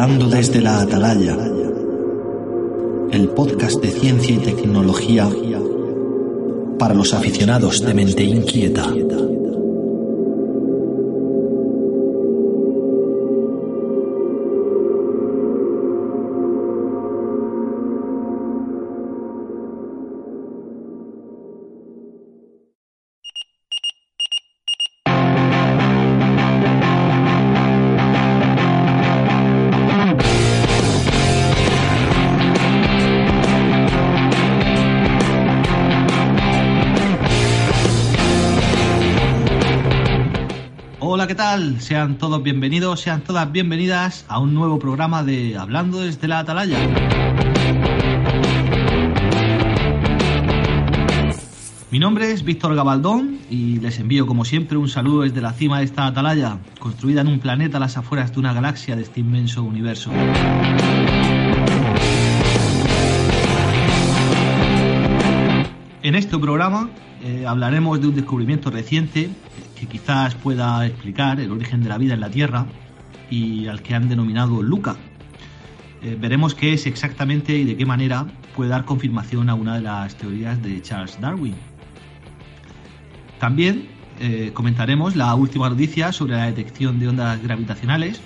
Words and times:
Hablando 0.00 0.28
desde 0.28 0.60
la 0.60 0.80
Atalaya, 0.82 1.36
el 3.10 3.28
podcast 3.30 3.82
de 3.82 3.90
ciencia 3.90 4.36
y 4.36 4.38
tecnología 4.38 5.28
para 6.78 6.94
los 6.94 7.12
aficionados 7.12 7.84
de 7.84 7.94
mente 7.94 8.22
inquieta. 8.22 8.86
Sean 41.80 42.18
todos 42.18 42.42
bienvenidos, 42.42 43.00
sean 43.00 43.22
todas 43.22 43.50
bienvenidas 43.52 44.24
a 44.28 44.40
un 44.40 44.52
nuevo 44.52 44.78
programa 44.78 45.22
de 45.22 45.56
Hablando 45.56 46.00
desde 46.00 46.26
la 46.26 46.40
Atalaya. 46.40 46.78
Mi 51.90 51.98
nombre 51.98 52.32
es 52.32 52.44
Víctor 52.44 52.74
Gabaldón 52.74 53.38
y 53.48 53.78
les 53.80 53.98
envío 53.98 54.26
como 54.26 54.44
siempre 54.44 54.76
un 54.76 54.88
saludo 54.88 55.22
desde 55.22 55.40
la 55.40 55.52
cima 55.52 55.78
de 55.78 55.84
esta 55.84 56.06
atalaya, 56.06 56.58
construida 56.78 57.20
en 57.20 57.28
un 57.28 57.38
planeta 57.38 57.76
a 57.78 57.80
las 57.80 57.96
afueras 57.96 58.32
de 58.32 58.40
una 58.40 58.52
galaxia 58.52 58.96
de 58.96 59.02
este 59.02 59.20
inmenso 59.20 59.62
universo. 59.62 60.10
En 66.02 66.14
este 66.14 66.38
programa 66.38 66.90
eh, 67.22 67.44
hablaremos 67.46 68.00
de 68.00 68.08
un 68.08 68.14
descubrimiento 68.14 68.70
reciente 68.70 69.30
que 69.78 69.86
quizás 69.86 70.34
pueda 70.34 70.86
explicar 70.86 71.40
el 71.40 71.50
origen 71.52 71.82
de 71.82 71.88
la 71.88 71.98
vida 71.98 72.14
en 72.14 72.20
la 72.20 72.30
Tierra 72.30 72.66
y 73.30 73.66
al 73.66 73.82
que 73.82 73.94
han 73.94 74.08
denominado 74.08 74.62
Luca. 74.62 74.96
Eh, 76.02 76.16
veremos 76.18 76.54
qué 76.54 76.72
es 76.72 76.86
exactamente 76.86 77.56
y 77.56 77.64
de 77.64 77.76
qué 77.76 77.86
manera 77.86 78.26
puede 78.54 78.70
dar 78.70 78.84
confirmación 78.84 79.48
a 79.50 79.54
una 79.54 79.76
de 79.76 79.82
las 79.82 80.16
teorías 80.16 80.62
de 80.62 80.80
Charles 80.82 81.20
Darwin. 81.20 81.54
También 83.38 83.88
eh, 84.20 84.50
comentaremos 84.52 85.16
la 85.16 85.34
última 85.34 85.68
noticia 85.68 86.12
sobre 86.12 86.34
la 86.34 86.46
detección 86.46 86.98
de 86.98 87.08
ondas 87.08 87.42
gravitacionales, 87.42 88.20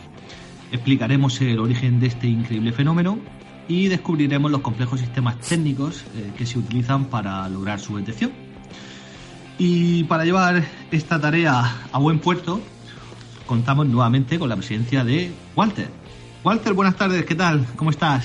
explicaremos 0.71 1.41
el 1.41 1.59
origen 1.59 2.01
de 2.01 2.07
este 2.07 2.27
increíble 2.27 2.73
fenómeno 2.73 3.19
y 3.69 3.89
descubriremos 3.89 4.51
los 4.51 4.61
complejos 4.63 5.01
sistemas 5.01 5.39
técnicos 5.41 6.05
eh, 6.17 6.31
que 6.37 6.47
se 6.47 6.59
utilizan 6.59 7.07
para 7.07 7.49
lograr 7.49 7.79
su 7.79 7.97
detección. 7.97 8.52
Y 9.65 10.03
para 10.03 10.25
llevar 10.25 10.65
esta 10.91 11.21
tarea 11.21 11.83
a 11.93 11.99
buen 12.01 12.19
puerto, 12.19 12.61
contamos 13.47 13.87
nuevamente 13.87 14.37
con 14.37 14.49
la 14.49 14.57
presencia 14.57 15.05
de 15.05 15.33
Walter. 15.55 15.89
Walter, 16.43 16.73
buenas 16.73 16.97
tardes, 16.97 17.25
¿qué 17.25 17.37
tal? 17.37 17.65
¿Cómo 17.77 17.91
estás? 17.91 18.25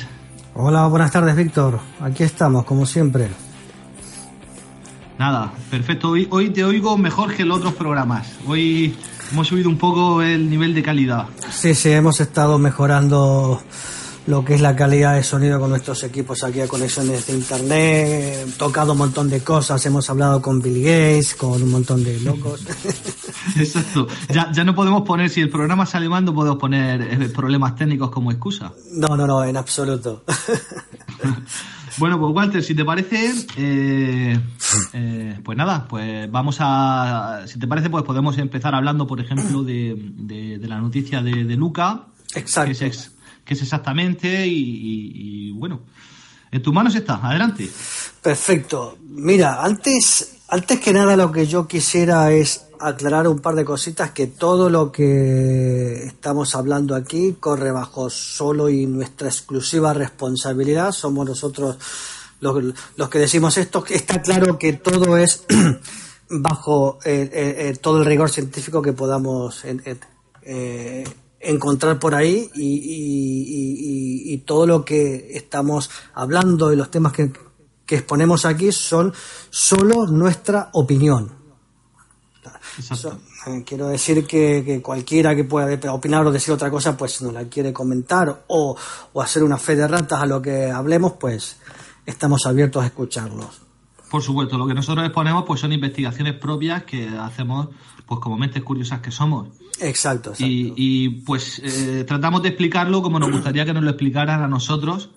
Hola, 0.55 0.87
buenas 0.87 1.11
tardes, 1.11 1.35
Víctor. 1.35 1.79
Aquí 2.01 2.23
estamos, 2.23 2.65
como 2.65 2.87
siempre. 2.87 3.29
Nada, 5.19 5.53
perfecto. 5.69 6.09
Hoy, 6.09 6.27
hoy 6.31 6.49
te 6.49 6.63
oigo 6.63 6.97
mejor 6.97 7.35
que 7.35 7.43
en 7.43 7.49
los 7.49 7.59
otros 7.59 7.75
programas. 7.75 8.27
Hoy 8.47 8.95
hemos 9.31 9.47
subido 9.47 9.69
un 9.69 9.77
poco 9.77 10.23
el 10.23 10.49
nivel 10.49 10.73
de 10.73 10.81
calidad. 10.81 11.27
Sí, 11.51 11.75
sí, 11.75 11.91
hemos 11.91 12.19
estado 12.19 12.57
mejorando 12.57 13.61
lo 14.27 14.43
que 14.43 14.55
es 14.55 14.61
la 14.61 14.75
calidad 14.75 15.15
de 15.15 15.23
sonido 15.23 15.59
con 15.59 15.69
nuestros 15.69 16.03
equipos 16.03 16.43
aquí 16.43 16.59
a 16.59 16.67
conexiones 16.67 17.25
de 17.27 17.33
internet, 17.33 18.47
tocado 18.57 18.91
un 18.91 18.97
montón 18.97 19.29
de 19.29 19.41
cosas, 19.41 19.83
hemos 19.85 20.09
hablado 20.09 20.41
con 20.41 20.61
Bill 20.61 20.83
Gates, 20.83 21.33
con 21.35 21.63
un 21.63 21.71
montón 21.71 22.03
de 22.03 22.19
locos. 22.19 22.65
Exacto. 23.55 24.07
Ya, 24.29 24.51
ya 24.51 24.65
no 24.65 24.75
podemos 24.75 25.03
poner, 25.03 25.29
si 25.29 25.39
el 25.39 25.49
programa 25.49 25.85
sale 25.85 26.09
mal, 26.09 26.25
no 26.25 26.33
podemos 26.33 26.59
poner 26.59 27.01
eh, 27.01 27.29
problemas 27.29 27.75
técnicos 27.75 28.11
como 28.11 28.31
excusa. 28.31 28.73
No, 28.91 29.15
no, 29.15 29.25
no, 29.25 29.43
en 29.43 29.57
absoluto. 29.57 30.23
Bueno, 31.99 32.19
pues 32.19 32.31
Walter, 32.31 32.61
si 32.61 32.75
te 32.75 32.85
parece, 32.85 33.33
eh, 33.57 34.39
eh, 34.93 35.39
pues 35.43 35.57
nada, 35.57 35.87
pues 35.87 36.29
vamos 36.29 36.57
a, 36.59 37.41
si 37.47 37.57
te 37.57 37.65
parece, 37.65 37.89
pues 37.89 38.03
podemos 38.03 38.37
empezar 38.37 38.75
hablando, 38.75 39.07
por 39.07 39.19
ejemplo, 39.19 39.63
de, 39.63 39.95
de, 39.97 40.59
de 40.59 40.67
la 40.67 40.79
noticia 40.79 41.23
de, 41.23 41.43
de 41.43 41.55
Luca. 41.55 42.03
Exacto. 42.35 42.69
Que 42.69 42.75
que 43.47 43.53
es 43.53 43.61
exactamente 43.61 44.45
y, 44.45 45.51
bueno, 45.51 45.81
en 46.51 46.61
tus 46.61 46.73
manos 46.73 46.93
está, 46.95 47.15
adelante. 47.15 47.69
Perfecto. 48.21 48.97
Mira, 49.01 49.63
antes, 49.63 50.39
antes 50.49 50.79
que 50.79 50.91
nada 50.91 51.15
lo 51.15 51.31
que 51.31 51.47
yo 51.47 51.65
quisiera 51.65 52.31
es 52.31 52.65
aclarar 52.79 53.27
un 53.27 53.39
par 53.39 53.55
de 53.55 53.65
cositas 53.65 54.11
que 54.11 54.27
todo 54.27 54.69
lo 54.69 54.91
que 54.91 56.03
estamos 56.05 56.55
hablando 56.55 56.93
aquí 56.93 57.37
corre 57.39 57.71
bajo 57.71 58.09
solo 58.09 58.69
y 58.69 58.85
nuestra 58.85 59.29
exclusiva 59.29 59.93
responsabilidad. 59.93 60.91
Somos 60.91 61.25
nosotros 61.25 61.77
los, 62.41 62.63
los 62.97 63.09
que 63.09 63.19
decimos 63.19 63.57
esto. 63.57 63.83
Está 63.89 64.21
claro 64.21 64.59
que 64.59 64.73
todo 64.73 65.17
es 65.17 65.45
bajo 66.29 66.99
eh, 67.05 67.29
eh, 67.31 67.55
eh, 67.69 67.77
todo 67.81 67.99
el 67.99 68.05
rigor 68.05 68.29
científico 68.29 68.81
que 68.81 68.93
podamos 68.93 69.63
eh, 69.65 71.03
encontrar 71.49 71.99
por 71.99 72.13
ahí 72.15 72.49
y, 72.55 72.61
y- 72.63 74.29
y- 74.29 74.33
y 74.33 74.37
todo 74.39 74.65
lo 74.67 74.83
que 74.85 75.29
estamos 75.35 75.89
hablando 76.13 76.71
y 76.73 76.75
los 76.75 76.91
temas 76.91 77.13
que, 77.13 77.31
que 77.85 77.95
exponemos 77.95 78.45
aquí 78.45 78.71
son 78.71 79.13
solo 79.49 80.05
nuestra 80.07 80.69
opinión. 80.73 81.31
Eh, 83.47 83.63
quiero 83.65 83.87
decir 83.87 84.25
que, 84.27 84.63
que 84.65 84.81
cualquiera 84.81 85.35
que 85.35 85.43
pueda 85.45 85.93
opinar 85.93 86.25
o 86.27 86.31
decir 86.31 86.53
otra 86.53 86.69
cosa, 86.69 86.95
pues 86.97 87.13
si 87.13 87.23
nos 87.23 87.33
la 87.33 87.45
quiere 87.45 87.71
comentar 87.73 88.43
o, 88.47 88.75
o 89.13 89.21
hacer 89.21 89.43
una 89.43 89.57
fe 89.57 89.75
de 89.75 89.87
ratas 89.87 90.21
a 90.21 90.25
lo 90.25 90.41
que 90.41 90.69
hablemos, 90.69 91.13
pues 91.13 91.55
estamos 92.05 92.45
abiertos 92.45 92.83
a 92.83 92.87
escucharlos. 92.87 93.61
Por 94.09 94.21
supuesto, 94.21 94.57
lo 94.57 94.65
que 94.67 94.73
nosotros 94.73 95.05
exponemos 95.05 95.43
pues 95.45 95.59
son 95.59 95.73
investigaciones 95.73 96.33
propias 96.35 96.83
que 96.83 97.07
hacemos 97.07 97.67
pues 98.05 98.21
como 98.21 98.37
mentes 98.37 98.63
curiosas 98.63 99.01
que 99.01 99.11
somos. 99.11 99.49
Exacto, 99.81 100.29
exacto. 100.31 100.45
Y, 100.45 100.73
y, 100.77 101.09
pues 101.25 101.59
eh, 101.63 102.05
tratamos 102.07 102.41
de 102.41 102.49
explicarlo 102.49 103.01
como 103.01 103.19
nos 103.19 103.29
gustaría 103.31 103.65
que 103.65 103.73
nos 103.73 103.83
lo 103.83 103.89
explicaran 103.89 104.41
a 104.41 104.47
nosotros, 104.47 105.09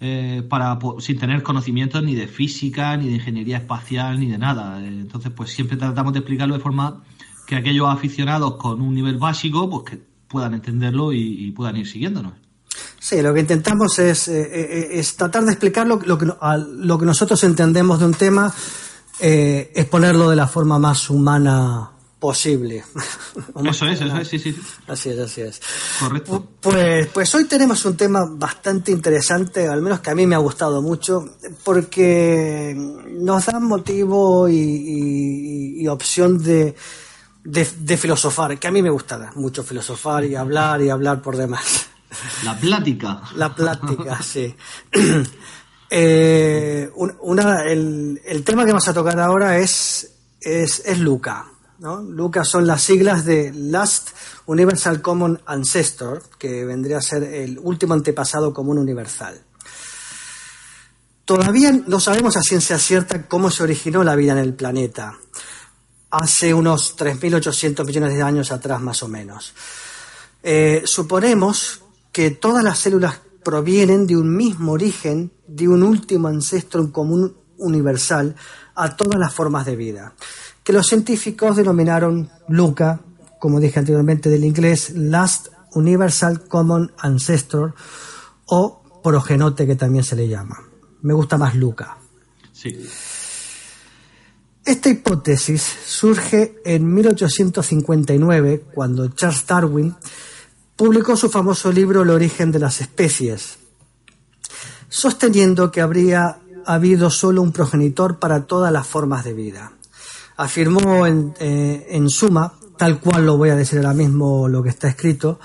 eh, 0.00 0.44
para 0.48 0.78
po- 0.78 1.00
sin 1.00 1.18
tener 1.18 1.42
conocimientos 1.42 2.02
ni 2.04 2.14
de 2.14 2.28
física, 2.28 2.96
ni 2.96 3.08
de 3.08 3.14
ingeniería 3.16 3.56
espacial, 3.56 4.20
ni 4.20 4.26
de 4.26 4.38
nada. 4.38 4.80
Eh, 4.84 4.86
Entonces, 4.86 5.32
pues 5.34 5.50
siempre 5.50 5.76
tratamos 5.76 6.12
de 6.12 6.20
explicarlo 6.20 6.54
de 6.54 6.60
forma 6.60 7.02
que 7.46 7.56
aquellos 7.56 7.88
aficionados 7.88 8.54
con 8.56 8.80
un 8.80 8.94
nivel 8.94 9.16
básico, 9.16 9.68
pues 9.68 9.82
que 9.90 10.02
puedan 10.28 10.54
entenderlo 10.54 11.12
y, 11.12 11.18
y 11.46 11.50
puedan 11.50 11.76
ir 11.76 11.88
siguiéndonos. 11.88 12.34
Sí, 13.00 13.22
lo 13.22 13.32
que 13.32 13.40
intentamos 13.40 13.98
es, 13.98 14.28
eh, 14.28 14.40
eh, 14.52 14.88
es 14.98 15.16
tratar 15.16 15.44
de 15.44 15.52
explicar 15.52 15.86
lo, 15.86 16.00
lo 16.04 16.18
que, 16.18 16.26
lo 16.26 16.98
nosotros 16.98 17.42
entendemos 17.44 18.00
de 18.00 18.04
un 18.06 18.14
tema, 18.14 18.52
eh, 19.20 19.70
exponerlo 19.74 20.28
de 20.30 20.36
la 20.36 20.46
forma 20.48 20.78
más 20.78 21.08
humana 21.10 21.90
posible. 22.18 22.84
Eso 23.64 23.86
es, 23.86 24.00
eso 24.00 24.16
es, 24.18 24.26
sí, 24.28 24.38
sí, 24.40 24.52
sí. 24.52 24.60
Así 24.88 25.10
es, 25.10 25.18
así 25.20 25.40
es. 25.42 25.60
correcto. 26.00 26.44
Pues, 26.60 27.06
pues 27.08 27.32
hoy 27.36 27.44
tenemos 27.44 27.84
un 27.84 27.96
tema 27.96 28.24
bastante 28.28 28.90
interesante, 28.90 29.68
al 29.68 29.80
menos 29.82 30.00
que 30.00 30.10
a 30.10 30.14
mí 30.16 30.26
me 30.26 30.34
ha 30.34 30.38
gustado 30.38 30.82
mucho, 30.82 31.36
porque 31.64 32.74
nos 33.10 33.46
da 33.46 33.60
motivo 33.60 34.48
y, 34.48 34.56
y- 34.56 35.80
y 35.82 35.86
opción 35.88 36.42
de, 36.42 36.74
de, 37.44 37.68
de 37.78 37.96
filosofar, 37.96 38.58
que 38.58 38.66
a 38.66 38.72
mí 38.72 38.82
me 38.82 38.90
gusta 38.90 39.30
mucho 39.36 39.62
filosofar 39.62 40.24
y 40.24 40.34
hablar 40.34 40.82
y 40.82 40.90
hablar 40.90 41.22
por 41.22 41.36
demás. 41.36 41.86
La 42.44 42.58
plática. 42.58 43.22
La 43.36 43.54
plática, 43.54 44.22
sí. 44.22 44.54
Eh, 45.90 46.90
una, 46.94 47.62
el, 47.62 48.42
tema 48.44 48.66
que 48.66 48.72
vamos 48.72 48.86
a 48.88 48.92
tocar 48.92 49.18
ahora 49.18 49.56
es, 49.56 50.16
es, 50.38 50.82
es 50.84 50.98
Luca. 50.98 51.46
¿no? 51.78 52.02
Luca 52.02 52.44
son 52.44 52.66
las 52.66 52.82
siglas 52.82 53.24
de 53.24 53.52
Last 53.54 54.10
Universal 54.44 55.00
Common 55.00 55.40
Ancestor, 55.46 56.22
que 56.38 56.66
vendría 56.66 56.98
a 56.98 57.00
ser 57.00 57.22
el 57.22 57.58
último 57.58 57.94
antepasado 57.94 58.52
común 58.52 58.76
universal. 58.76 59.40
Todavía 61.24 61.72
no 61.86 62.00
sabemos 62.00 62.36
a 62.36 62.42
ciencia 62.42 62.78
cierta 62.78 63.26
cómo 63.26 63.50
se 63.50 63.62
originó 63.62 64.02
la 64.02 64.16
vida 64.16 64.32
en 64.32 64.38
el 64.38 64.54
planeta, 64.54 65.18
hace 66.10 66.54
unos 66.54 66.96
3.800 66.96 67.84
millones 67.84 68.14
de 68.14 68.22
años 68.22 68.50
atrás 68.50 68.80
más 68.80 69.02
o 69.02 69.08
menos. 69.08 69.54
Eh, 70.42 70.82
suponemos 70.84 71.82
que 72.12 72.30
todas 72.30 72.64
las 72.64 72.78
células 72.78 73.20
provienen 73.44 74.06
de 74.06 74.16
un 74.16 74.36
mismo 74.36 74.72
origen, 74.72 75.32
de 75.46 75.68
un 75.68 75.82
último 75.82 76.28
ancestro 76.28 76.82
en 76.82 76.88
común 76.88 77.36
universal 77.58 78.36
a 78.74 78.96
todas 78.96 79.18
las 79.18 79.32
formas 79.32 79.66
de 79.66 79.76
vida, 79.76 80.14
que 80.62 80.72
los 80.72 80.86
científicos 80.86 81.56
denominaron 81.56 82.30
LUCA, 82.48 83.00
como 83.40 83.60
dije 83.60 83.78
anteriormente 83.78 84.28
del 84.28 84.44
inglés, 84.44 84.90
Last 84.94 85.48
Universal 85.72 86.44
Common 86.46 86.92
Ancestor, 86.98 87.74
o 88.46 88.82
progenote 89.02 89.66
que 89.66 89.76
también 89.76 90.04
se 90.04 90.16
le 90.16 90.28
llama. 90.28 90.58
Me 91.02 91.14
gusta 91.14 91.38
más 91.38 91.54
LUCA. 91.54 91.98
Sí. 92.52 92.86
Esta 94.64 94.90
hipótesis 94.90 95.62
surge 95.86 96.60
en 96.64 96.92
1859, 96.92 98.64
cuando 98.74 99.08
Charles 99.08 99.46
Darwin 99.46 99.94
publicó 100.78 101.16
su 101.16 101.28
famoso 101.28 101.72
libro 101.72 102.02
El 102.02 102.10
origen 102.10 102.52
de 102.52 102.60
las 102.60 102.80
especies, 102.80 103.58
sosteniendo 104.88 105.72
que 105.72 105.80
habría 105.80 106.38
habido 106.64 107.10
solo 107.10 107.42
un 107.42 107.50
progenitor 107.50 108.20
para 108.20 108.46
todas 108.46 108.72
las 108.72 108.86
formas 108.86 109.24
de 109.24 109.34
vida. 109.34 109.72
Afirmó 110.36 111.04
en, 111.04 111.34
eh, 111.40 111.88
en 111.90 112.08
suma, 112.08 112.54
tal 112.76 113.00
cual 113.00 113.26
lo 113.26 113.36
voy 113.36 113.50
a 113.50 113.56
decir 113.56 113.80
ahora 113.80 113.92
mismo 113.92 114.46
lo 114.46 114.62
que 114.62 114.68
está 114.68 114.86
escrito, 114.86 115.40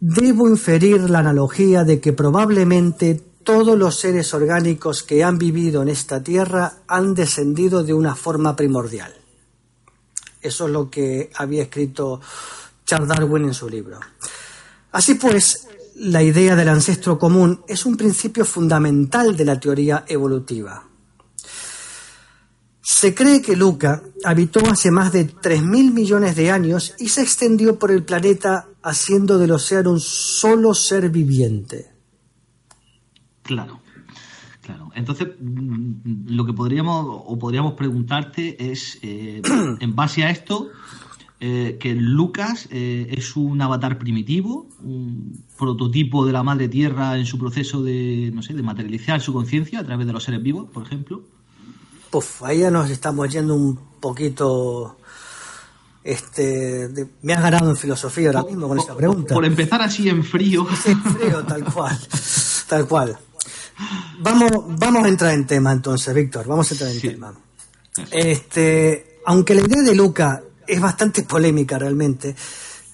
debo 0.00 0.48
inferir 0.48 1.10
la 1.10 1.18
analogía 1.18 1.84
de 1.84 2.00
que 2.00 2.14
probablemente 2.14 3.22
todos 3.44 3.76
los 3.76 4.00
seres 4.00 4.32
orgánicos 4.32 5.02
que 5.02 5.22
han 5.22 5.36
vivido 5.36 5.82
en 5.82 5.88
esta 5.88 6.22
tierra 6.22 6.78
han 6.88 7.12
descendido 7.12 7.84
de 7.84 7.92
una 7.92 8.16
forma 8.16 8.56
primordial. 8.56 9.14
Eso 10.40 10.64
es 10.64 10.72
lo 10.72 10.88
que 10.88 11.30
había 11.34 11.64
escrito 11.64 12.22
Charles 12.86 13.08
Darwin 13.08 13.44
en 13.44 13.54
su 13.54 13.68
libro. 13.68 14.00
Así 14.96 15.16
pues, 15.16 15.68
la 15.96 16.22
idea 16.22 16.56
del 16.56 16.70
ancestro 16.70 17.18
común 17.18 17.60
es 17.68 17.84
un 17.84 17.98
principio 17.98 18.46
fundamental 18.46 19.36
de 19.36 19.44
la 19.44 19.60
teoría 19.60 20.06
evolutiva. 20.08 20.88
Se 22.80 23.14
cree 23.14 23.42
que 23.42 23.56
Luca 23.56 24.02
habitó 24.24 24.60
hace 24.70 24.90
más 24.90 25.12
de 25.12 25.28
3.000 25.30 25.92
millones 25.92 26.34
de 26.34 26.50
años 26.50 26.94
y 26.98 27.10
se 27.10 27.20
extendió 27.20 27.78
por 27.78 27.90
el 27.90 28.04
planeta 28.04 28.68
haciendo 28.82 29.36
del 29.36 29.50
océano 29.50 29.90
un 29.90 30.00
solo 30.00 30.72
ser 30.72 31.10
viviente. 31.10 31.92
Claro, 33.42 33.82
claro. 34.62 34.90
Entonces, 34.94 35.28
mm, 35.38 36.28
lo 36.28 36.46
que 36.46 36.54
podríamos 36.54 37.04
o 37.06 37.38
podríamos 37.38 37.74
preguntarte 37.74 38.72
es, 38.72 38.98
eh, 39.02 39.42
en 39.78 39.94
base 39.94 40.24
a 40.24 40.30
esto, 40.30 40.70
eh, 41.38 41.76
que 41.78 41.94
Lucas 41.94 42.66
eh, 42.70 43.08
es 43.10 43.36
un 43.36 43.60
avatar 43.60 43.98
primitivo, 43.98 44.66
un 44.82 45.44
prototipo 45.58 46.24
de 46.24 46.32
la 46.32 46.42
madre 46.42 46.68
tierra 46.68 47.18
en 47.18 47.26
su 47.26 47.38
proceso 47.38 47.82
de, 47.82 48.30
no 48.32 48.42
sé, 48.42 48.54
de 48.54 48.62
materializar 48.62 49.20
su 49.20 49.34
conciencia 49.34 49.80
a 49.80 49.84
través 49.84 50.06
de 50.06 50.14
los 50.14 50.24
seres 50.24 50.42
vivos, 50.42 50.70
por 50.72 50.86
ejemplo. 50.86 51.22
Puf, 52.10 52.42
ahí 52.42 52.60
ya 52.60 52.70
nos 52.70 52.88
estamos 52.88 53.28
yendo 53.28 53.54
un 53.54 53.78
poquito. 54.00 54.96
Este, 56.02 56.88
me 57.20 57.34
has 57.34 57.42
ganado 57.42 57.68
en 57.68 57.76
filosofía 57.76 58.28
ahora 58.28 58.44
mismo 58.44 58.68
con 58.68 58.78
esa 58.78 58.96
pregunta. 58.96 59.34
Por 59.34 59.44
empezar 59.44 59.82
así 59.82 60.08
en 60.08 60.24
frío. 60.24 60.66
Sí, 60.82 60.92
en 60.92 61.02
frío, 61.02 61.44
tal 61.44 61.64
cual. 61.64 61.98
Tal 62.66 62.88
cual. 62.88 63.18
Vamos, 64.20 64.50
vamos 64.78 65.04
a 65.04 65.08
entrar 65.08 65.34
en 65.34 65.46
tema 65.46 65.70
entonces, 65.70 66.14
Víctor. 66.14 66.46
Vamos 66.46 66.70
a 66.70 66.74
entrar 66.74 66.90
en 66.90 67.00
tema. 67.00 67.34
Este, 68.10 69.20
aunque 69.26 69.54
la 69.54 69.60
idea 69.62 69.82
de 69.82 69.94
Luca 69.94 70.42
es 70.66 70.80
bastante 70.80 71.22
polémica 71.22 71.78
realmente. 71.78 72.34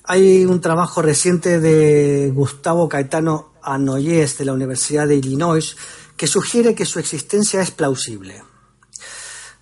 Hay 0.04 0.44
un 0.44 0.60
trabajo 0.60 1.02
reciente 1.02 1.60
de 1.60 2.32
Gustavo 2.34 2.88
Caetano 2.88 3.52
Anoyes 3.62 4.38
de 4.38 4.44
la 4.44 4.52
Universidad 4.52 5.06
de 5.06 5.16
Illinois 5.16 5.76
que 6.16 6.26
sugiere 6.26 6.74
que 6.74 6.84
su 6.84 6.98
existencia 6.98 7.60
es 7.60 7.70
plausible. 7.70 8.42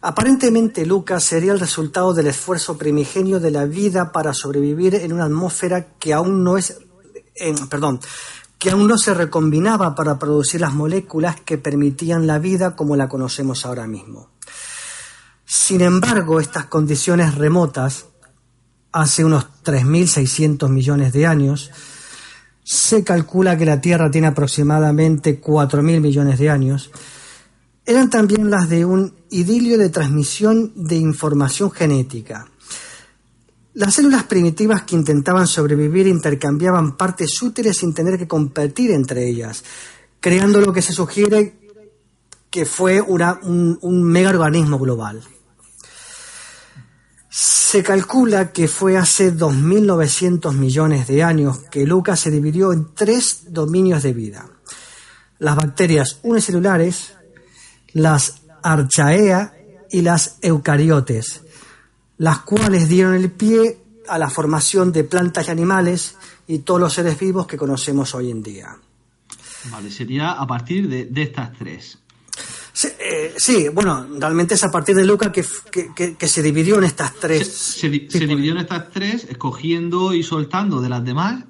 Aparentemente 0.02 0.86
Lucas 0.86 1.24
sería 1.24 1.52
el 1.52 1.60
resultado 1.60 2.14
del 2.14 2.28
esfuerzo 2.28 2.78
primigenio 2.78 3.38
de 3.38 3.50
la 3.50 3.66
vida 3.66 4.12
para 4.12 4.32
sobrevivir 4.32 4.94
en 4.94 5.12
una 5.12 5.24
atmósfera 5.24 5.88
que 5.98 6.14
aún 6.14 6.42
no 6.42 6.56
es, 6.56 6.78
perdón, 7.68 8.00
que 8.58 8.70
aún 8.70 8.88
no 8.88 8.96
se 8.96 9.12
recombinaba 9.12 9.94
para 9.94 10.18
producir 10.18 10.62
las 10.62 10.72
moléculas 10.72 11.40
que 11.42 11.58
permitían 11.58 12.26
la 12.26 12.38
vida 12.38 12.76
como 12.76 12.96
la 12.96 13.08
conocemos 13.08 13.66
ahora 13.66 13.86
mismo. 13.86 14.28
Sin 15.52 15.81
embargo, 15.81 16.38
estas 16.38 16.67
condiciones 16.67 17.35
remotas, 17.35 18.06
hace 18.93 19.25
unos 19.25 19.47
3.600 19.64 20.69
millones 20.69 21.12
de 21.12 21.26
años, 21.26 21.73
se 22.62 23.02
calcula 23.02 23.58
que 23.58 23.64
la 23.64 23.81
Tierra 23.81 24.12
tiene 24.12 24.29
aproximadamente 24.29 25.43
4.000 25.43 26.00
millones 26.00 26.38
de 26.38 26.50
años, 26.50 26.93
eran 27.85 28.11
también 28.11 28.49
las 28.49 28.69
de 28.69 28.85
un 28.85 29.12
idilio 29.31 29.76
de 29.76 29.88
transmisión 29.88 30.73
de 30.76 30.94
información 30.94 31.73
genética. 31.73 32.47
Las 33.75 33.94
células 33.94 34.23
primitivas 34.23 34.85
que 34.85 34.94
intentaban 34.94 35.49
sobrevivir 35.49 36.06
intercambiaban 36.06 36.97
partes 36.97 37.43
útiles 37.43 37.76
sin 37.76 37.93
tener 37.93 38.20
que 38.20 38.29
competir 38.29 38.93
entre 38.93 39.29
ellas, 39.29 39.64
creando 40.20 40.61
lo 40.61 40.73
que 40.73 40.81
se 40.81 40.93
sugiere 40.93 41.58
que 42.50 42.64
fue 42.67 43.00
un, 43.00 43.79
un 43.81 44.02
megaorganismo 44.05 44.79
global. 44.79 45.20
Se 47.32 47.84
calcula 47.84 48.50
que 48.50 48.66
fue 48.66 48.96
hace 48.96 49.32
2.900 49.32 50.52
millones 50.52 51.06
de 51.06 51.22
años 51.22 51.60
que 51.70 51.86
Lucas 51.86 52.18
se 52.18 52.30
dividió 52.32 52.72
en 52.72 52.92
tres 52.92 53.52
dominios 53.52 54.02
de 54.02 54.12
vida. 54.12 54.48
Las 55.38 55.54
bacterias 55.54 56.18
unicelulares, 56.24 57.14
las 57.92 58.42
archaea 58.64 59.54
y 59.92 60.02
las 60.02 60.38
eucariotes, 60.42 61.42
las 62.18 62.40
cuales 62.40 62.88
dieron 62.88 63.14
el 63.14 63.30
pie 63.30 63.78
a 64.08 64.18
la 64.18 64.28
formación 64.28 64.90
de 64.90 65.04
plantas 65.04 65.46
y 65.46 65.50
animales 65.52 66.16
y 66.49 66.58
todos 66.58 66.80
los 66.80 66.92
seres 66.92 67.16
vivos 67.16 67.46
que 67.46 67.56
conocemos 67.56 68.12
hoy 68.16 68.32
en 68.32 68.42
día. 68.42 68.76
Vale, 69.70 69.88
sería 69.92 70.32
a 70.32 70.46
partir 70.49 70.88
de, 70.88 71.04
de 71.04 71.22
estas 71.22 71.52
tres. 71.52 72.00
Eh, 72.98 73.34
sí, 73.36 73.68
bueno, 73.68 74.06
realmente 74.18 74.54
es 74.54 74.64
a 74.64 74.70
partir 74.70 74.94
de 74.94 75.04
Luca 75.04 75.32
que, 75.32 75.44
que, 76.16 76.28
se 76.28 76.42
dividió 76.42 76.78
en 76.78 76.84
estas 76.84 77.14
tres. 77.14 77.48
Se, 77.48 77.88
dividió 77.88 78.52
en 78.52 78.58
estas 78.58 78.90
tres, 78.90 79.26
escogiendo 79.28 80.14
y 80.14 80.22
soltando 80.22 80.80
de 80.80 80.88
las 80.88 81.04
demás. 81.04 81.44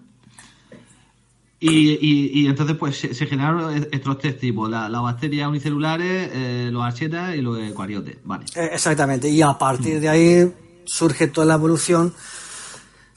Y, 1.62 2.40
y, 2.40 2.46
entonces 2.46 2.74
pues 2.76 2.96
se, 2.96 3.26
generaron 3.26 3.86
estos 3.92 4.18
tres 4.18 4.38
tipos, 4.38 4.70
las 4.70 4.90
la 4.90 5.00
bacterias 5.00 5.46
unicelulares, 5.46 6.30
eh, 6.32 6.70
los 6.72 6.82
archetas 6.82 7.36
y 7.36 7.42
los 7.42 7.58
eucariotes. 7.58 8.16
Vale. 8.24 8.46
Eh, 8.54 8.70
exactamente, 8.72 9.28
y 9.28 9.42
a 9.42 9.52
partir 9.52 10.00
de 10.00 10.08
ahí 10.08 10.52
surge 10.86 11.26
toda 11.26 11.46
la 11.46 11.54
evolución 11.54 12.14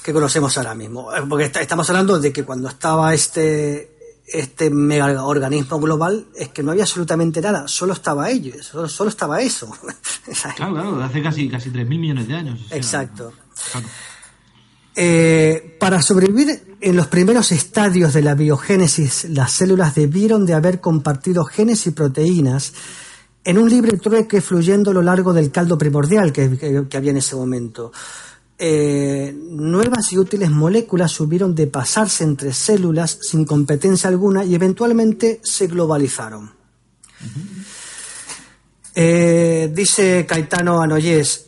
que 0.03 0.12
conocemos 0.12 0.57
ahora 0.57 0.75
mismo. 0.75 1.07
Porque 1.29 1.45
estamos 1.45 1.89
hablando 1.89 2.19
de 2.19 2.33
que 2.33 2.43
cuando 2.43 2.67
estaba 2.67 3.13
este 3.13 3.93
este 4.27 4.70
mega 4.70 5.25
organismo 5.25 5.80
global 5.80 6.25
es 6.36 6.50
que 6.50 6.63
no 6.63 6.72
había 6.72 6.84
absolutamente 6.84 7.42
nada, 7.42 7.68
solo 7.68 7.94
estaba 7.94 8.30
ellos, 8.30 8.65
solo, 8.65 9.10
estaba 9.10 9.42
eso. 9.42 9.72
claro, 10.56 10.74
claro, 10.74 11.03
hace 11.03 11.22
casi, 11.22 11.50
casi 11.50 11.70
3.000 11.70 11.86
millones 11.86 12.27
de 12.27 12.36
años. 12.36 12.60
Exacto. 12.72 13.34
Eh, 14.96 15.77
para 15.80 16.01
sobrevivir 16.01 16.77
en 16.80 16.96
los 16.96 17.08
primeros 17.08 17.51
estadios 17.51 18.13
de 18.13 18.22
la 18.22 18.36
biogénesis, 18.36 19.25
las 19.30 19.51
células 19.51 19.96
debieron 19.96 20.46
de 20.46 20.53
haber 20.53 20.80
compartido 20.80 21.44
genes 21.46 21.86
y 21.88 21.92
proteínas 21.92 22.74
en 23.44 23.58
un 23.58 23.70
libre 23.70 23.98
trueque 23.98 24.39
fluyendo 24.39 24.92
a 24.92 24.94
lo 24.94 25.01
largo 25.01 25.34
del 25.34 25.51
caldo 25.51 25.77
primordial 25.77 26.32
que 26.32 26.88
había 26.94 27.12
en 27.12 27.18
ese 27.18 27.36
momento. 27.36 27.92
Eh, 28.57 29.36
nuevas 29.36 30.13
y 30.13 30.17
útiles 30.17 30.51
moléculas 30.51 31.19
hubieron 31.19 31.55
de 31.55 31.67
pasarse 31.67 32.24
entre 32.24 32.53
células 32.53 33.17
sin 33.22 33.45
competencia 33.45 34.10
alguna 34.10 34.45
y 34.45 34.55
eventualmente 34.55 35.41
se 35.43 35.67
globalizaron. 35.67 36.51
Eh, 38.95 39.72
dice 39.74 40.25
Caetano 40.27 40.81
Anoyes, 40.81 41.48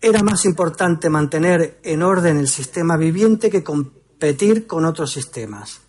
era 0.00 0.22
más 0.22 0.44
importante 0.44 1.10
mantener 1.10 1.80
en 1.82 2.02
orden 2.02 2.38
el 2.38 2.48
sistema 2.48 2.96
viviente 2.96 3.50
que 3.50 3.62
competir 3.62 4.66
con 4.66 4.84
otros 4.84 5.12
sistemas. 5.12 5.80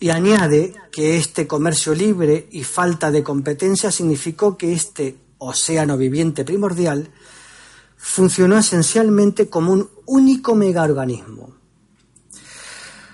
Y 0.00 0.10
añade 0.10 0.74
que 0.90 1.16
este 1.16 1.46
comercio 1.46 1.94
libre 1.94 2.48
y 2.50 2.64
falta 2.64 3.12
de 3.12 3.22
competencia 3.22 3.92
significó 3.92 4.56
que 4.56 4.72
este 4.72 5.16
océano 5.38 5.96
viviente 5.96 6.44
primordial 6.44 7.08
funcionó 8.04 8.58
esencialmente 8.58 9.48
como 9.48 9.72
un 9.72 9.88
único 10.06 10.56
megaorganismo. 10.56 11.54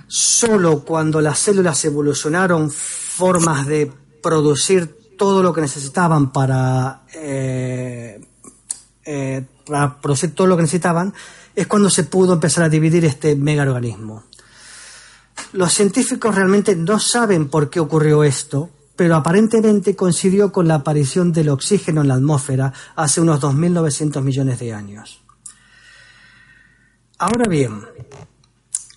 Solo 0.06 0.80
cuando 0.80 1.20
las 1.20 1.38
células 1.38 1.84
evolucionaron 1.84 2.70
formas 2.70 3.66
de 3.66 3.92
producir 4.22 4.96
todo 5.18 5.42
lo 5.42 5.52
que 5.52 5.60
necesitaban 5.60 6.32
para, 6.32 7.02
eh, 7.14 8.18
eh, 9.04 9.44
para 9.66 10.00
producir 10.00 10.34
todo 10.34 10.46
lo 10.46 10.56
que 10.56 10.62
necesitaban, 10.62 11.12
es 11.54 11.66
cuando 11.66 11.90
se 11.90 12.04
pudo 12.04 12.32
empezar 12.32 12.64
a 12.64 12.70
dividir 12.70 13.04
este 13.04 13.36
megaorganismo. 13.36 14.24
Los 15.52 15.74
científicos 15.74 16.34
realmente 16.34 16.74
no 16.74 16.98
saben 16.98 17.50
por 17.50 17.68
qué 17.68 17.78
ocurrió 17.78 18.24
esto, 18.24 18.70
pero 18.98 19.14
aparentemente 19.14 19.94
coincidió 19.94 20.50
con 20.50 20.66
la 20.66 20.74
aparición 20.74 21.32
del 21.32 21.50
oxígeno 21.50 22.00
en 22.00 22.08
la 22.08 22.14
atmósfera 22.14 22.72
hace 22.96 23.20
unos 23.20 23.40
2.900 23.40 24.20
millones 24.22 24.58
de 24.58 24.74
años. 24.74 25.20
Ahora 27.16 27.48
bien, 27.48 27.80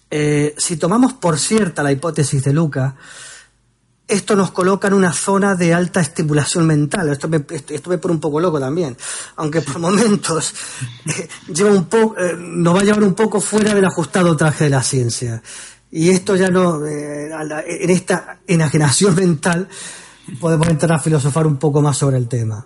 eh, 0.10 0.55
si 0.58 0.77
tomamos 0.77 1.13
por 1.13 1.38
cierta 1.38 1.84
la 1.84 1.91
hipótesis 1.91 2.43
de 2.43 2.51
Luca, 2.51 2.96
esto 4.08 4.36
nos 4.36 4.50
coloca 4.50 4.88
en 4.88 4.96
una 4.96 5.13
zona 5.13 5.53
de 5.53 5.72
alta 5.72 6.01
estimulación 6.01 6.65
mental. 6.65 7.08
Esto 7.10 7.29
me, 7.29 7.46
esto, 7.48 7.91
me 7.91 8.00
pone 8.00 8.15
un 8.15 8.20
poco 8.20 8.39
loco 8.39 8.60
también, 8.60 8.98
aunque 9.36 9.62
por 9.62 9.77
momentos 9.77 10.51
eh, 11.05 11.29
lleva 11.53 11.70
un 11.70 11.88
eh, 12.17 12.34
nos 12.39 12.75
va 12.75 12.79
a 12.79 12.84
llevar 12.84 13.03
un 13.03 13.13
poco 13.13 13.39
fuera 13.39 13.75
del 13.75 13.86
ajustado 13.86 14.36
traje 14.36 14.63
de 14.63 14.72
la 14.72 14.81
ciencia. 14.81 15.43
Y 15.91 16.10
esto 16.10 16.36
ya 16.36 16.48
no, 16.48 16.86
eh, 16.86 17.29
en 17.29 17.89
esta 17.89 18.39
enajenación 18.48 19.15
mental, 19.17 19.67
podemos 20.39 20.67
entrar 20.67 20.93
a 20.93 21.00
filosofar 21.00 21.45
un 21.45 21.57
poco 21.57 21.81
más 21.81 21.98
sobre 21.98 22.17
el 22.17 22.27
tema. 22.27 22.65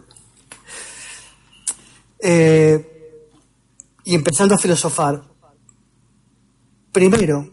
y 4.08 4.16
empezando 4.16 4.56
a 4.56 4.58
filosofar, 4.58 5.22
primero, 6.92 7.52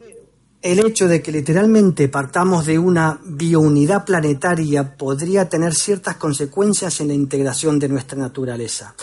el 0.62 0.78
hecho 0.78 1.08
de 1.08 1.20
que 1.20 1.32
literalmente 1.32 2.08
partamos 2.08 2.64
de 2.64 2.78
una 2.78 3.20
biounidad 3.24 4.04
planetaria 4.04 4.96
podría 4.96 5.48
tener 5.48 5.74
ciertas 5.74 6.16
consecuencias 6.16 7.00
en 7.00 7.08
la 7.08 7.14
integración 7.14 7.80
de 7.80 7.88
nuestra 7.88 8.16
naturaleza, 8.16 8.94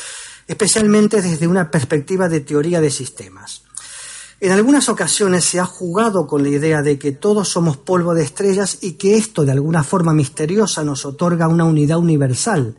especialmente 0.47 1.21
desde 1.21 1.47
una 1.47 1.69
perspectiva 1.69 2.29
de 2.29 2.39
teoría 2.39 2.79
de 2.79 2.89
sistemas. 2.89 3.63
En 4.41 4.53
algunas 4.53 4.87
ocasiones 4.87 5.43
se 5.43 5.59
ha 5.59 5.65
jugado 5.65 6.25
con 6.25 6.43
la 6.43 6.49
idea 6.49 6.81
de 6.81 6.97
que 6.97 7.11
todos 7.11 7.49
somos 7.49 7.75
polvo 7.75 8.13
de 8.13 8.23
estrellas 8.23 8.77
y 8.81 8.93
que 8.93 9.17
esto 9.17 9.43
de 9.43 9.51
alguna 9.51 9.83
forma 9.83 10.13
misteriosa 10.13 10.85
nos 10.85 11.05
otorga 11.05 11.49
una 11.49 11.65
unidad 11.65 11.97
universal, 11.97 12.77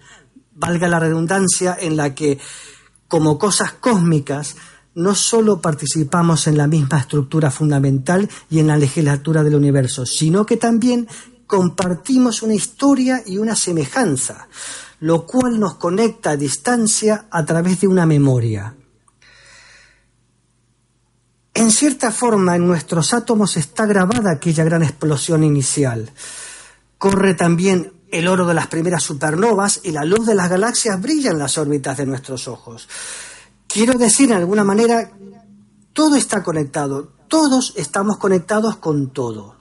valga 0.55 0.88
la 0.88 0.99
redundancia 0.99 1.76
en 1.79 1.99
la 1.99 2.14
que, 2.14 2.38
como 3.09 3.38
cosas 3.38 3.73
cósmicas, 3.73 4.57
no 4.95 5.14
solo 5.14 5.61
participamos 5.61 6.47
en 6.47 6.57
la 6.57 6.67
misma 6.67 6.99
estructura 6.99 7.50
fundamental 7.50 8.29
y 8.49 8.61
en 8.61 8.67
la 8.67 8.79
legislatura 8.79 9.43
del 9.43 9.55
universo, 9.55 10.07
sino 10.07 10.47
que 10.47 10.57
también 10.57 11.09
compartimos 11.47 12.43
una 12.43 12.55
historia 12.55 13.23
y 13.26 13.37
una 13.37 13.55
semejanza, 13.55 14.49
lo 15.00 15.26
cual 15.26 15.61
nos 15.61 15.75
conecta 15.75 16.31
a 16.31 16.37
distancia 16.37 17.26
a 17.31 17.45
través 17.45 17.83
de 17.83 17.87
una 17.87 18.07
memoria. 18.07 18.76
En 21.61 21.71
cierta 21.71 22.11
forma, 22.11 22.57
en 22.57 22.67
nuestros 22.67 23.12
átomos 23.12 23.59
está 23.59 23.85
grabada 23.85 24.33
aquella 24.33 24.64
gran 24.64 24.83
explosión 24.83 25.45
inicial. 25.45 26.11
Corre 26.97 27.35
también 27.35 27.93
el 28.11 28.29
oro 28.29 28.47
de 28.47 28.55
las 28.55 28.69
primeras 28.69 29.02
supernovas 29.02 29.81
y 29.83 29.90
la 29.90 30.07
luz 30.07 30.25
de 30.25 30.35
las 30.35 30.49
galaxias 30.49 30.99
brilla 31.02 31.33
en 31.33 31.38
las 31.38 31.59
órbitas 31.59 31.99
de 31.99 32.07
nuestros 32.07 32.49
ojos. 32.49 32.88
Quiero 33.69 33.99
decir, 33.99 34.31
de 34.31 34.37
alguna 34.37 34.64
manera, 34.64 35.12
todo 35.93 36.17
está 36.17 36.43
conectado, 36.43 37.12
todos 37.29 37.75
estamos 37.76 38.17
conectados 38.17 38.76
con 38.76 39.11
todo. 39.11 39.57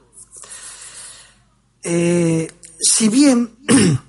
Eh, 1.83 2.49
si 2.79 3.09
bien, 3.09 3.57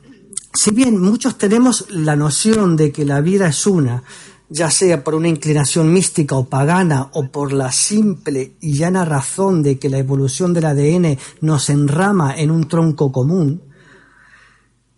si 0.55 0.71
bien 0.71 0.97
muchos 0.97 1.37
tenemos 1.37 1.87
la 1.91 2.15
noción 2.15 2.77
de 2.77 2.93
que 2.93 3.05
la 3.05 3.21
vida 3.21 3.49
es 3.49 3.67
una, 3.67 4.05
ya 4.51 4.71
sea 4.71 5.03
por 5.03 5.15
una 5.15 5.29
inclinación 5.29 5.93
mística 5.93 6.35
o 6.37 6.45
pagana 6.49 7.09
o 7.15 7.29
por 7.29 7.53
la 7.53 7.73
simple 7.73 8.57
y 8.61 8.75
llana 8.75 9.05
razón 9.05 9.63
de 9.63 9.79
que 9.79 9.89
la 9.89 9.99
evolución 9.99 10.53
del 10.53 10.67
ADN 10.67 11.19
nos 11.41 11.71
enrama 11.71 12.37
en 12.37 12.51
un 12.51 12.69
tronco 12.69 13.11
común, 13.11 13.63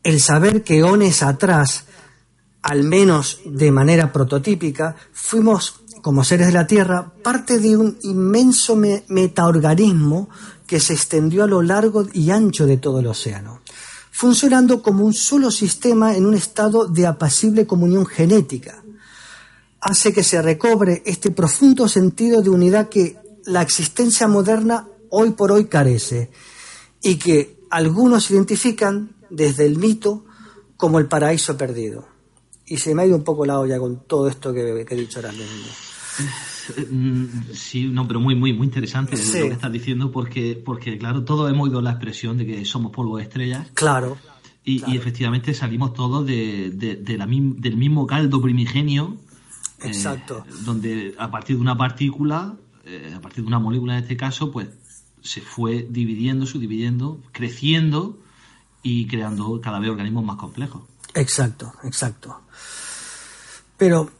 el 0.02 0.20
saber 0.20 0.64
que 0.64 0.82
ones 0.82 1.22
atrás 1.22 1.84
al 2.62 2.84
menos 2.84 3.40
de 3.44 3.72
manera 3.72 4.12
prototípica, 4.12 4.96
fuimos, 5.12 5.80
como 6.00 6.24
seres 6.24 6.46
de 6.46 6.52
la 6.52 6.66
Tierra, 6.66 7.12
parte 7.22 7.58
de 7.58 7.76
un 7.76 7.98
inmenso 8.02 8.76
metaorganismo 8.76 10.28
que 10.66 10.80
se 10.80 10.94
extendió 10.94 11.44
a 11.44 11.48
lo 11.48 11.60
largo 11.60 12.06
y 12.12 12.30
ancho 12.30 12.66
de 12.66 12.76
todo 12.76 13.00
el 13.00 13.08
océano, 13.08 13.60
funcionando 14.10 14.82
como 14.82 15.04
un 15.04 15.12
solo 15.12 15.50
sistema 15.50 16.16
en 16.16 16.24
un 16.24 16.34
estado 16.34 16.86
de 16.86 17.06
apacible 17.06 17.66
comunión 17.66 18.06
genética. 18.06 18.81
Hace 19.82 20.12
que 20.14 20.22
se 20.22 20.40
recobre 20.40 21.02
este 21.04 21.30
profundo 21.30 21.88
sentido 21.88 22.40
de 22.40 22.48
unidad 22.50 22.88
que 22.88 23.16
la 23.44 23.60
existencia 23.60 24.28
moderna 24.28 24.88
hoy 25.10 25.32
por 25.32 25.52
hoy 25.52 25.66
carece 25.66 26.30
y 27.02 27.16
que 27.16 27.58
algunos 27.68 28.30
identifican 28.30 29.16
desde 29.28 29.66
el 29.66 29.76
mito 29.76 30.24
como 30.76 30.98
el 30.98 31.06
paraíso 31.06 31.58
perdido 31.58 32.12
y 32.72 32.78
se 32.78 32.94
me 32.94 33.02
ha 33.02 33.06
ido 33.06 33.16
un 33.16 33.24
poco 33.24 33.44
la 33.44 33.58
olla 33.58 33.78
con 33.78 34.06
todo 34.06 34.28
esto 34.28 34.52
que, 34.54 34.86
he 34.88 34.96
dicho 34.96 35.18
ahora 35.18 35.32
mismo. 35.32 35.66
Sí, 37.52 37.88
no, 37.88 38.06
pero 38.06 38.18
muy, 38.20 38.34
muy, 38.34 38.52
muy 38.54 38.66
interesante 38.66 39.16
lo 39.16 39.32
que 39.32 39.48
estás 39.48 39.72
diciendo, 39.72 40.10
porque, 40.10 40.60
porque, 40.64 40.96
claro, 40.96 41.24
todos 41.24 41.50
hemos 41.50 41.68
oído 41.68 41.82
la 41.82 41.90
expresión 41.90 42.38
de 42.38 42.46
que 42.46 42.64
somos 42.64 42.92
polvo 42.92 43.18
de 43.18 43.24
estrellas. 43.24 43.68
Claro. 43.74 44.16
Y, 44.64 44.96
efectivamente 44.96 45.52
salimos 45.54 45.92
todos 45.92 46.24
de, 46.24 46.72
la, 47.18 47.26
del 47.26 47.76
mismo 47.76 48.06
caldo 48.06 48.40
primigenio. 48.40 49.18
Eh, 49.82 49.88
Exacto. 49.88 50.44
donde 50.64 51.14
a 51.18 51.30
partir 51.30 51.56
de 51.56 51.62
una 51.62 51.76
partícula, 51.76 52.54
eh, 52.84 53.12
a 53.14 53.20
partir 53.20 53.42
de 53.42 53.48
una 53.48 53.58
molécula 53.58 53.96
en 53.96 54.02
este 54.02 54.16
caso, 54.16 54.50
pues 54.50 54.68
se 55.22 55.40
fue 55.40 55.86
dividiendo, 55.88 56.46
subdividiendo, 56.46 57.20
creciendo 57.32 58.18
y 58.82 59.06
creando 59.06 59.60
cada 59.60 59.78
vez 59.78 59.90
organismos 59.90 60.24
más 60.24 60.36
complejos. 60.36 60.82
Exacto, 61.14 61.72
exacto. 61.84 62.40
Pero 63.76 64.10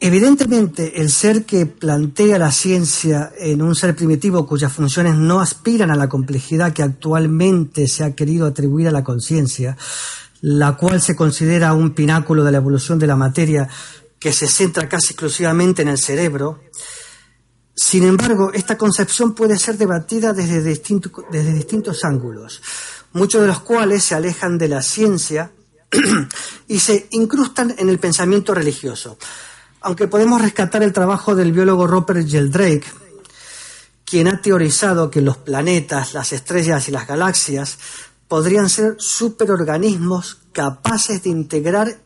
evidentemente 0.00 1.00
el 1.00 1.10
ser 1.10 1.44
que 1.44 1.66
plantea 1.66 2.38
la 2.38 2.52
ciencia 2.52 3.32
en 3.38 3.62
un 3.62 3.74
ser 3.74 3.96
primitivo 3.96 4.46
cuyas 4.46 4.72
funciones 4.72 5.14
no 5.16 5.40
aspiran 5.40 5.90
a 5.90 5.96
la 5.96 6.08
complejidad 6.08 6.72
que 6.72 6.82
actualmente 6.82 7.88
se 7.88 8.04
ha 8.04 8.14
querido 8.14 8.46
atribuir 8.46 8.88
a 8.88 8.92
la 8.92 9.04
conciencia, 9.04 9.76
la 10.40 10.76
cual 10.76 11.00
se 11.00 11.16
considera 11.16 11.72
un 11.72 11.94
pináculo 11.94 12.44
de 12.44 12.52
la 12.52 12.58
evolución 12.58 12.98
de 12.98 13.06
la 13.06 13.16
materia 13.16 13.68
que 14.24 14.32
se 14.32 14.46
centra 14.46 14.88
casi 14.88 15.08
exclusivamente 15.08 15.82
en 15.82 15.88
el 15.88 15.98
cerebro, 15.98 16.58
sin 17.76 18.04
embargo, 18.04 18.52
esta 18.54 18.78
concepción 18.78 19.34
puede 19.34 19.58
ser 19.58 19.76
debatida 19.76 20.32
desde, 20.32 20.62
distintos 20.62 22.04
ángulos 22.04 22.62
muchos 23.12 23.42
de 23.42 23.48
los 23.48 23.60
cuales 23.60 24.02
se 24.02 24.14
alejan 24.14 24.56
de 24.56 24.68
la 24.68 24.80
ciencia 24.80 25.52
y 26.68 26.78
se 26.80 27.06
incrustan 27.10 27.74
en 27.76 27.90
el 27.90 27.98
pensamiento 27.98 28.54
religioso. 28.54 29.18
Aunque 29.82 30.08
podemos 30.08 30.40
rescatar 30.40 30.82
el 30.82 30.94
trabajo 30.94 31.34
del 31.34 31.52
biólogo 31.52 31.86
Robert 31.86 32.26
Geldrake, 32.26 32.86
quien 34.06 34.28
ha 34.28 34.40
teorizado 34.40 35.10
que 35.10 35.20
los 35.20 35.36
planetas, 35.36 36.14
las 36.14 36.32
estrellas 36.32 36.88
y 36.88 36.92
las 36.92 37.06
galaxias 37.06 37.76
podrían 38.26 38.70
ser 38.70 38.96
superorganismos 38.96 40.38
capaces 40.54 41.22
de 41.24 41.28
integrar 41.28 42.03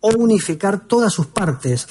o 0.00 0.08
unificar 0.16 0.86
todas 0.86 1.12
sus 1.12 1.26
partes, 1.26 1.86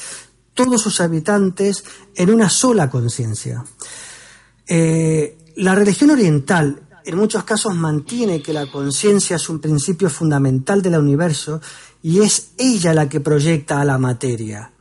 todos 0.54 0.82
sus 0.82 1.00
habitantes, 1.02 1.84
en 2.16 2.34
una 2.34 2.50
sola 2.50 2.90
conciencia. 2.90 3.64
Eh, 4.68 5.38
la 5.56 5.76
religión 5.76 6.12
oriental 6.12 6.82
en 7.06 7.18
muchos 7.18 7.44
casos 7.44 7.74
mantiene 7.76 8.42
que 8.42 8.54
la 8.54 8.70
conciencia 8.70 9.38
es 9.38 9.50
un 9.50 9.60
principio 9.60 10.10
fundamental 10.10 10.82
del 10.82 10.98
universo 10.98 11.60
y 12.04 12.22
es 12.22 12.52
ella 12.58 12.94
la 12.94 13.10
que 13.10 13.20
proyecta 13.20 13.82
a 13.82 13.86
la 13.86 13.98
materia. 13.98 14.72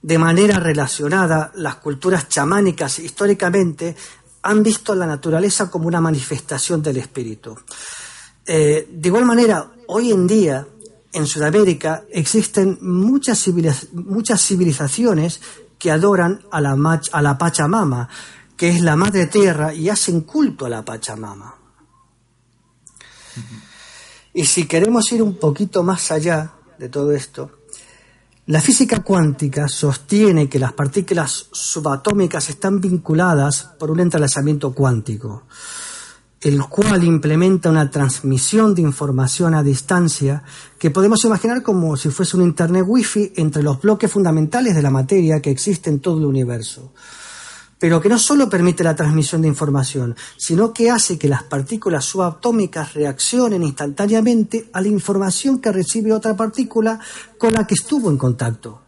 De 0.00 0.16
manera 0.16 0.58
relacionada, 0.58 1.52
las 1.56 1.76
culturas 1.76 2.28
chamánicas 2.28 2.98
históricamente 2.98 3.94
han 4.42 4.62
visto 4.62 4.94
la 4.94 5.06
naturaleza 5.06 5.70
como 5.70 5.86
una 5.86 6.00
manifestación 6.00 6.82
del 6.82 6.96
espíritu. 6.96 7.54
Eh, 8.46 8.88
de 8.90 9.08
igual 9.08 9.26
manera, 9.26 9.70
hoy 9.88 10.12
en 10.12 10.26
día, 10.26 10.66
en 11.12 11.26
Sudamérica, 11.26 12.04
existen 12.10 12.78
muchas, 12.80 13.48
muchas 13.92 14.46
civilizaciones 14.46 15.40
que 15.78 15.90
adoran 15.90 16.42
a 16.50 16.60
la, 16.60 17.00
a 17.12 17.22
la 17.22 17.38
Pachamama, 17.38 18.08
que 18.56 18.68
es 18.68 18.82
la 18.82 18.96
madre 18.96 19.26
tierra, 19.26 19.74
y 19.74 19.88
hacen 19.88 20.20
culto 20.20 20.66
a 20.66 20.68
la 20.68 20.84
Pachamama, 20.84 21.54
Y 24.34 24.44
si 24.44 24.66
queremos 24.66 25.10
ir 25.12 25.22
un 25.22 25.38
poquito 25.38 25.82
más 25.82 26.12
allá 26.12 26.52
de 26.78 26.88
todo 26.88 27.12
esto, 27.12 27.50
la 28.46 28.60
física 28.60 29.00
cuántica 29.00 29.68
sostiene 29.68 30.48
que 30.48 30.58
las 30.58 30.72
partículas 30.72 31.46
subatómicas 31.52 32.48
están 32.50 32.80
vinculadas 32.80 33.62
por 33.78 33.90
un 33.90 34.00
entrelazamiento 34.00 34.72
cuántico, 34.72 35.44
el 36.40 36.64
cual 36.68 37.04
implementa 37.04 37.68
una 37.68 37.90
transmisión 37.90 38.74
de 38.74 38.82
información 38.82 39.54
a 39.54 39.62
distancia 39.62 40.42
que 40.78 40.90
podemos 40.90 41.24
imaginar 41.24 41.62
como 41.62 41.96
si 41.96 42.08
fuese 42.08 42.36
un 42.36 42.44
Internet 42.44 42.84
Wi-Fi 42.86 43.34
entre 43.36 43.62
los 43.62 43.80
bloques 43.80 44.10
fundamentales 44.10 44.74
de 44.74 44.82
la 44.82 44.90
materia 44.90 45.42
que 45.42 45.50
existe 45.50 45.90
en 45.90 46.00
todo 46.00 46.18
el 46.18 46.24
universo 46.24 46.92
pero 47.80 47.98
que 47.98 48.10
no 48.10 48.18
solo 48.18 48.48
permite 48.50 48.84
la 48.84 48.94
transmisión 48.94 49.40
de 49.40 49.48
información, 49.48 50.14
sino 50.36 50.72
que 50.74 50.90
hace 50.90 51.18
que 51.18 51.28
las 51.28 51.44
partículas 51.44 52.04
subatómicas 52.04 52.92
reaccionen 52.92 53.62
instantáneamente 53.62 54.68
a 54.74 54.82
la 54.82 54.88
información 54.88 55.60
que 55.60 55.72
recibe 55.72 56.12
otra 56.12 56.36
partícula 56.36 57.00
con 57.38 57.54
la 57.54 57.66
que 57.66 57.72
estuvo 57.72 58.10
en 58.10 58.18
contacto. 58.18 58.82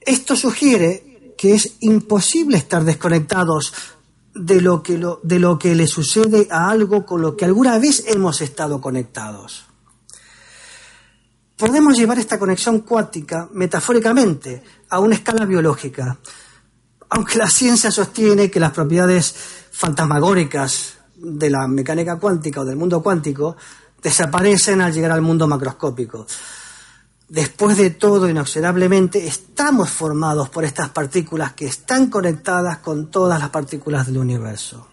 Esto 0.00 0.34
sugiere 0.34 1.34
que 1.38 1.54
es 1.54 1.76
imposible 1.78 2.56
estar 2.56 2.82
desconectados 2.84 3.72
de 4.34 4.60
lo 4.60 4.82
que, 4.82 5.00
de 5.22 5.38
lo 5.38 5.58
que 5.58 5.74
le 5.74 5.86
sucede 5.86 6.48
a 6.50 6.70
algo 6.70 7.04
con 7.04 7.20
lo 7.20 7.36
que 7.36 7.44
alguna 7.44 7.78
vez 7.78 8.04
hemos 8.06 8.40
estado 8.40 8.80
conectados. 8.80 9.66
Podemos 11.56 11.96
llevar 11.96 12.18
esta 12.18 12.38
conexión 12.38 12.80
cuántica 12.80 13.48
metafóricamente 13.52 14.62
a 14.88 14.98
una 15.00 15.14
escala 15.14 15.44
biológica 15.44 16.18
aunque 17.14 17.36
la 17.36 17.48
ciencia 17.48 17.90
sostiene 17.90 18.50
que 18.50 18.58
las 18.58 18.72
propiedades 18.72 19.34
fantasmagóricas 19.70 20.94
de 21.14 21.50
la 21.50 21.68
mecánica 21.68 22.18
cuántica 22.18 22.62
o 22.62 22.64
del 22.64 22.76
mundo 22.76 23.02
cuántico 23.02 23.54
desaparecen 24.02 24.80
al 24.80 24.94
llegar 24.94 25.12
al 25.12 25.20
mundo 25.20 25.46
macroscópico. 25.46 26.26
Después 27.32 27.78
de 27.78 27.88
todo, 27.88 28.28
inoxidablemente, 28.28 29.26
estamos 29.26 29.88
formados 29.88 30.50
por 30.50 30.66
estas 30.66 30.90
partículas 30.90 31.54
que 31.54 31.64
están 31.64 32.10
conectadas 32.10 32.76
con 32.80 33.10
todas 33.10 33.40
las 33.40 33.48
partículas 33.48 34.06
del 34.06 34.18
universo. 34.18 34.86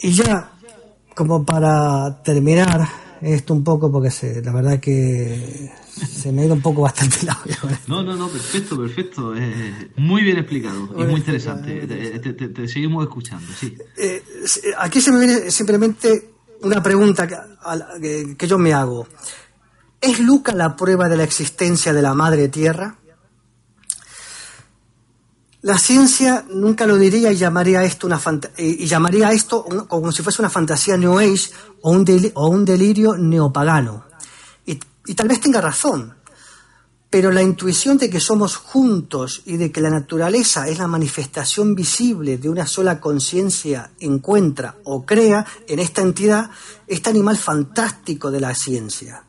Y 0.00 0.10
ya, 0.10 0.50
como 1.14 1.46
para 1.46 2.20
terminar 2.24 2.88
esto 3.20 3.54
un 3.54 3.62
poco, 3.62 3.92
porque 3.92 4.10
la 4.44 4.52
verdad 4.52 4.80
que 4.80 5.70
se 5.94 6.32
me 6.32 6.42
ha 6.42 6.46
ido 6.46 6.54
un 6.54 6.60
poco 6.60 6.82
bastante 6.82 7.24
la 7.24 7.38
No, 7.86 8.02
no, 8.02 8.16
no, 8.16 8.28
perfecto, 8.28 8.76
perfecto. 8.76 9.36
Eh, 9.36 9.92
muy 9.94 10.24
bien 10.24 10.38
explicado 10.38 10.88
y 10.98 11.04
muy 11.04 11.20
interesante. 11.20 11.86
Te, 11.86 12.66
seguimos 12.66 13.04
escuchando, 13.04 13.46
sí. 13.56 13.78
Eh, 13.96 14.24
aquí 14.78 15.00
se 15.00 15.12
me 15.12 15.24
viene 15.24 15.52
simplemente 15.52 16.32
una 16.62 16.82
pregunta 16.82 17.28
que, 17.28 18.34
que, 18.36 18.46
yo 18.48 18.58
me 18.58 18.72
hago. 18.72 19.06
¿Es 20.00 20.20
Luca 20.20 20.52
la 20.52 20.76
prueba 20.76 21.08
de 21.08 21.16
la 21.16 21.24
existencia 21.24 21.92
de 21.92 22.02
la 22.02 22.14
madre 22.14 22.48
tierra? 22.48 22.98
La 25.62 25.76
ciencia 25.76 26.44
nunca 26.50 26.86
lo 26.86 26.96
diría 26.96 27.32
y 27.32 27.36
llamaría 27.36 27.82
esto 27.82 28.06
una 28.06 28.20
y 28.56 28.86
llamaría 28.86 29.32
esto 29.32 29.64
como 29.88 30.12
si 30.12 30.22
fuese 30.22 30.40
una 30.40 30.50
fantasía 30.50 30.96
New 30.96 31.18
Age 31.18 31.50
o 31.82 31.90
un, 31.90 32.64
delirio 32.64 33.16
neopagano. 33.16 34.04
Y 34.64 35.14
tal 35.14 35.26
vez 35.26 35.40
tenga 35.40 35.60
razón, 35.60 36.14
pero 37.10 37.32
la 37.32 37.42
intuición 37.42 37.96
de 37.96 38.10
que 38.10 38.20
somos 38.20 38.56
juntos 38.56 39.42
y 39.46 39.56
de 39.56 39.72
que 39.72 39.80
la 39.80 39.90
naturaleza 39.90 40.68
es 40.68 40.78
la 40.78 40.86
manifestación 40.86 41.74
visible 41.74 42.36
de 42.36 42.50
una 42.50 42.66
sola 42.66 43.00
conciencia 43.00 43.90
encuentra 43.98 44.76
o 44.84 45.06
crea 45.06 45.46
en 45.66 45.78
esta 45.78 46.02
entidad 46.02 46.50
este 46.86 47.10
animal 47.10 47.38
fantástico 47.38 48.30
de 48.30 48.40
la 48.40 48.54
ciencia. 48.54 49.24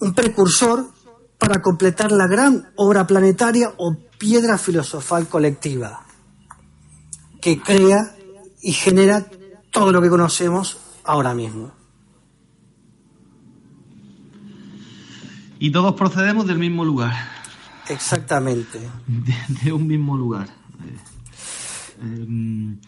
Un 0.00 0.14
precursor 0.14 0.90
para 1.38 1.62
completar 1.62 2.12
la 2.12 2.26
gran 2.26 2.70
obra 2.76 3.06
planetaria 3.06 3.72
o 3.76 3.96
piedra 4.18 4.58
filosofal 4.58 5.28
colectiva 5.28 6.04
que 7.40 7.60
crea 7.60 8.16
y 8.60 8.72
genera 8.72 9.26
todo 9.70 9.92
lo 9.92 10.02
que 10.02 10.08
conocemos 10.08 10.78
ahora 11.04 11.34
mismo. 11.34 11.72
Y 15.60 15.70
todos 15.72 15.94
procedemos 15.94 16.46
del 16.46 16.58
mismo 16.58 16.84
lugar. 16.84 17.14
Exactamente. 17.88 18.78
De, 19.64 19.72
un 19.72 19.86
mismo 19.86 20.16
lugar. 20.16 20.48
Eh, 20.48 22.02
em, 22.02 22.72
eh, 22.74 22.78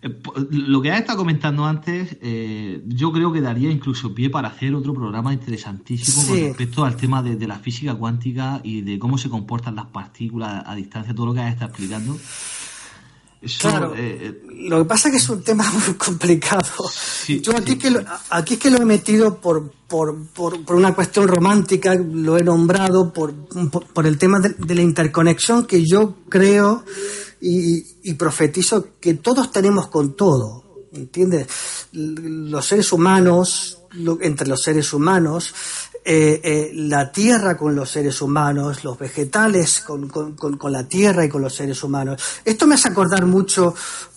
lo 0.00 0.80
que 0.80 0.92
has 0.92 1.00
estado 1.00 1.18
comentando 1.18 1.66
antes, 1.66 2.16
eh, 2.22 2.82
yo 2.86 3.10
creo 3.10 3.32
que 3.32 3.40
daría 3.40 3.70
incluso 3.70 4.14
pie 4.14 4.30
para 4.30 4.48
hacer 4.48 4.74
otro 4.74 4.94
programa 4.94 5.32
interesantísimo 5.32 6.24
con 6.24 6.36
respecto 6.36 6.84
al 6.84 6.96
tema 6.96 7.22
de, 7.22 7.46
la 7.48 7.58
física 7.58 7.94
cuántica 7.94 8.60
y 8.62 8.82
de 8.82 8.98
cómo 8.98 9.18
se 9.18 9.28
comportan 9.28 9.74
las 9.74 9.86
partículas 9.86 10.62
a 10.66 10.74
distancia, 10.76 11.14
todo 11.14 11.26
lo 11.26 11.34
que 11.34 11.40
has 11.40 11.52
estado 11.52 11.70
explicando 11.70 12.16
claro, 13.60 13.94
eh, 13.94 14.18
eh, 14.20 14.42
lo 14.68 14.78
que 14.78 14.84
pasa 14.84 15.08
es 15.08 15.12
que 15.12 15.18
es 15.18 15.28
un 15.28 15.42
tema 15.42 15.70
muy 15.86 15.94
complicado. 15.94 16.90
Yo 17.28 17.56
aquí, 17.56 17.76
que 17.76 17.90
lo, 17.90 18.04
aquí 18.30 18.54
es 18.54 18.60
que 18.60 18.70
lo 18.70 18.78
he 18.78 18.84
metido 18.84 19.40
por, 19.40 19.70
por, 19.86 20.26
por, 20.28 20.74
una 20.74 20.94
cuestión 20.94 21.28
romántica, 21.28 21.94
lo 21.94 22.36
he 22.36 22.42
nombrado 22.42 23.12
por, 23.12 23.34
por, 23.70 24.06
el 24.06 24.18
tema 24.18 24.40
de, 24.40 24.74
la 24.74 24.82
interconexión 24.82 25.66
que 25.66 25.84
yo 25.84 26.16
creo 26.28 26.84
y, 27.40 28.10
y 28.10 28.14
profetizo 28.14 28.98
que 29.00 29.14
todos 29.14 29.50
tenemos 29.50 29.88
con 29.88 30.16
todo. 30.16 30.64
¿Entiendes? 30.92 31.46
Los 31.92 32.66
seres 32.66 32.92
humanos, 32.92 33.78
entre 34.20 34.48
los 34.48 34.62
seres 34.62 34.92
humanos, 34.92 35.54
eh, 36.10 36.40
eh, 36.42 36.70
la 36.72 37.12
tierra 37.12 37.54
con 37.54 37.74
los 37.74 37.90
seres 37.90 38.22
humanos, 38.22 38.82
los 38.82 38.98
vegetales 38.98 39.82
con, 39.82 40.10
la 40.72 40.84
tierra 40.84 41.22
y 41.22 41.28
con 41.28 41.42
los 41.42 41.54
seres 41.54 41.84
humanos. 41.84 42.40
Esto 42.46 42.66
me 42.66 42.76
hace 42.76 42.88
acordar 42.88 43.26
mucho 43.26 43.74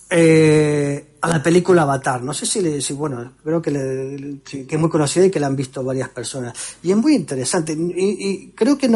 eh, 0.08 1.16
a 1.20 1.28
la 1.28 1.42
película 1.42 1.82
Avatar. 1.82 2.22
No 2.22 2.32
sé 2.32 2.46
si, 2.46 2.80
si 2.80 2.94
bueno, 2.94 3.34
creo 3.44 3.60
que, 3.60 4.40
es 4.70 4.78
muy 4.78 4.88
conocida 4.88 5.26
y 5.26 5.30
que 5.30 5.38
la 5.38 5.48
han 5.48 5.54
visto 5.54 5.84
varias 5.84 6.08
personas. 6.08 6.54
Y 6.82 6.92
es 6.92 6.96
muy 6.96 7.14
interesante. 7.14 7.74
Y, 7.74 8.52
creo 8.54 8.78
que, 8.78 8.88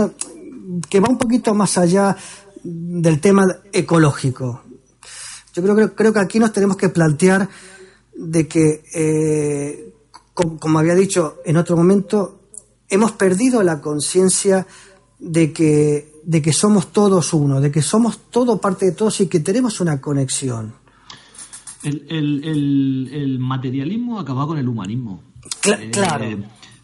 que 0.89 1.01
va 1.01 1.11
un 1.11 1.19
poquito 1.19 1.55
más 1.55 1.77
allá 1.77 2.17
del 2.65 3.21
tema 3.21 3.45
ecológico. 3.75 4.63
Yo 5.53 5.63
creo, 5.63 5.75
creo, 5.75 5.95
creo 5.95 6.13
que 6.15 6.21
aquí 6.21 6.39
nos 6.39 6.51
tenemos 6.51 6.79
que 6.79 6.89
plantear 6.89 7.47
de 8.15 8.49
que, 8.49 9.93
como 10.33 10.79
había 10.79 10.95
dicho 10.95 11.41
en 11.45 11.59
otro 11.59 11.77
momento, 11.77 12.41
hemos 12.89 13.13
perdido 13.13 13.63
la 13.63 13.81
conciencia 13.81 14.67
de 15.19 15.53
que, 15.53 16.13
de 16.25 16.43
que 16.43 16.53
somos 16.53 16.93
todos 16.93 17.33
uno, 17.33 17.61
de 17.61 17.71
que 17.71 17.83
somos 17.83 18.19
todo 18.31 18.61
parte 18.61 18.87
de 18.87 18.93
todos 18.93 19.21
y 19.21 19.29
que 19.29 19.41
tenemos 19.41 19.81
una 19.81 20.01
conexión. 20.01 20.75
El, 21.83 23.39
materialismo 23.39 24.19
acaba 24.19 24.47
con 24.47 24.59
el 24.59 24.69
humanismo. 24.69 25.23
Eh, 25.65 25.91
claro. 25.93 26.25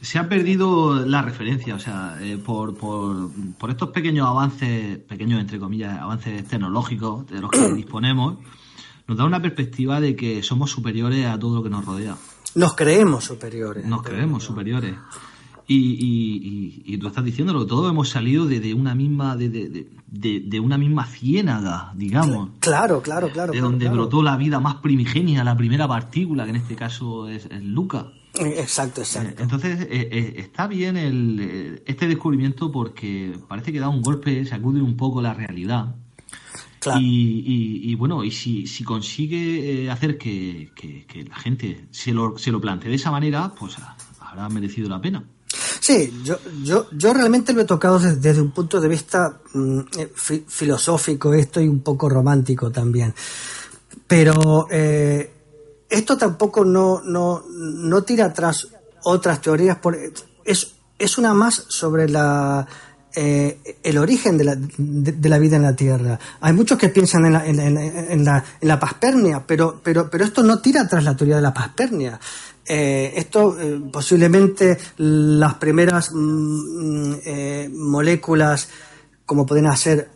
se 0.01 0.19
ha 0.19 0.29
perdido 0.29 1.05
la 1.05 1.23
referencia, 1.23 1.75
o 1.75 1.79
sea, 1.79 2.19
eh, 2.21 2.39
por, 2.39 2.77
por, 2.77 3.31
por, 3.59 3.71
estos 3.71 3.91
pequeños 3.91 4.29
avances, 4.29 4.99
pequeños 4.99 5.41
entre 5.41 5.59
comillas, 5.59 6.01
avances 6.01 6.47
tecnológicos 6.47 7.27
de 7.29 7.41
los 7.41 7.51
que 7.51 7.73
disponemos, 7.75 8.39
nos 9.09 9.19
da 9.19 9.25
una 9.25 9.43
perspectiva 9.43 10.01
de 10.01 10.15
que 10.15 10.43
somos 10.43 10.71
superiores 10.71 11.27
a 11.27 11.39
todo 11.39 11.57
lo 11.57 11.63
que 11.63 11.71
nos 11.71 11.85
rodea. 11.85 12.17
Nos 12.55 12.75
creemos 12.75 13.25
superiores. 13.25 13.85
Nos 13.85 14.03
creemos 14.03 14.45
superiores. 14.45 14.95
Y, 15.67 16.83
y, 16.85 16.99
tú 16.99 17.07
estás 17.07 17.25
diciendo 17.25 17.59
que 17.59 17.67
todos 17.67 17.91
hemos 17.91 18.09
salido 18.11 18.47
de, 18.47 18.75
una 18.75 18.95
misma 18.95 19.37
de, 19.37 19.87
de, 20.13 20.61
una 20.61 20.77
misma 20.77 21.07
ciénaga, 21.07 21.93
digamos. 21.95 22.51
Claro, 22.61 23.01
claro, 23.01 23.31
claro. 23.31 23.53
De 23.53 23.61
donde 23.61 23.89
brotó 23.89 24.23
la 24.23 24.37
vida 24.37 24.61
más 24.61 24.77
primigenia, 24.77 25.45
la 25.45 25.57
primera 25.57 25.89
partícula, 25.89 26.45
que 26.45 26.51
en 26.51 26.57
este 26.57 26.77
caso 26.77 27.29
es, 27.29 27.49
Luca. 27.63 28.13
Exacto, 28.35 29.03
exacto. 29.03 29.41
Eh, 29.41 29.43
entonces, 29.43 29.81
eh, 29.83 30.09
eh, 30.11 30.35
está 30.39 30.67
bien 30.67 30.97
el, 30.97 31.83
este 31.87 32.07
descubrimiento 32.07 32.71
porque 32.71 33.39
parece 33.49 33.73
que 33.73 33.81
da 33.81 33.89
un 33.89 34.03
golpe, 34.03 34.45
sacude 34.47 34.81
un 34.81 34.97
poco 34.97 35.21
la 35.23 35.35
realidad. 35.35 35.97
Claro. 36.79 36.99
Y, 37.01 37.95
bueno, 37.95 38.25
y 38.25 38.33
si, 38.33 38.67
si 38.67 38.83
consigue 38.83 39.89
hacer 39.89 40.19
que, 40.19 40.73
que, 40.75 41.25
la 41.25 41.37
gente 41.37 41.87
se 41.93 42.13
lo, 42.13 42.37
se 42.39 42.51
lo 42.51 42.61
plantee 42.61 42.91
de 42.91 42.97
esa 42.97 43.13
manera, 43.13 43.53
pues 43.57 43.77
habrá 44.19 44.49
merecido 44.49 44.89
la 44.89 45.01
pena. 45.01 45.25
Sí, 45.83 46.23
yo, 46.23 46.39
yo, 46.63 46.87
yo 46.93 47.13
realmente 47.13 47.53
lo 47.53 47.63
he 47.63 47.65
tocado 47.65 47.99
desde, 47.99 48.41
un 48.41 48.53
punto 48.53 48.81
de 48.81 48.87
vista 48.87 49.41
mm, 49.53 49.81
eh, 49.99 50.13
filosófico 50.47 51.35
esto 51.35 51.61
y 51.61 51.67
un 51.67 51.81
poco 51.81 52.09
romántico 52.09 52.71
también. 52.71 53.13
Pero 54.07 54.69
eh, 54.71 55.33
esto 55.91 56.17
tampoco 56.17 56.65
no, 56.65 57.03
no, 57.03 57.43
no 57.49 58.03
tira 58.05 58.27
atrás 58.27 58.69
otras 59.03 59.41
teorías, 59.41 59.79
por, 59.79 59.99
es, 60.45 60.73
es 60.97 61.19
una 61.19 61.35
más 61.35 61.65
sobre 61.69 62.09
la 62.09 62.65
eh, 63.15 63.59
el 63.83 63.99
origen 63.99 64.39
de 64.39 64.45
la, 64.45 64.57
de, 64.57 65.29
la, 65.29 65.39
vida 65.39 65.57
en 65.57 65.63
la 65.63 65.75
Tierra. 65.75 66.19
Hay 66.41 66.53
muchos 66.53 66.79
que 66.79 66.91
piensan 66.91 67.27
en 67.27 67.33
la, 67.33 67.45
en, 67.45 67.59
en, 67.59 68.25
la, 68.25 68.43
en 68.61 68.69
la 68.69 68.81
paspernia, 68.81 69.43
pero, 69.47 69.81
pero, 69.83 70.09
pero 70.09 70.25
esto 70.25 70.45
no 70.45 70.61
tira 70.61 70.83
atrás 70.83 71.05
la 71.05 71.17
teoría 71.17 71.37
de 71.37 71.43
la 71.43 71.53
paspernia. 71.53 72.19
Eh, 72.65 73.13
esto 73.17 73.59
eh, 73.61 73.81
posiblemente 73.93 74.79
las 74.99 75.55
primeras 75.55 76.11
mm, 76.13 77.15
eh, 77.25 77.71
moléculas, 77.73 78.69
como 79.27 79.47
pueden 79.47 79.71
ser 79.77 80.11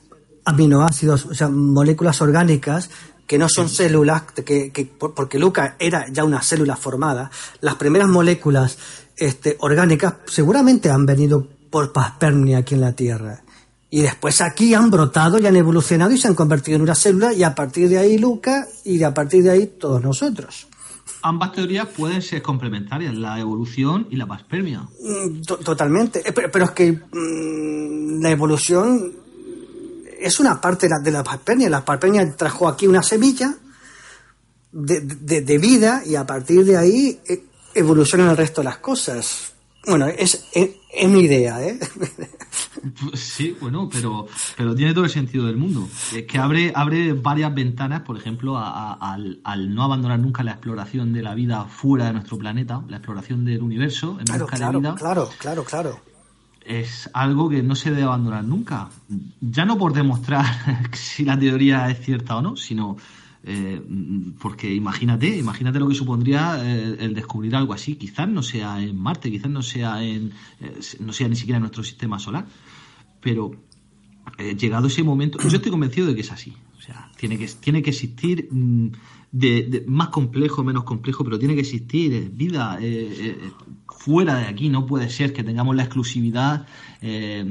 aminoácidos, 0.44 1.26
o 1.26 1.34
sea, 1.34 1.48
moléculas 1.48 2.20
orgánicas, 2.20 2.88
que 3.26 3.38
no 3.38 3.48
son 3.48 3.68
células, 3.68 4.22
que, 4.22 4.70
que, 4.70 4.84
porque 4.84 5.38
Luca 5.38 5.74
era 5.80 6.06
ya 6.08 6.22
una 6.22 6.42
célula 6.42 6.76
formada, 6.76 7.30
las 7.60 7.74
primeras 7.74 8.08
moléculas 8.08 8.78
este, 9.16 9.56
orgánicas 9.60 10.14
seguramente 10.26 10.90
han 10.90 11.04
venido 11.04 11.48
por 11.70 11.92
paspermia 11.92 12.58
aquí 12.58 12.74
en 12.74 12.80
la 12.80 12.92
Tierra. 12.92 13.42
Y 13.90 14.02
después 14.02 14.40
aquí 14.40 14.74
han 14.74 14.90
brotado 14.90 15.38
y 15.38 15.46
han 15.46 15.56
evolucionado 15.56 16.12
y 16.12 16.18
se 16.18 16.28
han 16.28 16.34
convertido 16.34 16.76
en 16.76 16.82
una 16.82 16.94
célula 16.94 17.32
y 17.32 17.42
a 17.42 17.54
partir 17.54 17.88
de 17.88 17.98
ahí 17.98 18.18
Luca 18.18 18.66
y 18.84 19.02
a 19.02 19.14
partir 19.14 19.42
de 19.42 19.50
ahí 19.50 19.66
todos 19.66 20.02
nosotros. 20.02 20.68
Ambas 21.26 21.50
teorías 21.50 21.88
pueden 21.88 22.22
ser 22.22 22.40
complementarias, 22.40 23.12
la 23.12 23.40
evolución 23.40 24.06
y 24.10 24.16
la 24.16 24.26
paspermia. 24.26 24.86
Mm, 25.02 25.40
totalmente. 25.42 26.22
Eh, 26.24 26.32
pero, 26.32 26.66
es 26.66 26.70
que 26.70 26.92
mm, 26.92 28.22
la 28.22 28.30
evolución 28.30 29.12
es 30.20 30.38
una 30.38 30.60
parte 30.60 30.86
de 30.86 30.90
la, 30.90 31.02
de 31.02 31.10
la 31.10 31.24
paspermia. 31.24 31.68
La 31.68 31.84
paspermia 31.84 32.36
trajo 32.36 32.68
aquí 32.68 32.86
una 32.86 33.02
semilla 33.02 33.56
de, 34.70 35.00
de 35.00 35.58
vida 35.58 36.02
y 36.06 36.14
a 36.14 36.24
partir 36.24 36.64
de 36.64 36.76
ahí 36.76 37.18
eh, 37.28 37.42
evolucionan 37.74 38.30
el 38.30 38.36
resto 38.36 38.60
de 38.60 38.66
las 38.66 38.78
cosas. 38.78 39.55
Bueno, 39.86 40.06
es, 40.06 40.48
es, 40.52 41.08
mi 41.08 41.20
idea, 41.20 41.62
¿eh? 41.62 41.78
Sí, 43.14 43.56
bueno, 43.60 43.88
pero, 43.92 44.26
pero 44.56 44.74
tiene 44.74 44.92
todo 44.92 45.04
el 45.04 45.10
sentido 45.10 45.46
del 45.46 45.56
mundo. 45.56 45.88
Es 46.14 46.24
que 46.24 46.38
abre, 46.38 46.72
abre 46.74 47.12
varias 47.12 47.54
ventanas, 47.54 48.02
por 48.02 48.16
ejemplo, 48.16 48.58
al, 48.58 49.74
no 49.74 49.84
abandonar 49.84 50.18
nunca 50.18 50.42
la 50.42 50.52
exploración 50.52 51.12
de 51.12 51.22
la 51.22 51.34
vida 51.34 51.64
fuera 51.64 52.06
de 52.06 52.14
nuestro 52.14 52.36
planeta, 52.36 52.82
la 52.88 52.96
exploración 52.96 53.44
del 53.44 53.62
universo 53.62 54.16
en 54.18 54.26
claro, 54.26 54.44
busca 54.44 54.56
claro, 54.56 54.72
de 54.72 54.78
vida. 54.78 54.94
Claro, 54.96 55.30
claro, 55.38 55.64
claro. 55.64 56.00
Es 56.64 57.08
algo 57.12 57.48
que 57.48 57.62
no 57.62 57.76
se 57.76 57.90
debe 57.90 58.02
abandonar 58.02 58.42
nunca. 58.42 58.88
Ya 59.40 59.64
no 59.64 59.78
por 59.78 59.92
demostrar 59.92 60.44
si 60.92 61.24
la 61.24 61.38
teoría 61.38 61.88
es 61.90 62.00
cierta 62.00 62.36
o 62.36 62.42
no, 62.42 62.56
sino 62.56 62.96
eh, 63.48 63.80
porque 64.40 64.74
imagínate, 64.74 65.36
imagínate 65.38 65.78
lo 65.78 65.86
que 65.88 65.94
supondría 65.94 66.58
eh, 66.64 66.96
el 66.98 67.14
descubrir 67.14 67.54
algo 67.54 67.72
así. 67.72 67.94
Quizás 67.94 68.28
no 68.28 68.42
sea 68.42 68.82
en 68.82 68.96
Marte, 68.98 69.30
quizás 69.30 69.50
no 69.50 69.62
sea 69.62 70.02
en, 70.02 70.32
eh, 70.60 70.80
no 70.98 71.12
sea 71.12 71.28
ni 71.28 71.36
siquiera 71.36 71.58
en 71.58 71.62
nuestro 71.62 71.84
sistema 71.84 72.18
solar. 72.18 72.44
Pero 73.20 73.52
llegado 74.58 74.88
ese 74.88 75.04
momento, 75.04 75.38
yo 75.38 75.56
estoy 75.56 75.70
convencido 75.70 76.08
de 76.08 76.16
que 76.16 76.22
es 76.22 76.32
así. 76.32 76.52
Sea, 76.86 77.10
tiene 77.16 77.36
que, 77.36 77.46
tiene 77.48 77.82
que 77.82 77.90
existir 77.90 78.48
mm, 78.50 78.88
de, 79.32 79.84
más 79.86 80.08
complejo, 80.08 80.62
menos 80.62 80.84
complejo, 80.84 81.24
pero 81.24 81.38
tiene 81.38 81.54
que 81.54 81.60
existir 81.60 82.30
vida 82.30 82.78
fuera 83.88 84.36
de 84.36 84.46
aquí. 84.46 84.68
No 84.68 84.86
puede 84.86 85.10
ser 85.10 85.32
que 85.32 85.42
tengamos 85.42 85.74
la 85.74 85.82
exclusividad. 85.82 86.66
Eh, 87.02 87.44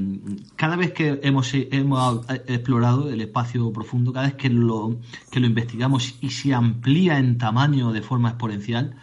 cada 0.55 0.77
vez 0.77 0.93
que 0.93 1.19
hemos, 1.21 1.53
hemos 1.53 2.25
explorado 2.47 3.09
el 3.09 3.19
espacio 3.21 3.71
profundo, 3.73 4.13
cada 4.13 4.27
vez 4.27 4.35
que 4.35 4.49
lo, 4.49 4.97
que 5.31 5.41
lo 5.41 5.47
investigamos 5.47 6.15
y 6.21 6.29
se 6.29 6.53
amplía 6.53 7.19
en 7.19 7.37
tamaño 7.37 7.91
de 7.91 8.01
forma 8.01 8.29
exponencial, 8.29 8.95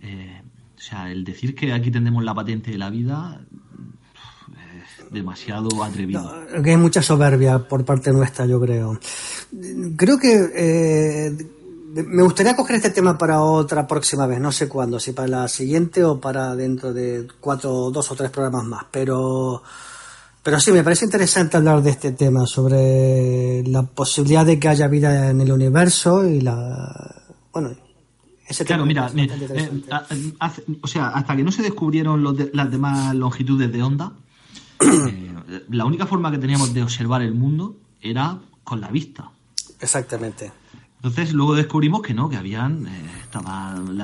eh, 0.00 0.42
o 0.76 0.80
sea, 0.80 1.10
el 1.10 1.24
decir 1.24 1.54
que 1.54 1.72
aquí 1.72 1.90
tenemos 1.90 2.24
la 2.24 2.34
patente 2.34 2.70
de 2.70 2.78
la 2.78 2.90
vida 2.90 3.44
demasiado 5.12 5.82
atrevido. 5.82 6.32
que 6.62 6.70
hay 6.70 6.76
mucha 6.76 7.02
soberbia 7.02 7.58
por 7.58 7.84
parte 7.84 8.12
nuestra, 8.12 8.46
yo 8.46 8.60
creo. 8.60 8.98
Creo 9.96 10.18
que 10.18 10.50
eh, 10.54 11.36
me 11.94 12.22
gustaría 12.22 12.56
coger 12.56 12.76
este 12.76 12.90
tema 12.90 13.18
para 13.18 13.42
otra 13.42 13.86
próxima 13.86 14.26
vez, 14.26 14.40
no 14.40 14.50
sé 14.50 14.68
cuándo, 14.68 14.98
si 14.98 15.12
para 15.12 15.28
la 15.28 15.48
siguiente 15.48 16.02
o 16.04 16.20
para 16.20 16.56
dentro 16.56 16.92
de 16.92 17.28
cuatro, 17.40 17.90
dos 17.90 18.10
o 18.10 18.14
tres 18.14 18.30
programas 18.30 18.64
más, 18.64 18.84
pero, 18.90 19.62
pero 20.42 20.58
sí, 20.58 20.72
me 20.72 20.82
parece 20.82 21.04
interesante 21.04 21.56
hablar 21.58 21.82
de 21.82 21.90
este 21.90 22.12
tema, 22.12 22.46
sobre 22.46 23.62
la 23.66 23.82
posibilidad 23.82 24.46
de 24.46 24.58
que 24.58 24.68
haya 24.68 24.88
vida 24.88 25.30
en 25.30 25.40
el 25.42 25.52
universo 25.52 26.24
y 26.26 26.40
la, 26.40 27.22
bueno, 27.52 27.76
ese 28.48 28.64
claro, 28.64 28.84
mira, 28.84 29.10
eh, 29.14 29.82
o 30.80 30.86
sea, 30.86 31.08
hasta 31.08 31.36
que 31.36 31.42
no 31.42 31.52
se 31.52 31.62
descubrieron 31.62 32.24
las 32.52 32.70
demás 32.70 33.14
longitudes 33.14 33.70
de 33.72 33.82
onda, 33.82 34.12
eh, 34.84 35.64
la 35.70 35.84
única 35.84 36.06
forma 36.06 36.30
que 36.30 36.38
teníamos 36.38 36.72
de 36.74 36.82
observar 36.82 37.22
el 37.22 37.34
mundo 37.34 37.76
era 38.00 38.38
con 38.64 38.80
la 38.80 38.88
vista. 38.88 39.30
Exactamente. 39.80 40.52
Entonces 41.02 41.32
luego 41.32 41.56
descubrimos 41.56 42.00
que 42.00 42.14
no, 42.14 42.28
que 42.28 42.36
habían, 42.36 42.86
eh, 42.86 42.90
estaban 43.22 43.98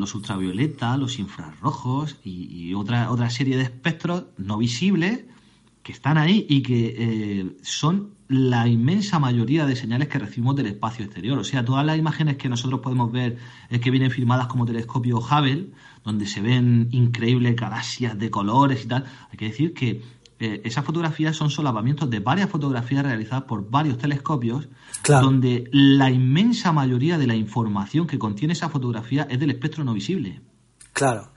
los 0.00 0.14
ultravioletas, 0.14 0.98
los 0.98 1.18
infrarrojos 1.18 2.16
y, 2.24 2.72
otra, 2.72 3.10
otra 3.10 3.28
serie 3.28 3.58
de 3.58 3.64
espectros 3.64 4.24
no 4.38 4.56
visibles 4.56 5.24
que 5.82 5.92
están 5.92 6.16
ahí 6.16 6.46
y 6.48 6.62
que 6.62 6.94
eh, 6.98 7.56
son 7.62 8.14
la 8.28 8.66
inmensa 8.66 9.18
mayoría 9.18 9.66
de 9.66 9.76
señales 9.76 10.08
que 10.08 10.18
recibimos 10.18 10.56
del 10.56 10.66
espacio 10.68 11.04
exterior. 11.04 11.38
O 11.38 11.44
sea, 11.44 11.64
todas 11.66 11.84
las 11.84 11.98
imágenes 11.98 12.36
que 12.38 12.48
nosotros 12.48 12.80
podemos 12.80 13.12
ver 13.12 13.36
eh, 13.68 13.80
que 13.80 13.90
vienen 13.90 14.10
firmadas 14.10 14.46
como 14.46 14.64
telescopio 14.64 15.18
Hubble, 15.18 15.70
donde 16.02 16.26
se 16.26 16.40
ven 16.40 16.88
increíbles 16.92 17.56
galaxias 17.56 18.18
de 18.18 18.30
colores 18.30 18.84
y 18.84 18.88
tal, 18.88 19.04
hay 19.30 19.36
que 19.36 19.44
decir 19.46 19.74
que 19.74 20.02
eh, 20.40 20.60
esas 20.64 20.84
fotografías 20.84 21.34
son 21.34 21.50
solapamientos 21.50 22.08
de 22.10 22.20
varias 22.20 22.48
fotografías 22.48 23.04
realizadas 23.04 23.44
por 23.44 23.68
varios 23.68 23.98
telescopios, 23.98 24.68
donde 25.06 25.68
la 25.72 26.10
inmensa 26.10 26.70
mayoría 26.70 27.18
de 27.18 27.26
la 27.26 27.34
información 27.34 28.06
que 28.06 28.18
contiene 28.18 28.52
esa 28.52 28.68
fotografía 28.68 29.26
es 29.30 29.40
del 29.40 29.50
espectro 29.50 29.82
no 29.82 29.94
visible. 29.94 30.40
Claro. 30.92 31.30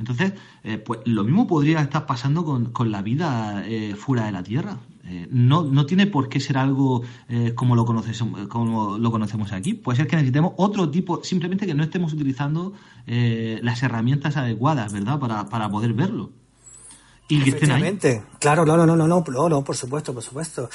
Entonces, 0.00 0.32
eh, 0.64 0.78
pues 0.78 1.00
lo 1.04 1.22
mismo 1.22 1.46
podría 1.46 1.80
estar 1.80 2.06
pasando 2.06 2.44
con, 2.44 2.90
la 2.90 3.02
vida 3.02 3.62
eh, 3.66 3.94
fuera 3.94 4.26
de 4.26 4.32
la 4.32 4.42
Tierra. 4.42 4.78
no, 5.30 5.62
no 5.62 5.86
tiene 5.86 6.06
por 6.08 6.28
qué 6.28 6.40
ser 6.40 6.58
algo 6.58 7.02
como, 7.54 7.76
lo 7.76 7.84
conocemos, 7.84 8.48
como 8.48 8.98
lo 8.98 9.10
conocemos 9.12 9.52
aquí. 9.52 9.74
Puede 9.74 9.98
ser 9.98 10.06
que 10.08 10.16
necesitemos 10.16 10.54
otro 10.56 10.90
tipo, 10.90 11.22
simplemente 11.22 11.66
que 11.66 11.74
no 11.74 11.84
estemos 11.84 12.12
utilizando 12.12 12.72
las 13.06 13.82
herramientas 13.84 14.36
adecuadas, 14.36 14.92
¿verdad?, 14.92 15.20
para, 15.20 15.48
para 15.48 15.68
poder 15.68 15.92
verlo 15.92 16.32
y 17.28 17.42
que. 17.42 18.22
Claro, 18.38 18.66
no, 18.66 18.76
no, 18.76 18.84
no, 18.84 18.96
no, 18.96 19.06
no, 19.08 19.64
por 19.64 19.76
supuesto, 19.76 20.12
por 20.12 20.22
supuesto. 20.22 20.68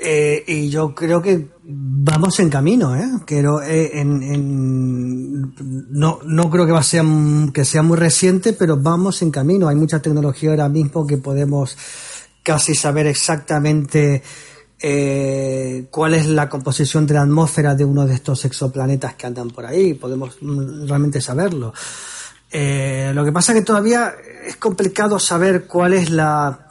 Eh, 0.00 0.44
y 0.46 0.68
yo 0.68 0.94
creo 0.94 1.20
que 1.20 1.48
vamos 1.64 2.38
en 2.38 2.48
camino, 2.48 2.94
¿eh? 2.94 3.06
Quiero, 3.24 3.60
eh, 3.60 3.98
en, 4.00 4.22
en, 4.22 5.54
no, 5.90 6.20
no 6.24 6.50
creo 6.50 6.64
que 6.64 6.72
va 6.72 6.80
a 6.80 6.84
ser, 6.84 7.04
que 7.52 7.64
sea 7.64 7.82
muy 7.82 7.96
reciente, 7.96 8.52
pero 8.52 8.76
vamos 8.76 9.22
en 9.22 9.30
camino. 9.32 9.68
Hay 9.68 9.76
mucha 9.76 10.00
tecnología 10.00 10.50
ahora 10.50 10.68
mismo 10.68 11.06
que 11.06 11.18
podemos 11.18 11.76
casi 12.44 12.76
saber 12.76 13.08
exactamente 13.08 14.22
eh, 14.78 15.88
cuál 15.90 16.14
es 16.14 16.26
la 16.26 16.48
composición 16.48 17.06
de 17.06 17.14
la 17.14 17.22
atmósfera 17.22 17.74
de 17.74 17.84
uno 17.84 18.06
de 18.06 18.14
estos 18.14 18.44
exoplanetas 18.44 19.14
que 19.14 19.26
andan 19.26 19.50
por 19.50 19.66
ahí. 19.66 19.94
Podemos 19.94 20.36
mm, 20.40 20.86
realmente 20.86 21.20
saberlo. 21.20 21.72
Eh, 22.50 23.12
lo 23.14 23.24
que 23.24 23.32
pasa 23.32 23.52
es 23.52 23.58
que 23.58 23.64
todavía 23.64 24.14
es 24.46 24.56
complicado 24.56 25.18
saber 25.18 25.66
cuál 25.66 25.94
es 25.94 26.10
la, 26.10 26.66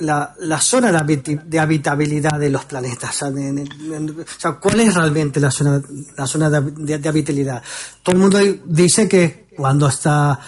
la, 0.00 0.60
zona 0.60 0.90
de, 0.90 1.58
habitabilidad 1.58 2.38
de 2.38 2.50
los 2.50 2.64
planetas. 2.64 3.22
O 3.22 4.38
sea, 4.38 4.52
cuál 4.52 4.80
es 4.80 4.94
realmente 4.94 5.40
la 5.40 5.50
zona, 5.50 5.80
la 6.16 6.26
zona 6.26 6.50
de, 6.50 7.08
habitabilidad. 7.08 7.62
Todo 8.02 8.16
el 8.16 8.20
mundo 8.20 8.38
dice 8.64 9.08
que 9.08 9.46
cuando 9.56 9.88
está 9.88 10.38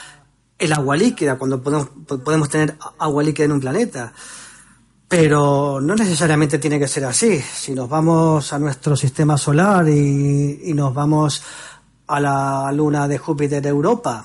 el 0.59 0.73
agua 0.73 0.97
líquida, 0.97 1.37
cuando 1.37 1.63
podemos, 1.63 1.89
podemos 2.25 2.49
tener 2.49 2.77
agua 2.99 3.23
líquida 3.23 3.47
en 3.47 3.53
un 3.53 3.61
planeta. 3.61 4.13
Pero 5.09 5.81
no 5.81 5.95
necesariamente 5.95 6.59
tiene 6.59 6.81
que 6.81 6.89
ser 6.89 7.05
así. 7.05 7.39
Si 7.41 7.73
nos 7.73 7.89
vamos 7.89 8.53
a 8.53 8.59
nuestro 8.59 8.97
sistema 8.97 9.39
solar 9.39 9.89
y, 9.89 10.63
y 10.65 10.75
nos 10.75 10.93
vamos 10.93 11.45
a 12.09 12.21
la 12.21 12.73
luna 12.73 13.07
de 13.07 13.19
Júpiter 13.19 13.65
Europa, 13.65 14.25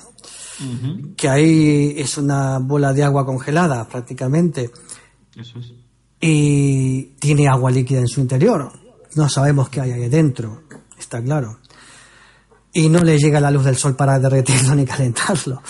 que 1.16 1.28
ahí 1.28 1.94
es 1.96 2.18
una 2.18 2.58
bola 2.58 2.92
de 2.92 3.04
agua 3.04 3.24
congelada 3.24 3.86
prácticamente. 3.88 4.70
Eso 5.36 5.58
es. 5.58 5.72
Y 6.20 7.02
tiene 7.18 7.48
agua 7.48 7.70
líquida 7.70 7.98
en 7.98 8.08
su 8.08 8.20
interior. 8.20 8.70
No 9.14 9.28
sabemos 9.28 9.68
qué 9.68 9.80
hay 9.80 9.92
ahí 9.92 10.08
dentro, 10.08 10.62
está 10.98 11.22
claro. 11.22 11.58
Y 12.72 12.88
no 12.88 13.00
le 13.00 13.18
llega 13.18 13.40
la 13.40 13.50
luz 13.50 13.64
del 13.64 13.76
sol 13.76 13.94
para 13.96 14.18
derretirlo 14.18 14.74
ni 14.76 14.84
calentarlo. 14.84 15.60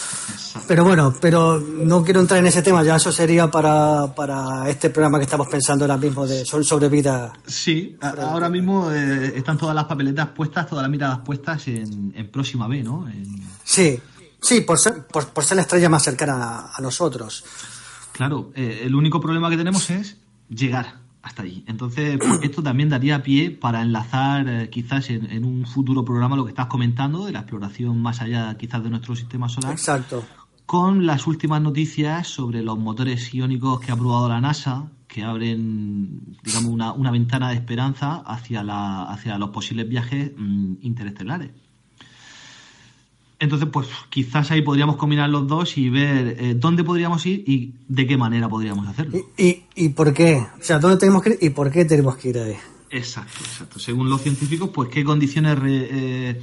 Pero 0.68 0.85
bueno, 0.85 1.14
pero 1.20 1.59
no 1.59 2.05
quiero 2.05 2.20
entrar 2.20 2.38
en 2.38 2.46
ese 2.46 2.62
tema, 2.62 2.85
ya 2.85 2.96
eso 2.96 3.11
sería 3.11 3.50
para, 3.50 4.14
para 4.14 4.68
este 4.68 4.90
programa 4.90 5.18
que 5.18 5.24
estamos 5.24 5.48
pensando 5.48 5.85
ahora 5.85 5.96
mismo 5.96 6.26
de 6.26 6.44
Sol 6.44 6.64
sobre 6.64 6.88
vida. 6.88 7.33
Sí, 7.46 7.96
ahora 8.00 8.48
mismo 8.48 8.92
eh, 8.92 9.33
están 9.35 9.57
todas 9.57 9.74
las 9.74 9.87
papeletas 9.87 10.28
puestas, 10.28 10.66
todas 10.66 10.83
las 10.83 10.90
miradas 10.90 11.20
puestas 11.24 11.66
en, 11.68 12.12
Próxima 12.31 12.68
B, 12.68 12.83
¿no? 12.83 13.07
Sí, 13.64 13.98
Sí, 14.42 14.61
por 14.61 14.78
ser, 14.78 15.07
por, 15.07 15.44
ser 15.44 15.57
la 15.57 15.62
estrella 15.62 15.88
más 15.88 16.02
cercana 16.02 16.66
a, 16.74 16.81
nosotros. 16.83 17.44
Claro, 18.11 18.50
eh, 18.55 18.83
el 18.85 18.94
único 18.94 19.20
problema 19.20 19.48
que 19.48 19.57
tenemos 19.57 19.88
es 19.88 20.16
llegar 20.48 21.00
hasta 21.22 21.42
allí. 21.42 21.64
Entonces, 21.68 22.18
pues, 22.18 22.40
esto 22.42 22.62
también 22.62 22.88
daría 22.88 23.22
pie 23.22 23.52
para 23.52 23.83
enlazar 23.83 24.48
eh, 24.48 24.68
quizás 24.68 25.09
en, 25.11 25.44
un 25.44 25.64
futuro 25.64 26.05
programa 26.05 26.37
lo 26.37 26.44
que 26.44 26.50
estás 26.50 26.66
comentando 26.66 27.24
de 27.24 27.33
la 27.33 27.40
exploración 27.40 28.02
más 28.02 28.20
allá 28.20 28.55
quizás 28.59 28.83
de 28.83 28.90
nuestro 28.90 29.14
sistema 29.14 29.48
solar. 29.48 29.72
Exacto. 29.72 30.24
Con 30.66 31.07
las 31.07 31.26
últimas 31.28 31.62
noticias 31.62 32.26
sobre 32.26 32.62
los 32.62 32.78
motores 32.78 33.33
iónicos 33.33 33.81
que 33.81 33.92
ha 33.92 33.96
probado 33.96 34.28
la 34.28 34.40
NASA, 34.40 34.90
que 35.07 35.22
abren, 35.22 36.37
digamos, 36.42 36.70
una, 36.70 36.92
una 36.92 37.11
ventana 37.11 37.50
de 37.50 37.57
esperanza 37.57 38.22
hacia, 38.26 38.64
la, 38.64 39.05
hacia 39.05 39.38
los 39.38 39.50
posibles 39.50 39.88
viajes 39.88 40.33
mm, 40.37 40.74
interestelares. 40.81 41.50
Entonces, 43.42 43.68
pues 43.72 43.88
quizás 44.09 44.52
ahí 44.52 44.62
podríamos 44.62 44.94
combinar 44.94 45.28
los 45.28 45.48
dos 45.48 45.76
y 45.76 45.90
ver 45.90 46.37
eh, 46.38 46.55
dónde 46.55 46.85
podríamos 46.85 47.26
ir 47.26 47.42
y 47.44 47.74
de 47.88 48.07
qué 48.07 48.16
manera 48.16 48.48
podríamos 48.48 48.87
hacerlo. 48.87 49.18
¿Y, 49.37 49.64
y, 49.74 49.88
por 49.88 50.14
qué? 50.14 50.46
O 50.61 50.62
sea, 50.62 50.78
¿dónde 50.78 50.96
tenemos 50.96 51.22
que 51.24 51.31
ir 51.31 51.38
y 51.40 51.50
por 51.50 51.72
qué 51.72 51.85
tenemos 51.85 52.16
que 52.16 52.28
ir 52.28 52.38
ahí? 52.38 52.55
Exacto, 52.90 53.40
exacto. 53.40 53.81
Según 53.81 54.09
los 54.09 54.22
científicos, 54.22 54.70
pues 54.72 54.90
qué 54.90 55.02
condiciones, 55.02 55.59
eh, 55.64 56.40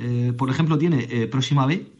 eh, 0.00 0.32
por 0.38 0.48
ejemplo, 0.48 0.78
tiene 0.78 1.26
Próxima 1.26 1.66
B 1.66 1.90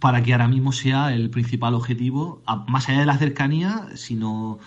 para 0.00 0.24
que 0.24 0.32
ahora 0.32 0.48
mismo 0.48 0.72
sea 0.72 1.14
el 1.14 1.30
principal 1.30 1.74
objetivo, 1.74 2.42
más 2.66 2.88
allá 2.88 2.98
de 2.98 3.06
la 3.06 3.16
cercanía, 3.16 3.86
sino 3.94 4.58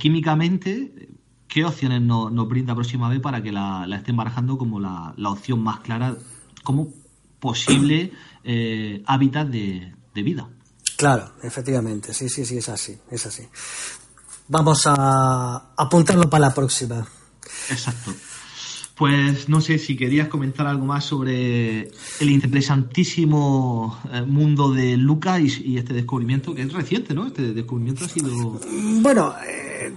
químicamente, 0.00 1.08
qué 1.46 1.64
opciones 1.64 2.02
nos, 2.02 2.48
brinda 2.48 2.74
Próxima 2.74 3.08
B 3.08 3.20
para 3.20 3.44
que 3.44 3.52
la, 3.52 3.86
estén 3.94 4.16
barajando 4.16 4.58
como 4.58 4.80
la, 4.80 5.14
la 5.16 5.30
opción 5.30 5.62
más 5.62 5.78
clara, 5.80 6.16
como 6.64 6.88
posible 7.44 8.10
eh, 8.42 9.02
hábitat 9.06 9.46
de, 9.48 9.92
vida. 10.14 10.48
Claro, 10.96 11.34
efectivamente, 11.42 12.14
sí, 12.14 12.30
sí, 12.30 12.46
sí, 12.46 12.56
es 12.56 12.70
así, 12.70 12.98
es 13.10 13.26
así. 13.26 13.46
Vamos 14.48 14.86
a 14.86 15.74
apuntarlo 15.76 16.30
para 16.30 16.48
la 16.48 16.54
próxima. 16.54 17.06
Exacto. 17.68 18.14
Pues 18.94 19.48
no 19.48 19.60
sé 19.60 19.78
si 19.78 19.96
querías 19.96 20.28
comentar 20.28 20.68
algo 20.68 20.86
más 20.86 21.04
sobre 21.04 21.90
el 22.20 22.30
interesantísimo 22.30 23.98
eh, 24.12 24.22
mundo 24.22 24.72
de 24.72 24.96
Luca 24.96 25.40
y, 25.40 25.76
este 25.76 25.94
descubrimiento, 25.94 26.54
que 26.54 26.62
es 26.62 26.72
reciente, 26.72 27.12
¿no? 27.12 27.26
Este 27.26 27.52
descubrimiento 27.52 28.04
ha 28.04 28.08
sido... 28.08 28.60
Bueno, 29.00 29.34
eh, 29.48 29.92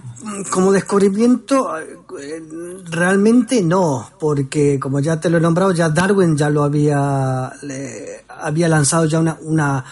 como 0.50 0.72
descubrimiento, 0.72 1.78
eh, 1.78 2.42
realmente 2.90 3.62
no, 3.62 4.10
porque 4.18 4.80
como 4.80 4.98
ya 4.98 5.20
te 5.20 5.30
lo 5.30 5.38
he 5.38 5.40
nombrado, 5.40 5.70
ya 5.72 5.90
Darwin 5.90 6.36
ya 6.36 6.50
lo 6.50 6.64
había, 6.64 7.52
había 8.28 8.68
lanzado 8.68 9.04
ya 9.04 9.20
una, 9.20 9.38
una, 9.42 9.84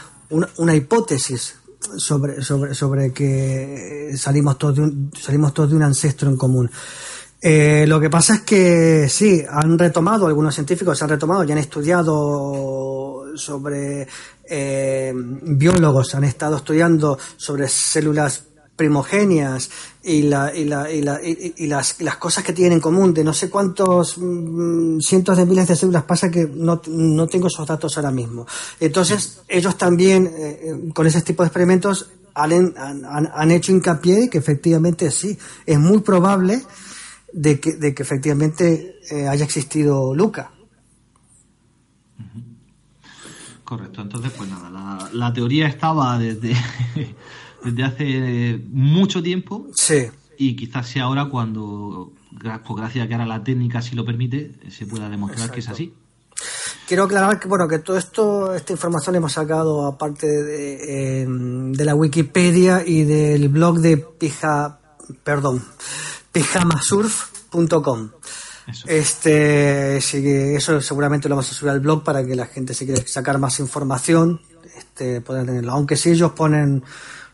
una, 0.56 0.74
hipótesis 0.74 1.54
sobre, 1.96 2.42
sobre, 2.42 2.74
sobre 2.74 3.12
que 3.12 4.14
salimos 4.16 4.58
todos, 4.58 4.74
de 4.74 4.82
un, 4.82 5.12
salimos 5.16 5.54
todos 5.54 5.70
de 5.70 5.76
un 5.76 5.84
ancestro 5.84 6.28
en 6.28 6.36
común. 6.36 6.68
Eh, 7.40 7.84
lo 7.86 8.00
que 8.00 8.08
pasa 8.08 8.36
es 8.36 8.40
que 8.42 9.08
sí, 9.08 9.42
han 9.48 9.78
retomado, 9.78 10.26
algunos 10.26 10.54
científicos 10.54 11.02
han 11.02 11.10
retomado 11.10 11.44
y 11.44 11.52
han 11.52 11.58
estudiado 11.58 13.24
sobre 13.34 14.08
eh, 14.48 15.12
biólogos, 15.14 16.14
han 16.14 16.24
estado 16.24 16.56
estudiando 16.56 17.18
sobre 17.36 17.68
células 17.68 18.44
primogenias 18.74 19.70
y, 20.02 20.22
la, 20.22 20.54
y, 20.54 20.64
la, 20.66 20.90
y, 20.90 21.02
la, 21.02 21.20
y, 21.22 21.66
las, 21.66 22.00
las, 22.00 22.16
cosas 22.16 22.44
que 22.44 22.52
tienen 22.52 22.74
en 22.74 22.80
común 22.80 23.12
de 23.14 23.24
no 23.24 23.32
sé 23.32 23.48
cuántos 23.48 24.18
mm, 24.18 25.00
cientos 25.00 25.36
de 25.36 25.46
miles 25.46 25.66
de 25.66 25.76
células 25.76 26.04
pasa 26.04 26.30
que 26.30 26.46
no, 26.46 26.80
no 26.88 27.26
tengo 27.26 27.48
esos 27.48 27.66
datos 27.66 27.96
ahora 27.96 28.10
mismo. 28.10 28.46
Entonces, 28.78 29.40
ellos 29.48 29.76
también, 29.78 30.30
eh, 30.36 30.90
con 30.94 31.06
ese 31.06 31.22
tipo 31.22 31.42
de 31.42 31.48
experimentos, 31.48 32.10
han, 32.34 32.74
han, 32.76 33.30
han 33.34 33.50
hecho 33.50 33.72
hincapié 33.72 34.28
que 34.28 34.38
efectivamente 34.38 35.10
sí, 35.10 35.38
es 35.64 35.78
muy 35.78 36.00
probable 36.00 36.62
de 37.36 37.60
que, 37.60 37.74
de 37.74 37.94
que 37.94 38.02
efectivamente 38.02 38.96
eh, 39.10 39.28
haya 39.28 39.44
existido 39.44 40.14
Luca. 40.14 40.50
Correcto, 43.62 44.00
entonces 44.00 44.32
pues 44.36 44.48
nada, 44.48 45.10
la, 45.12 45.32
teoría 45.32 45.66
estaba 45.66 46.18
desde, 46.18 46.54
desde 47.64 47.84
hace 47.84 48.64
mucho 48.70 49.22
tiempo 49.22 49.66
sí. 49.74 50.06
y 50.38 50.56
quizás 50.56 50.88
sea 50.88 51.04
ahora 51.04 51.26
cuando, 51.26 52.12
pues 52.40 52.76
gracias 52.76 53.04
a 53.04 53.08
que 53.08 53.14
ahora 53.14 53.26
la 53.26 53.44
técnica 53.44 53.82
si 53.82 53.96
lo 53.96 54.04
permite, 54.04 54.52
se 54.70 54.86
pueda 54.86 55.10
demostrar 55.10 55.50
que 55.50 55.60
es 55.60 55.68
así. 55.68 55.92
Quiero 56.86 57.04
aclarar 57.04 57.40
que 57.40 57.48
bueno 57.48 57.66
que 57.66 57.80
todo 57.80 57.98
esto, 57.98 58.54
esta 58.54 58.72
información 58.72 59.16
hemos 59.16 59.32
sacado 59.32 59.86
aparte 59.86 60.26
de, 60.26 61.22
eh, 61.22 61.26
de 61.28 61.84
la 61.84 61.94
Wikipedia 61.96 62.86
y 62.86 63.02
del 63.02 63.48
blog 63.48 63.80
de 63.80 63.96
Pija, 63.96 64.78
perdón, 65.24 65.62
pijamasurf.com. 66.36 68.10
Este, 68.86 69.96
eso 69.96 70.80
seguramente 70.82 71.30
lo 71.30 71.36
vamos 71.36 71.50
a 71.50 71.54
subir 71.54 71.70
al 71.70 71.80
blog 71.80 72.04
para 72.04 72.26
que 72.26 72.36
la 72.36 72.44
gente 72.44 72.74
si 72.74 72.84
quiere 72.84 73.06
sacar 73.06 73.38
más 73.38 73.58
información, 73.58 74.42
este, 74.76 75.22
tenerlo. 75.22 75.72
Aunque 75.72 75.96
si 75.96 76.10
ellos 76.10 76.32
ponen 76.32 76.84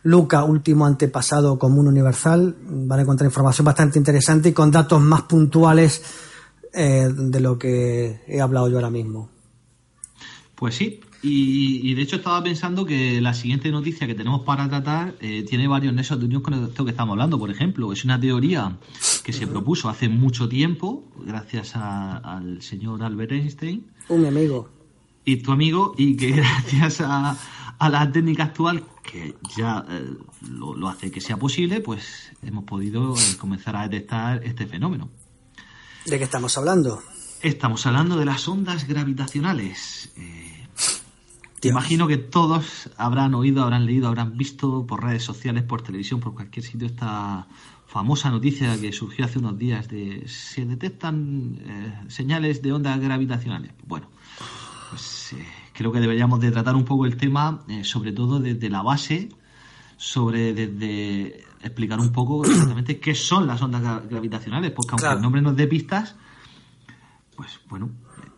Luca, 0.05 0.45
último 0.45 0.87
antepasado 0.87 1.59
común 1.59 1.89
universal, 1.89 2.55
van 2.63 3.01
a 3.01 3.03
encontrar 3.03 3.27
información 3.27 3.65
bastante 3.65 3.99
interesante 3.99 4.51
y 4.51 4.53
con 4.53 4.71
datos 4.71 5.01
más 5.01 5.23
puntuales 5.23 6.03
eh, 6.73 7.09
de 7.13 7.41
lo 7.41 7.59
que 7.59 8.21
he 8.29 8.41
hablado 8.41 8.69
yo 8.69 8.77
ahora 8.77 8.91
mismo. 8.91 9.31
Pues 10.55 10.77
sí, 10.77 11.01
y, 11.25 11.95
de 11.95 12.03
hecho 12.03 12.17
estaba 12.17 12.43
pensando 12.43 12.85
que 12.85 13.21
la 13.21 13.33
siguiente 13.33 13.71
noticia 13.71 14.09
que 14.09 14.15
tenemos 14.15 14.43
para 14.43 14.69
tratar 14.69 15.15
eh, 15.21 15.45
tiene 15.49 15.69
varios 15.69 15.95
nexos 15.95 16.19
de 16.19 16.25
unión 16.27 16.43
con 16.43 16.55
esto 16.55 16.85
que 16.85 16.91
estamos 16.91 17.13
hablando. 17.13 17.39
Por 17.39 17.49
ejemplo, 17.49 17.93
es 17.93 18.05
una 18.05 18.21
teoría 18.21 18.77
que 19.23 19.33
se 19.33 19.47
propuso 19.47 19.89
hace 19.89 20.09
mucho 20.09 20.49
tiempo, 20.49 21.05
gracias 21.25 21.77
al 21.77 22.61
señor 22.61 23.05
Albert 23.05 23.33
Einstein. 23.33 23.87
Un 24.09 24.27
amigo. 24.27 24.69
Y 25.25 25.37
tu 25.37 25.53
amigo, 25.53 25.95
y 25.97 26.17
que 26.17 26.31
gracias 26.33 27.01
a, 27.01 27.39
la 27.89 28.11
técnica 28.11 28.45
actual, 28.45 28.83
que 29.05 29.37
ya 29.57 29.87
eh, 29.89 30.05
lo, 30.51 30.89
hace 30.89 31.13
que 31.13 31.21
sea 31.21 31.37
posible, 31.37 31.81
pues 31.81 32.33
hemos 32.43 32.65
podido 32.65 33.15
eh, 33.15 33.37
comenzar 33.39 33.77
a 33.77 33.83
detectar 33.83 34.43
este 34.43 34.67
fenómeno. 34.67 35.09
¿De 36.05 36.19
qué 36.19 36.25
estamos 36.25 36.59
hablando? 36.59 37.01
Estamos 37.43 37.87
hablando 37.87 38.17
de 38.17 38.25
las 38.25 38.49
ondas 38.49 38.89
gravitacionales. 38.89 40.13
Te 41.63 41.69
imagino 41.69 42.09
que 42.09 42.17
todos 42.17 42.91
habrán 42.97 43.37
oído, 43.37 43.63
habrán 43.63 43.87
leído, 43.87 44.09
habrán 44.09 44.37
visto 44.37 44.85
por 44.85 45.05
redes 45.05 45.23
sociales, 45.23 45.63
por 45.63 45.81
televisión, 45.81 46.19
por 46.19 46.35
cualquier 46.35 46.67
sitio 46.67 46.89
esta 46.89 47.47
famosa 47.87 48.31
noticia 48.31 48.81
que 48.81 48.93
surgió 48.93 49.27
hace 49.27 49.39
unos 49.39 49.57
días 49.57 49.87
de 49.87 50.25
se 50.27 50.65
detectan 50.67 51.61
eh, 51.65 52.01
señales 52.09 52.63
de 52.63 52.73
ondas 52.73 52.99
gravitacionales. 52.99 53.71
Bueno, 53.87 54.09
pues 54.91 55.35
eh, 55.35 55.47
creo 55.73 55.93
que 55.93 56.01
deberíamos 56.01 56.41
de 56.41 56.51
tratar 56.51 56.75
un 56.75 56.85
poco 56.85 57.07
el 57.07 57.17
tema, 57.17 57.63
eh, 57.69 57.85
sobre 57.85 58.11
todo 58.11 58.41
desde 58.41 58.69
la 58.69 58.83
base, 58.83 59.29
sobre 59.97 60.55
desde 60.55 61.45
explicar 61.63 62.01
un 62.01 62.11
poco 62.11 62.45
exactamente 62.45 62.99
qué 62.99 63.15
son 63.15 63.47
las 63.47 63.63
ondas 63.63 64.05
gravitacionales, 64.11 64.73
porque 64.73 64.97
aunque 64.97 65.17
el 65.17 65.23
nombre 65.23 65.41
nos 65.41 65.55
dé 65.55 65.69
pistas, 65.69 66.17
pues 67.37 67.61
bueno, 67.69 67.89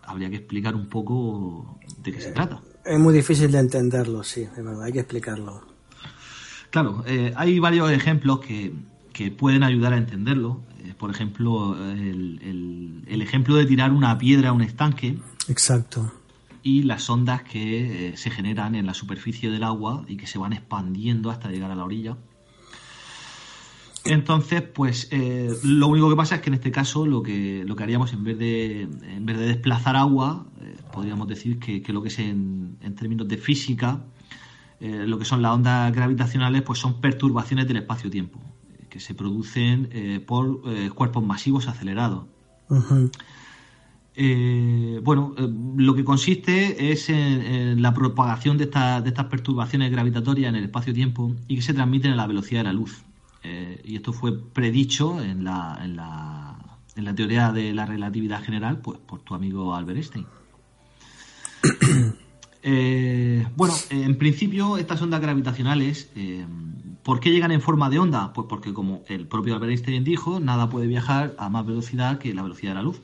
habría 0.02 0.28
que 0.28 0.36
explicar 0.36 0.74
un 0.74 0.90
poco 0.90 1.80
de 2.02 2.12
qué 2.12 2.20
se 2.20 2.32
trata. 2.32 2.60
Es 2.84 2.98
muy 2.98 3.14
difícil 3.14 3.50
de 3.50 3.58
entenderlo, 3.58 4.22
sí, 4.22 4.46
de 4.56 4.62
verdad, 4.62 4.82
hay 4.82 4.92
que 4.92 5.00
explicarlo. 5.00 5.62
Claro, 6.70 7.04
eh, 7.06 7.32
hay 7.36 7.58
varios 7.58 7.90
ejemplos 7.90 8.40
que, 8.40 8.74
pueden 9.38 9.62
ayudar 9.62 9.92
a 9.92 9.96
entenderlo. 9.96 10.60
Eh, 10.80 10.92
por 10.98 11.10
ejemplo, 11.10 11.76
el, 11.92 13.22
ejemplo 13.22 13.54
de 13.54 13.64
tirar 13.64 13.92
una 13.92 14.18
piedra 14.18 14.48
a 14.48 14.52
un 14.52 14.60
estanque. 14.60 15.18
Exacto. 15.48 16.12
Y 16.62 16.82
las 16.82 17.08
ondas 17.08 17.42
que 17.44 18.08
eh, 18.08 18.16
se 18.16 18.30
generan 18.30 18.74
en 18.74 18.86
la 18.86 18.94
superficie 18.94 19.50
del 19.50 19.62
agua 19.62 20.04
y 20.08 20.16
que 20.16 20.26
se 20.26 20.36
van 20.36 20.52
expandiendo 20.52 21.30
hasta 21.30 21.48
llegar 21.48 21.70
a 21.70 21.76
la 21.76 21.84
orilla. 21.84 22.16
Entonces, 24.04 24.62
pues 24.62 25.08
lo 25.62 25.88
único 25.88 26.10
que 26.10 26.16
pasa 26.16 26.36
es 26.36 26.40
que 26.42 26.50
en 26.50 26.54
este 26.54 26.70
caso 26.70 27.06
lo 27.06 27.22
que, 27.22 27.64
lo 27.66 27.74
que 27.74 27.82
haríamos 27.82 28.12
en 28.12 28.22
vez 28.22 28.38
de, 28.38 28.82
en 28.82 29.24
vez 29.24 29.38
de 29.38 29.46
desplazar 29.46 29.96
agua, 29.96 30.46
podríamos 30.94 31.26
decir 31.26 31.58
que, 31.58 31.92
lo 31.92 32.02
que 32.02 32.08
es 32.08 32.18
en, 32.20 32.78
términos 32.96 33.26
de 33.26 33.36
física, 33.36 34.04
eh, 34.80 35.04
lo 35.06 35.18
que 35.18 35.24
son 35.24 35.42
las 35.42 35.52
ondas 35.52 35.92
gravitacionales, 35.92 36.62
pues 36.62 36.78
son 36.78 37.00
perturbaciones 37.00 37.66
del 37.66 37.78
espacio-tiempo, 37.78 38.38
eh, 38.72 38.86
que 38.88 39.00
se 39.00 39.14
producen 39.14 39.88
eh, 39.90 40.22
por 40.24 40.62
cuerpos 40.94 41.24
masivos 41.24 41.66
acelerados. 41.68 42.24
bueno, 45.02 45.34
lo 45.76 45.94
que 45.96 46.04
consiste 46.04 46.92
es 46.92 47.10
en, 47.10 47.82
la 47.82 47.92
propagación 47.92 48.56
de, 48.56 48.66
de, 48.66 49.08
estas 49.08 49.26
perturbaciones 49.26 49.90
gravitatorias 49.90 50.48
en 50.50 50.56
el 50.56 50.64
espacio-tiempo 50.64 51.34
y 51.48 51.56
que 51.56 51.62
se 51.62 51.74
transmiten 51.74 52.12
a 52.12 52.16
la 52.16 52.26
velocidad 52.28 52.60
de 52.60 52.64
la 52.64 52.72
luz. 52.72 53.02
Y 53.84 53.96
esto 53.96 54.12
fue 54.12 54.38
predicho 54.38 55.20
en 55.20 55.44
la, 55.44 55.78
en 55.82 55.96
la, 55.96 56.78
en 56.96 57.04
la 57.04 57.14
teoría 57.14 57.52
de 57.52 57.74
la 57.74 57.86
relatividad 57.86 58.42
general 58.42 58.78
pues, 58.78 58.98
por 58.98 59.20
tu 59.20 59.34
amigo 59.34 59.74
Albert 59.74 59.98
Einstein. 59.98 60.26
Eh, 62.66 63.46
bueno, 63.56 63.74
en 63.90 64.16
principio 64.16 64.78
estas 64.78 65.02
ondas 65.02 65.20
gravitacionales 65.20 66.10
eh, 66.16 66.46
¿Por 67.04 67.20
qué 67.20 67.30
llegan 67.30 67.52
en 67.52 67.60
forma 67.60 67.90
de 67.90 67.98
onda? 67.98 68.32
Pues 68.32 68.46
porque, 68.48 68.72
como 68.72 69.02
el 69.08 69.28
propio 69.28 69.54
Albert 69.54 69.72
Einstein 69.72 70.04
dijo, 70.04 70.40
nada 70.40 70.70
puede 70.70 70.86
viajar 70.86 71.36
a 71.38 71.50
más 71.50 71.66
velocidad 71.66 72.18
que 72.18 72.32
la 72.32 72.42
velocidad 72.42 72.70
de 72.70 72.76
la 72.76 72.82
luz. 72.82 73.02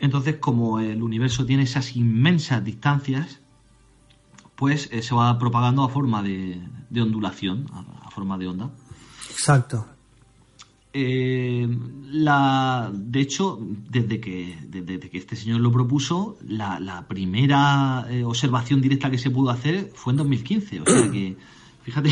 Entonces, 0.00 0.38
como 0.40 0.80
el 0.80 1.00
universo 1.00 1.46
tiene 1.46 1.62
esas 1.62 1.94
inmensas 1.94 2.64
distancias, 2.64 3.40
pues 4.56 4.88
eh, 4.90 5.02
se 5.02 5.14
va 5.14 5.38
propagando 5.38 5.84
a 5.84 5.88
forma 5.88 6.20
de, 6.24 6.60
ondulación, 7.00 7.66
a, 7.72 8.10
forma 8.10 8.36
de 8.38 8.48
onda. 8.48 8.70
Exacto. 9.30 9.86
Eh, 10.92 11.68
la, 12.10 12.90
de 12.92 13.20
hecho, 13.20 13.58
desde 13.60 14.20
que, 14.20 14.58
desde 14.66 15.08
que 15.08 15.18
este 15.18 15.36
señor 15.36 15.60
lo 15.60 15.70
propuso, 15.70 16.36
la, 16.46 17.06
primera 17.08 18.06
eh, 18.10 18.24
observación 18.24 18.80
directa 18.80 19.10
que 19.10 19.18
se 19.18 19.30
pudo 19.30 19.50
hacer 19.50 19.92
fue 19.94 20.12
en 20.12 20.16
2015. 20.18 20.80
O 20.80 20.84
sea 20.86 21.10
que, 21.10 21.36
fíjate. 21.84 22.10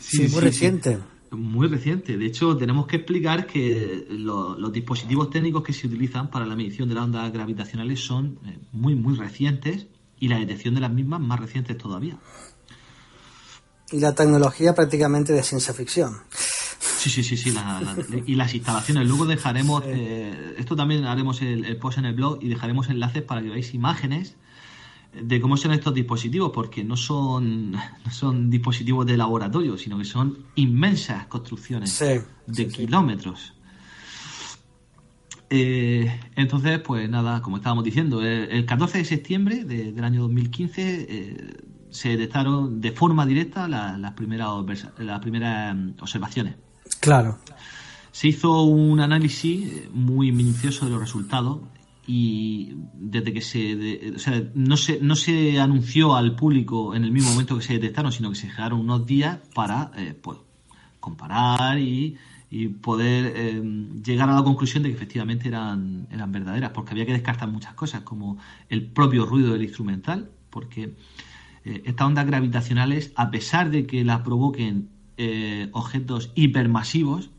sí, 0.00 0.28
muy 0.28 0.40
reciente. 0.40 0.98
muy 1.32 1.66
reciente. 1.66 2.16
De 2.16 2.26
hecho, 2.26 2.56
tenemos 2.56 2.86
que 2.86 2.96
explicar 2.96 3.46
que 3.46 4.06
los 4.10 4.72
dispositivos 4.72 5.30
técnicos 5.30 5.64
que 5.64 5.72
se 5.72 5.88
utilizan 5.88 6.30
para 6.30 6.46
la 6.46 6.54
medición 6.54 6.88
de 6.88 6.94
las 6.94 7.04
ondas 7.04 7.32
gravitacionales 7.32 8.00
son 8.00 8.38
eh, 8.46 8.58
muy, 8.72 8.94
muy 8.94 9.16
recientes 9.16 9.88
y 10.20 10.28
la 10.28 10.38
detección 10.38 10.74
de 10.74 10.80
las 10.80 10.92
mismas 10.92 11.20
más 11.20 11.40
recientes 11.40 11.76
todavía. 11.76 12.18
Y 13.92 14.00
la 14.00 14.14
tecnología 14.14 14.74
prácticamente 14.74 15.32
de 15.32 15.42
ciencia 15.42 15.74
ficción. 15.74 16.18
Sí, 17.00 17.08
sí, 17.08 17.22
sí, 17.22 17.36
sí. 17.36 17.54
y 18.26 18.34
las 18.34 18.54
instalaciones. 18.54 19.08
Luego 19.08 19.24
dejaremos, 19.26 19.82
eh, 19.86 20.54
esto 20.58 20.76
también 20.76 21.04
haremos 21.06 21.40
el, 21.40 21.76
post 21.78 21.98
en 21.98 22.04
el 22.04 22.14
blog 22.14 22.38
y 22.42 22.48
dejaremos 22.48 22.90
enlaces 22.90 23.22
para 23.22 23.42
que 23.42 23.48
veáis 23.48 23.72
imágenes 23.74 24.36
de 25.12 25.40
cómo 25.40 25.56
son 25.56 25.72
estos 25.72 25.94
dispositivos, 25.94 26.52
porque 26.54 26.84
no 26.84 26.96
son, 26.96 27.72
no 27.72 28.10
son 28.10 28.50
dispositivos 28.50 29.06
de 29.06 29.16
laboratorio, 29.16 29.76
sino 29.76 29.98
que 29.98 30.04
son 30.04 30.38
inmensas 30.54 31.26
construcciones 31.26 31.98
de 32.46 32.68
kilómetros. 32.68 33.54
Eh, 35.52 36.20
entonces, 36.36 36.78
pues 36.78 37.10
nada, 37.10 37.42
como 37.42 37.56
estábamos 37.56 37.82
diciendo, 37.82 38.22
el, 38.22 38.64
14 38.64 38.98
de 38.98 39.04
septiembre 39.04 39.64
del 39.64 40.04
año 40.04 40.22
2015 40.22 41.06
eh, 41.08 41.56
se 41.90 42.10
detectaron 42.10 42.80
de 42.80 42.92
forma 42.92 43.26
directa 43.26 43.68
las 43.68 44.12
primeras, 44.12 44.48
las 44.98 45.20
primeras 45.20 45.74
mm, 45.74 45.90
observaciones. 46.00 46.56
Claro. 47.00 47.38
Se 48.12 48.28
hizo 48.28 48.62
un 48.62 49.00
análisis 49.00 49.88
muy 49.92 50.32
minucioso 50.32 50.84
de 50.84 50.90
los 50.92 51.00
resultados 51.00 51.60
y 52.06 52.72
desde 52.94 53.32
que 53.32 53.40
se, 53.40 54.12
o 54.16 54.18
sea, 54.18 54.42
no 54.54 54.76
se 54.76 54.98
no 55.00 55.14
se 55.14 55.60
anunció 55.60 56.16
al 56.16 56.34
público 56.34 56.94
en 56.94 57.04
el 57.04 57.12
mismo 57.12 57.30
momento 57.30 57.56
que 57.56 57.62
se 57.62 57.74
detectaron, 57.74 58.10
sino 58.10 58.30
que 58.30 58.36
se 58.36 58.48
dejaron 58.48 58.80
unos 58.80 59.06
días 59.06 59.38
para 59.54 59.92
eh, 59.96 60.14
pues, 60.20 60.38
comparar 60.98 61.78
y, 61.78 62.16
poder 62.82 63.32
eh, 63.36 63.62
llegar 64.04 64.28
a 64.28 64.34
la 64.34 64.42
conclusión 64.42 64.82
de 64.82 64.88
que 64.88 64.96
efectivamente 64.96 65.46
eran, 65.46 66.08
eran 66.10 66.32
verdaderas, 66.32 66.72
porque 66.72 66.90
había 66.90 67.06
que 67.06 67.12
descartar 67.12 67.48
muchas 67.48 67.74
cosas, 67.74 68.00
como 68.00 68.38
el 68.68 68.90
propio 68.90 69.24
ruido 69.24 69.52
del 69.52 69.62
instrumental, 69.62 70.32
porque 70.50 70.96
eh, 71.64 71.82
estas 71.84 72.06
ondas 72.06 72.26
gravitacionales, 72.26 73.12
a 73.16 73.30
pesar 73.30 73.70
de 73.70 73.86
que 73.86 74.04
las 74.04 74.20
provoquen 74.20 74.88
eh, 75.16 75.68
objetos 75.72 76.32
hipermasivos, 76.34 77.30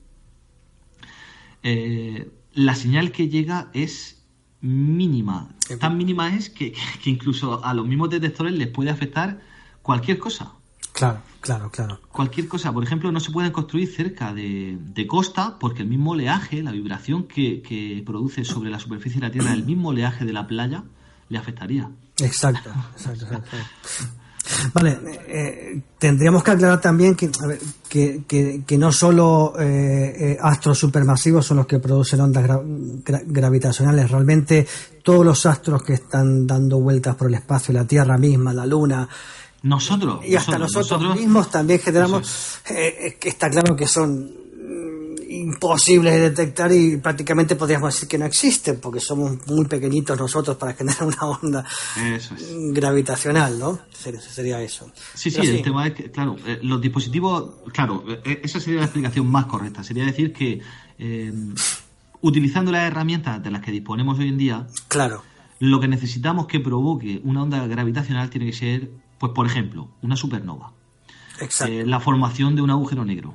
eh, 1.63 2.31
la 2.53 2.75
señal 2.75 3.11
que 3.11 3.29
llega 3.29 3.69
es 3.73 4.23
mínima. 4.61 5.49
Tan 5.79 5.97
mínima 5.97 6.35
es 6.35 6.49
que, 6.49 6.73
incluso 7.05 7.63
a 7.65 7.73
los 7.73 7.87
mismos 7.87 8.09
detectores 8.09 8.53
les 8.53 8.67
puede 8.67 8.89
afectar 8.89 9.41
cualquier 9.81 10.19
cosa. 10.19 10.53
Claro, 10.93 11.21
claro, 11.39 11.71
claro. 11.71 11.99
Cualquier 12.11 12.47
cosa. 12.47 12.71
Por 12.71 12.83
ejemplo, 12.83 13.11
no 13.11 13.19
se 13.19 13.31
pueden 13.31 13.51
construir 13.51 13.87
cerca 13.87 14.33
de, 14.33 15.05
costa 15.07 15.57
porque 15.57 15.81
el 15.81 15.87
mismo 15.87 16.11
oleaje, 16.11 16.61
la 16.61 16.71
vibración 16.71 17.23
que, 17.23 18.03
produce 18.05 18.43
sobre 18.43 18.69
la 18.69 18.79
superficie 18.79 19.19
de 19.19 19.27
la 19.27 19.31
Tierra, 19.31 19.53
el 19.53 19.63
mismo 19.63 19.89
oleaje 19.89 20.25
de 20.25 20.33
la 20.33 20.45
playa, 20.45 20.83
le 21.29 21.37
afectaría. 21.37 21.89
Exacto, 22.21 22.69
exacto. 22.97 23.57
Vale, 24.73 24.99
eh, 25.27 25.81
tendríamos 25.97 26.43
que 26.43 26.51
aclarar 26.51 26.81
también 26.81 27.15
que, 27.15 27.29
que, 27.87 28.77
no 28.77 28.91
solo 28.91 29.53
eh, 29.59 30.15
eh, 30.17 30.37
astros 30.41 30.79
supermasivos 30.79 31.45
son 31.45 31.57
los 31.57 31.67
que 31.67 31.79
producen 31.79 32.21
ondas 32.21 32.61
gravitacionales, 33.03 34.09
realmente 34.09 34.67
todos 35.03 35.25
los 35.25 35.45
astros 35.45 35.83
que 35.83 35.93
están 35.93 36.47
dando 36.47 36.79
vueltas 36.79 37.15
por 37.15 37.27
el 37.27 37.35
espacio, 37.35 37.73
la 37.73 37.85
Tierra 37.85 38.17
misma, 38.17 38.53
la 38.53 38.65
Luna, 38.65 39.07
nosotros 39.63 40.25
y 40.25 40.35
hasta 40.35 40.57
nosotros, 40.57 41.15
mismos 41.15 41.51
también 41.51 41.79
generamos, 41.79 42.59
que 42.65 43.29
está 43.29 43.49
claro 43.49 43.75
que 43.75 43.87
son 43.87 44.40
imposibles 45.31 46.13
de 46.13 46.29
detectar 46.29 46.71
y 46.71 46.97
prácticamente 46.97 47.55
podríamos 47.55 47.93
decir 47.93 48.07
que 48.07 48.17
no 48.17 48.25
existen 48.25 48.79
porque 48.79 48.99
somos 48.99 49.45
muy 49.47 49.65
pequeñitos 49.65 50.19
nosotros 50.19 50.57
para 50.57 50.73
generar 50.73 51.03
una 51.03 51.25
onda 51.25 51.65
gravitacional, 52.73 53.57
¿no? 53.57 53.79
Sería 53.91 54.61
eso. 54.61 54.91
Sí, 55.13 55.31
sí, 55.31 55.41
el 55.41 55.61
tema 55.61 55.87
es 55.87 55.93
que, 55.93 56.11
claro, 56.11 56.35
eh, 56.45 56.59
los 56.61 56.81
dispositivos, 56.81 57.51
claro, 57.71 58.03
eh, 58.07 58.41
esa 58.43 58.59
sería 58.59 58.79
la 58.79 58.85
explicación 58.85 59.27
más 59.27 59.45
correcta. 59.45 59.83
Sería 59.83 60.05
decir 60.05 60.33
que 60.33 60.61
eh, 60.99 61.33
utilizando 62.21 62.71
las 62.71 62.87
herramientas 62.87 63.41
de 63.41 63.51
las 63.51 63.61
que 63.61 63.71
disponemos 63.71 64.19
hoy 64.19 64.27
en 64.27 64.37
día, 64.37 64.67
claro, 64.87 65.23
lo 65.59 65.79
que 65.79 65.87
necesitamos 65.87 66.47
que 66.47 66.59
provoque 66.59 67.21
una 67.23 67.43
onda 67.43 67.65
gravitacional 67.67 68.29
tiene 68.29 68.47
que 68.47 68.53
ser, 68.53 68.91
pues 69.17 69.31
por 69.33 69.45
ejemplo, 69.45 69.89
una 70.01 70.15
supernova. 70.15 70.73
Exacto. 71.39 71.73
la 71.85 71.99
formación 71.99 72.55
de 72.55 72.61
un 72.61 72.69
agujero 72.69 73.03
negro 73.03 73.33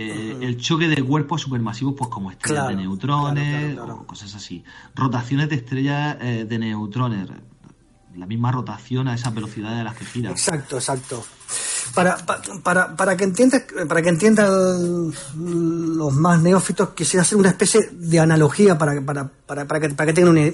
eh, 0.00 0.36
el 0.42 0.56
choque 0.58 0.86
de 0.86 1.02
cuerpos 1.02 1.42
supermasivos, 1.42 1.94
pues 1.98 2.08
como 2.08 2.30
estrellas 2.30 2.68
de 2.68 2.76
neutrones 2.76 3.76
o 3.76 4.06
cosas 4.06 4.32
así. 4.32 4.62
Rotaciones 4.94 5.48
de 5.48 5.56
estrellas 5.56 6.16
eh, 6.20 6.46
de 6.48 6.58
neutrones. 6.58 7.28
La 8.14 8.24
misma 8.24 8.52
rotación 8.52 9.08
a 9.08 9.14
esas 9.16 9.34
velocidades 9.34 9.80
a 9.80 9.82
las 9.82 9.96
que 9.96 10.04
gira. 10.04 10.30
Exacto, 10.30 10.76
exacto. 10.76 11.24
Para, 11.94 12.16
para, 12.62 12.96
para 12.96 13.16
que 13.16 13.24
entiendas, 13.24 13.64
para 13.88 14.00
que 14.00 14.08
entiendan 14.10 15.10
los 15.34 16.12
más 16.14 16.40
neófitos, 16.42 16.90
quisiera 16.90 17.22
hacer 17.22 17.36
una 17.36 17.48
especie 17.48 17.88
de 17.90 18.20
analogía 18.20 18.78
para, 18.78 19.00
para, 19.04 19.28
para, 19.28 19.66
para 19.66 19.80
que, 19.80 19.88
para 19.90 20.06
que 20.06 20.12
tengan 20.12 20.30
una, 20.30 20.48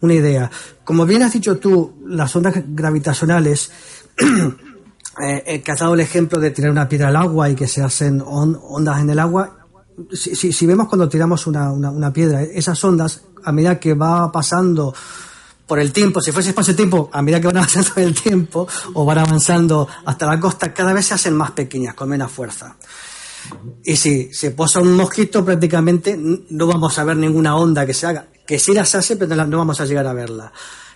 una 0.00 0.14
idea. 0.14 0.50
Como 0.84 1.04
bien 1.04 1.22
has 1.22 1.34
dicho 1.34 1.58
tú, 1.58 2.02
las 2.06 2.34
ondas 2.34 2.54
gravitacionales 2.66 3.72
eh, 5.18 5.62
que 5.62 5.72
has 5.72 5.78
dado 5.80 5.94
el 5.94 6.00
ejemplo 6.00 6.38
de 6.38 6.50
tirar 6.50 6.70
una 6.70 6.88
piedra 6.88 7.08
al 7.08 7.16
agua 7.16 7.48
y 7.48 7.54
que 7.54 7.66
se 7.66 7.82
hacen 7.82 8.22
ondas 8.24 9.00
en 9.00 9.10
el 9.10 9.18
agua, 9.18 9.60
si, 10.12 10.66
vemos 10.66 10.88
cuando 10.88 11.08
tiramos 11.08 11.46
una, 11.46 11.72
una, 11.72 12.12
piedra, 12.12 12.42
esas 12.42 12.82
ondas, 12.84 13.22
a 13.44 13.52
medida 13.52 13.78
que 13.78 13.94
va 13.94 14.30
pasando 14.30 14.94
por 15.66 15.78
el 15.78 15.92
tiempo, 15.92 16.20
si 16.20 16.32
fuese 16.32 16.50
espacio-tiempo, 16.50 17.10
a 17.12 17.22
medida 17.22 17.40
que 17.40 17.46
van 17.46 17.56
avanzando 17.58 17.92
el 17.96 18.14
tiempo 18.14 18.66
o 18.94 19.04
van 19.04 19.18
avanzando 19.18 19.88
hasta 20.04 20.26
la 20.26 20.40
costa, 20.40 20.72
cada 20.72 20.92
vez 20.92 21.06
se 21.06 21.14
hacen 21.14 21.34
más 21.34 21.52
pequeñas, 21.52 21.94
con 21.94 22.08
menos 22.08 22.30
fuerza. 22.30 22.76
Y 23.84 23.96
si 23.96 24.32
se 24.32 24.50
posa 24.50 24.80
un 24.80 24.92
mosquito, 24.92 25.44
prácticamente 25.44 26.18
no 26.18 26.66
vamos 26.66 26.98
a 26.98 27.04
ver 27.04 27.16
ninguna 27.16 27.56
onda 27.56 27.86
que 27.86 27.94
se 27.94 28.06
haga. 28.06 28.26
Que 28.46 28.58
sí 28.58 28.74
las 28.74 28.94
hace, 28.94 29.16
pero 29.16 29.34
no 29.46 29.58
vamos 29.58 29.80
a 29.80 29.86
llegar 29.86 30.06
a 30.06 30.12
verla. 30.12 30.52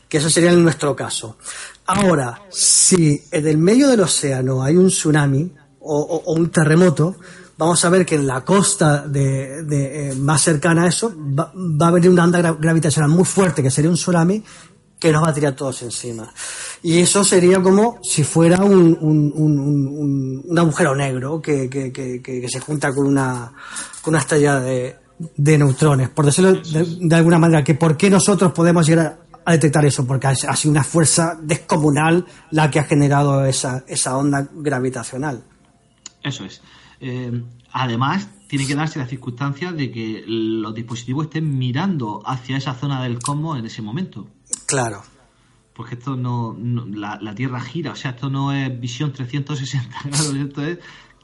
Que 0.09 0.18
eso 0.18 0.29
sería 0.29 0.53
en 0.53 0.62
nuestro 0.62 0.94
caso. 0.94 1.38
Ahora, 1.87 2.40
si 2.51 3.23
en 3.31 3.47
el 3.47 3.59
medio 3.59 3.88
del 3.88 4.01
océano 4.01 4.62
hay 4.62 4.77
un 4.77 4.88
tsunami 4.88 5.53
o, 5.81 6.23
un 6.33 6.51
terremoto, 6.51 7.16
vamos 7.59 7.85
a 7.85 7.90
ver 7.90 8.07
que 8.07 8.14
en 8.14 8.27
la 8.27 8.42
costa 8.42 9.07
de, 9.07 9.61
eh, 9.70 10.14
más 10.14 10.42
cercana 10.42 10.85
a 10.85 10.88
eso 10.88 11.14
va, 11.14 11.53
a 11.87 11.90
venir 11.90 12.09
una 12.09 12.25
onda 12.25 12.57
gravitacional 12.59 13.11
muy 13.11 13.25
fuerte, 13.25 13.62
que 13.62 13.70
sería 13.70 13.90
un 13.90 13.97
tsunami, 13.97 14.42
que 14.99 15.12
nos 15.12 15.23
va 15.23 15.29
a 15.29 15.35
tirar 15.35 15.55
todos 15.55 15.83
encima. 15.83 16.33
Y 16.83 17.01
eso 17.01 17.23
sería 17.23 17.61
como 17.61 17.99
si 18.03 18.25
fuera 18.25 18.64
un, 18.64 20.42
agujero 20.57 20.94
negro 20.94 21.42
que, 21.42 22.49
se 22.49 22.61
junta 22.61 22.94
con 22.94 23.07
una, 23.07 23.53
con 24.01 24.12
una 24.12 24.20
estrella 24.20 24.59
de, 24.59 24.97
neutrones, 25.37 26.09
por 26.09 26.24
decirlo 26.24 26.55
de, 26.55 26.97
de, 26.99 27.14
alguna 27.14 27.39
manera, 27.39 27.62
que 27.62 27.74
por 27.74 27.99
qué 27.99 28.09
nosotros 28.09 28.53
podemos 28.53 28.87
llegar 28.87 29.24
a 29.45 29.53
detectar 29.53 29.84
eso, 29.84 30.07
porque 30.07 30.26
ha 30.26 30.57
sido 30.57 30.72
una 30.72 30.84
fuerza 30.84 31.38
descomunal 31.40 32.26
la 32.51 32.70
que 32.70 32.80
ha 32.80 32.84
generado 32.84 33.45
esa, 33.45 33.84
esa 33.86 34.16
onda 34.16 34.49
gravitacional. 34.53 35.45
Eso 36.22 36.45
es. 36.45 36.62
Eh, 37.01 37.42
además, 37.72 38.28
tiene 38.49 38.66
que 38.66 38.74
darse 38.74 38.99
la 38.99 39.07
circunstancia 39.07 39.72
de 39.72 39.90
que 39.90 40.24
los 40.26 40.74
dispositivos 40.74 41.26
estén 41.26 41.59
mirando 41.59 42.22
hacia 42.24 42.57
esa 42.57 42.74
zona 42.74 43.03
del 43.03 43.18
cosmos 43.18 43.59
en 43.59 43.66
ese 43.66 43.82
momento. 43.82 44.28
Claro. 44.66 45.03
Porque 45.74 45.97
esto 45.97 46.16
no, 46.16 46.57
la, 46.59 47.34
Tierra 47.34 47.61
gira, 47.61 47.92
o 47.92 47.97
sea, 47.97 48.12
esto 48.12 48.30
no 48.30 48.53
es 48.53 48.80
visión 48.80 49.12
360 49.12 49.97
grados, 50.05 50.34
esto 50.34 50.62
es 50.62 50.78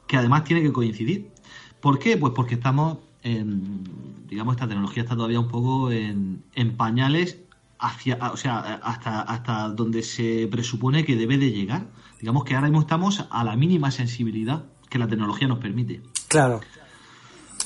que 0.07 0.17
además 0.17 0.43
tiene 0.43 0.61
que 0.61 0.71
coincidir. 0.71 1.31
¿Por 1.79 1.97
qué? 1.97 2.17
Pues 2.17 2.33
porque 2.35 2.55
estamos, 2.55 2.99
en, 3.23 3.83
digamos, 4.27 4.55
esta 4.55 4.67
tecnología 4.67 5.03
está 5.03 5.15
todavía 5.15 5.39
un 5.39 5.47
poco 5.47 5.89
en, 5.91 6.43
en 6.53 6.75
pañales 6.75 7.39
hacia, 7.81 8.17
o 8.31 8.37
sea, 8.37 8.79
hasta, 8.83 9.21
hasta 9.21 9.69
donde 9.69 10.03
se 10.03 10.47
presupone 10.49 11.03
que 11.03 11.15
debe 11.15 11.37
de 11.37 11.51
llegar. 11.51 11.87
Digamos 12.19 12.43
que 12.43 12.55
ahora 12.55 12.67
mismo 12.67 12.81
estamos 12.81 13.25
a 13.29 13.43
la 13.43 13.55
mínima 13.55 13.91
sensibilidad 13.91 14.65
que 14.87 14.99
la 14.99 15.07
tecnología 15.07 15.47
nos 15.47 15.59
permite. 15.59 16.01
Claro. 16.27 16.61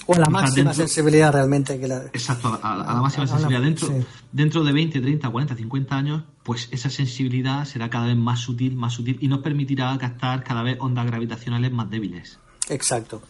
O 0.08 0.14
a 0.14 0.20
la 0.20 0.30
máxima 0.30 0.74
sensibilidad 0.74 1.34
realmente 1.34 1.80
que 1.80 1.88
la... 1.88 2.04
Exacto, 2.14 2.60
a, 2.62 2.76
la 2.78 3.02
máxima 3.02 3.28
sensibilidad. 3.28 3.62
dentro, 3.62 3.90
dentro 4.32 4.64
de 4.64 4.72
20, 4.72 5.02
30, 5.02 5.30
40, 5.30 5.56
50 5.56 5.96
años, 5.96 6.24
pues 6.44 6.70
esa 6.72 6.90
sensibilidad 6.90 7.66
será 7.66 7.90
cada 7.90 8.08
vez 8.08 8.16
más 8.16 8.40
sutil, 8.40 8.76
más 8.76 8.94
sutil 8.94 9.18
y 9.20 9.28
nos 9.28 9.40
permitirá 9.40 9.98
captar 9.98 10.44
cada 10.44 10.64
vez 10.64 10.78
ondas 10.80 11.06
gravitacionales 11.08 11.72
más 11.72 11.90
débiles. 11.90 12.40
Exacto. 12.70 13.22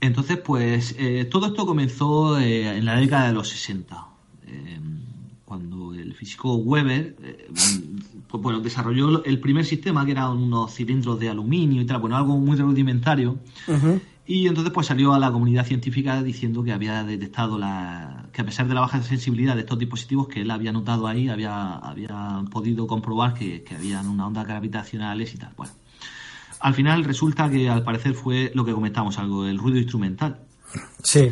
Entonces, 0.00 0.38
pues 0.38 0.94
eh, 0.98 1.24
todo 1.24 1.46
esto 1.46 1.66
comenzó 1.66 2.38
eh, 2.38 2.76
en 2.76 2.84
la 2.84 2.96
década 2.96 3.28
de 3.28 3.32
los 3.32 3.48
60, 3.48 4.06
eh, 4.46 4.80
cuando 5.48 5.94
el 5.94 6.12
físico 6.12 6.56
Weber 6.56 7.16
pues, 8.28 8.42
bueno, 8.42 8.60
desarrolló 8.60 9.24
el 9.24 9.40
primer 9.40 9.64
sistema, 9.64 10.04
que 10.04 10.12
eran 10.12 10.36
unos 10.36 10.74
cilindros 10.74 11.18
de 11.18 11.30
aluminio 11.30 11.80
y 11.80 11.86
tal, 11.86 12.00
bueno, 12.00 12.16
algo 12.18 12.36
muy 12.36 12.54
rudimentario. 12.56 13.38
Y 14.26 14.46
entonces 14.46 14.70
pues 14.74 14.86
salió 14.86 15.14
a 15.14 15.18
la 15.18 15.32
comunidad 15.32 15.64
científica 15.64 16.22
diciendo 16.22 16.62
que 16.62 16.74
había 16.74 17.02
detectado 17.02 17.58
la, 17.58 18.26
que 18.30 18.42
a 18.42 18.44
pesar 18.44 18.68
de 18.68 18.74
la 18.74 18.82
baja 18.82 19.02
sensibilidad 19.02 19.54
de 19.54 19.60
estos 19.60 19.78
dispositivos 19.78 20.28
que 20.28 20.42
él 20.42 20.50
había 20.50 20.70
notado 20.70 21.06
ahí, 21.06 21.30
había, 21.30 21.76
había 21.76 22.44
podido 22.50 22.86
comprobar 22.86 23.32
que, 23.32 23.62
que 23.62 23.74
habían 23.74 24.06
unas 24.06 24.26
ondas 24.26 24.46
gravitacionales 24.46 25.34
y 25.34 25.38
tal. 25.38 25.54
Bueno, 25.56 25.72
al 26.60 26.74
final 26.74 27.04
resulta 27.04 27.48
que 27.48 27.70
al 27.70 27.84
parecer 27.84 28.12
fue 28.12 28.52
lo 28.54 28.66
que 28.66 28.72
comentamos, 28.72 29.18
algo, 29.18 29.46
el 29.46 29.56
ruido 29.56 29.78
instrumental. 29.78 30.40
Sí. 31.02 31.30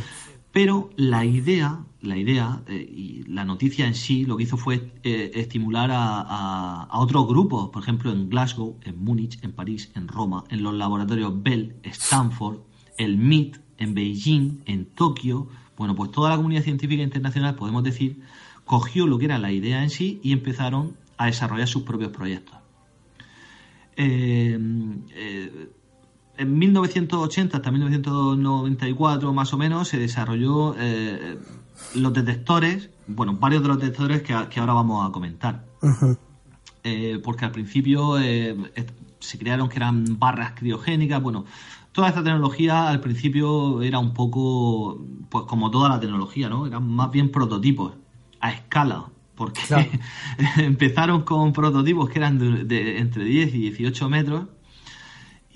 Pero 0.57 0.89
la 0.97 1.27
idea, 1.27 1.85
la 2.01 2.17
idea 2.17 2.63
eh, 2.67 2.77
y 2.77 3.25
la 3.25 3.45
noticia 3.45 3.87
en 3.87 3.95
sí 3.95 4.25
lo 4.25 4.39
que 4.39 4.45
hizo 4.45 4.57
fue 4.57 4.91
eh, 5.03 5.33
estimular 5.35 5.91
a, 5.93 6.89
otros 6.93 7.29
grupos, 7.29 7.69
por 7.69 7.83
ejemplo 7.83 8.11
en 8.11 8.31
Glasgow, 8.31 8.79
en 8.83 9.05
Múnich, 9.05 9.39
en 9.45 9.53
París, 9.53 9.93
en 9.95 10.09
Roma, 10.09 10.45
en 10.49 10.63
los 10.63 10.73
laboratorios 10.73 11.43
Bell, 11.43 11.77
Stanford, 11.83 12.61
el 12.97 13.19
MIT, 13.19 13.59
en 13.77 13.93
Beijing, 13.93 14.63
en 14.65 14.87
Tokio. 14.87 15.49
Bueno, 15.77 15.95
pues 15.95 16.11
toda 16.11 16.31
la 16.31 16.37
comunidad 16.37 16.63
científica 16.63 17.03
internacional, 17.03 17.55
podemos 17.55 17.85
decir, 17.85 18.23
cogió 18.65 19.07
lo 19.07 19.19
que 19.19 19.27
era 19.27 19.39
la 19.39 19.53
idea 19.53 19.83
en 19.83 19.91
sí 19.91 20.21
y 20.23 20.33
empezaron 20.33 20.97
a 21.19 21.27
desarrollar 21.27 21.69
sus 21.69 21.83
propios 21.83 22.13
proyectos. 22.13 22.57
Eh, 23.99 24.59
eh, 25.15 25.69
en 26.39 26.59
1980 26.59 27.57
hasta 27.57 27.71
1994 27.71 29.33
más 29.33 29.53
o 29.53 29.59
menos 29.59 29.89
se 29.89 29.99
desarrolló 29.99 30.75
eh, 30.79 31.39
los 31.95 32.13
detectores, 32.13 32.91
bueno, 33.07 33.35
varios 33.35 33.63
de 33.63 33.69
los 33.69 33.79
detectores 33.79 34.23
que, 34.23 34.33
ahora 34.33 34.73
vamos 34.73 35.09
a 35.09 35.13
comentar. 35.13 35.65
porque 37.25 37.45
al 37.45 37.51
principio 37.51 38.17
se 39.19 39.39
crearon 39.39 39.69
que 39.69 39.77
eran 39.77 40.19
barras 40.19 40.53
criogénicas, 40.55 41.21
bueno, 41.23 41.45
toda 41.97 42.09
esta 42.09 42.23
tecnología 42.23 42.89
al 42.89 43.01
principio 43.01 43.81
era 43.81 43.99
un 43.99 44.13
poco, 44.13 45.03
pues 45.31 45.45
como 45.47 45.71
toda 45.71 45.89
la 45.89 45.99
tecnología, 45.99 46.51
¿no? 46.51 46.67
Eran 46.67 46.87
más 46.87 47.11
bien 47.11 47.31
prototipos 47.31 47.95
a 48.39 48.53
escala, 48.53 49.07
porque 49.35 49.63
empezaron 50.59 51.23
con 51.23 51.55
prototipos 51.55 52.11
que 52.11 52.19
eran 52.19 52.69
de, 52.69 52.99
entre 52.99 53.25
10 53.25 53.55
y 53.55 53.59
18 53.71 54.11
metros 54.11 54.45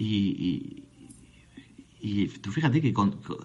y, 0.01 0.85
y, 2.01 2.29
tú 2.29 2.51
fíjate 2.51 2.81
que 2.81 2.95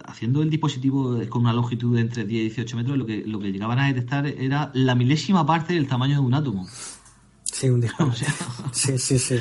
haciendo 0.06 0.42
el 0.42 0.50
dispositivo 0.50 1.20
con 1.30 1.42
una 1.42 1.52
longitud 1.52 1.96
de 1.96 2.02
entre 2.02 2.24
10 2.24 2.40
y 2.40 2.44
18 2.46 2.78
metros 2.78 2.98
lo 2.98 3.06
que, 3.06 3.24
lo 3.26 3.40
que 3.40 3.52
llegaban 3.52 3.80
a 3.80 3.88
detectar 3.88 4.26
era 4.26 4.72
la 4.74 4.96
milésima 4.96 5.46
parte 5.46 5.74
del 5.74 5.88
tamaño 5.88 6.16
de 6.16 6.22
un 6.22 6.34
átomo. 6.34 6.66
Sí, 7.44 7.70
un 7.70 7.82
dispositivo. 7.82 8.38
sí, 8.72 8.98
sí, 8.98 9.20
sí. 9.20 9.40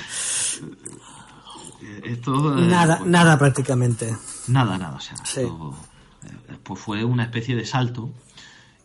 Esto, 2.02 2.58
eh, 2.58 2.66
nada, 2.66 2.98
pues, 2.98 3.10
nada 3.10 3.38
prácticamente. 3.38 4.16
Nada, 4.48 4.76
nada. 4.76 4.96
O 4.96 5.00
sea, 5.00 5.16
eh, 5.36 5.48
pues 6.62 6.80
fue 6.80 7.04
una 7.04 7.24
especie 7.24 7.54
de 7.54 7.64
salto 7.64 8.10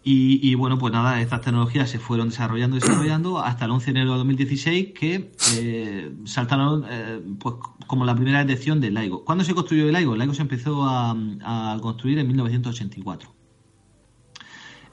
y, 0.02 0.56
bueno, 0.56 0.78
pues 0.80 0.94
nada, 0.94 1.22
estas 1.22 1.42
tecnologías 1.42 1.90
se 1.90 2.00
fueron 2.00 2.30
desarrollando 2.30 2.78
y 2.78 2.80
desarrollando 2.80 3.40
hasta 3.44 3.66
el 3.66 3.72
11 3.72 3.86
de 3.86 3.92
enero 3.92 4.12
de 4.14 4.18
2016 4.20 4.94
que 4.98 5.32
eh, 5.58 6.14
saltaron 6.26 6.86
eh, 6.90 7.22
pues 7.40 7.56
como 7.86 8.06
la 8.06 8.16
primera 8.16 8.40
detección 8.40 8.80
del 8.80 8.94
LIGO. 8.94 9.26
¿Cuándo 9.26 9.44
se 9.44 9.54
construyó 9.54 9.88
el 9.88 9.94
LIGO? 9.94 10.14
El 10.14 10.20
LIGO 10.22 10.34
se 10.34 10.42
empezó 10.42 10.84
a, 10.86 11.16
construir 11.82 12.18
en 12.20 12.28
1984 12.28 13.34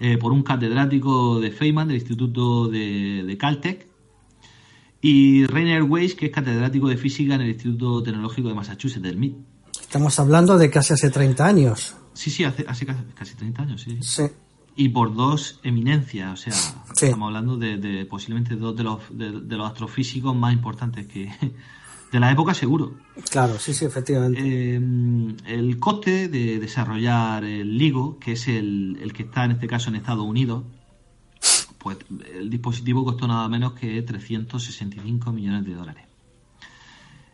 eh, 0.01 0.19
por 0.19 0.33
un 0.33 0.43
catedrático 0.43 1.41
de 1.41 1.51
Feynman 1.51 1.89
del 1.89 1.97
Instituto 1.99 2.69
de, 2.69 3.37
Caltech 3.39 3.87
y 5.01 5.47
Rainer 5.47 5.85
Weiss, 5.85 6.15
que 6.15 6.27
es 6.27 6.33
catedrático 6.33 6.89
de 6.89 6.97
física 6.97 7.37
en 7.37 7.43
el 7.43 7.49
Instituto 7.51 8.03
Tecnológico 8.03 8.49
de 8.49 8.55
Massachusetts, 8.55 9.03
del 9.03 9.17
MIT. 9.17 9.37
Estamos 9.81 10.19
hablando 10.19 10.59
de 10.59 10.69
casi 10.69 10.95
hace 10.95 11.11
30 11.11 11.47
años. 11.47 11.97
Sí, 12.13 12.31
sí, 12.31 12.43
hace, 12.43 12.65
hace 12.67 12.85
casi, 12.85 13.03
casi 13.15 13.35
30 13.37 13.63
años, 13.63 13.83
sí. 13.83 13.99
Sí 14.01 14.25
y 14.77 14.91
por 14.91 15.15
dos 15.15 15.59
eminencias, 15.63 16.33
o 16.33 16.37
sea, 16.37 16.85
estamos 16.95 17.29
hablando 17.29 17.57
de, 17.57 18.07
posiblemente 18.09 18.57
dos 18.57 18.77
de 18.77 18.85
los, 18.85 19.01
de, 19.11 19.57
los 19.57 19.67
astrofísicos 19.67 20.37
más 20.37 20.53
importantes 20.53 21.07
que 21.07 21.33
de 22.13 22.21
la 22.21 22.31
época 22.31 22.53
seguro. 22.53 22.95
Claro, 23.31 23.59
sí, 23.59 23.73
sí, 23.73 23.87
efectivamente. 23.87 24.41
Eh, 24.45 24.81
el 25.47 25.79
coste 25.79 26.29
de 26.29 26.59
desarrollar 26.59 27.45
el 27.45 27.79
LIGO, 27.79 28.19
que 28.19 28.33
es 28.33 28.49
el, 28.49 28.99
el 29.01 29.15
que 29.15 29.23
está 29.23 29.47
en 29.47 29.53
este 29.53 29.67
caso 29.67 29.89
en 29.89 29.97
Estados 29.97 30.25
Unidos, 30.25 30.65
pues 31.79 31.97
el 32.35 32.51
dispositivo 32.51 33.05
costó 33.05 33.27
nada 33.27 33.49
menos 33.49 33.73
que 33.73 34.03
365 34.03 35.33
millones 35.33 35.65
de 35.65 35.75
dólares. 35.75 36.05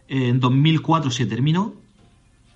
En 0.07 0.39
2004 0.39 1.11
se 1.11 1.27
terminó 1.27 1.82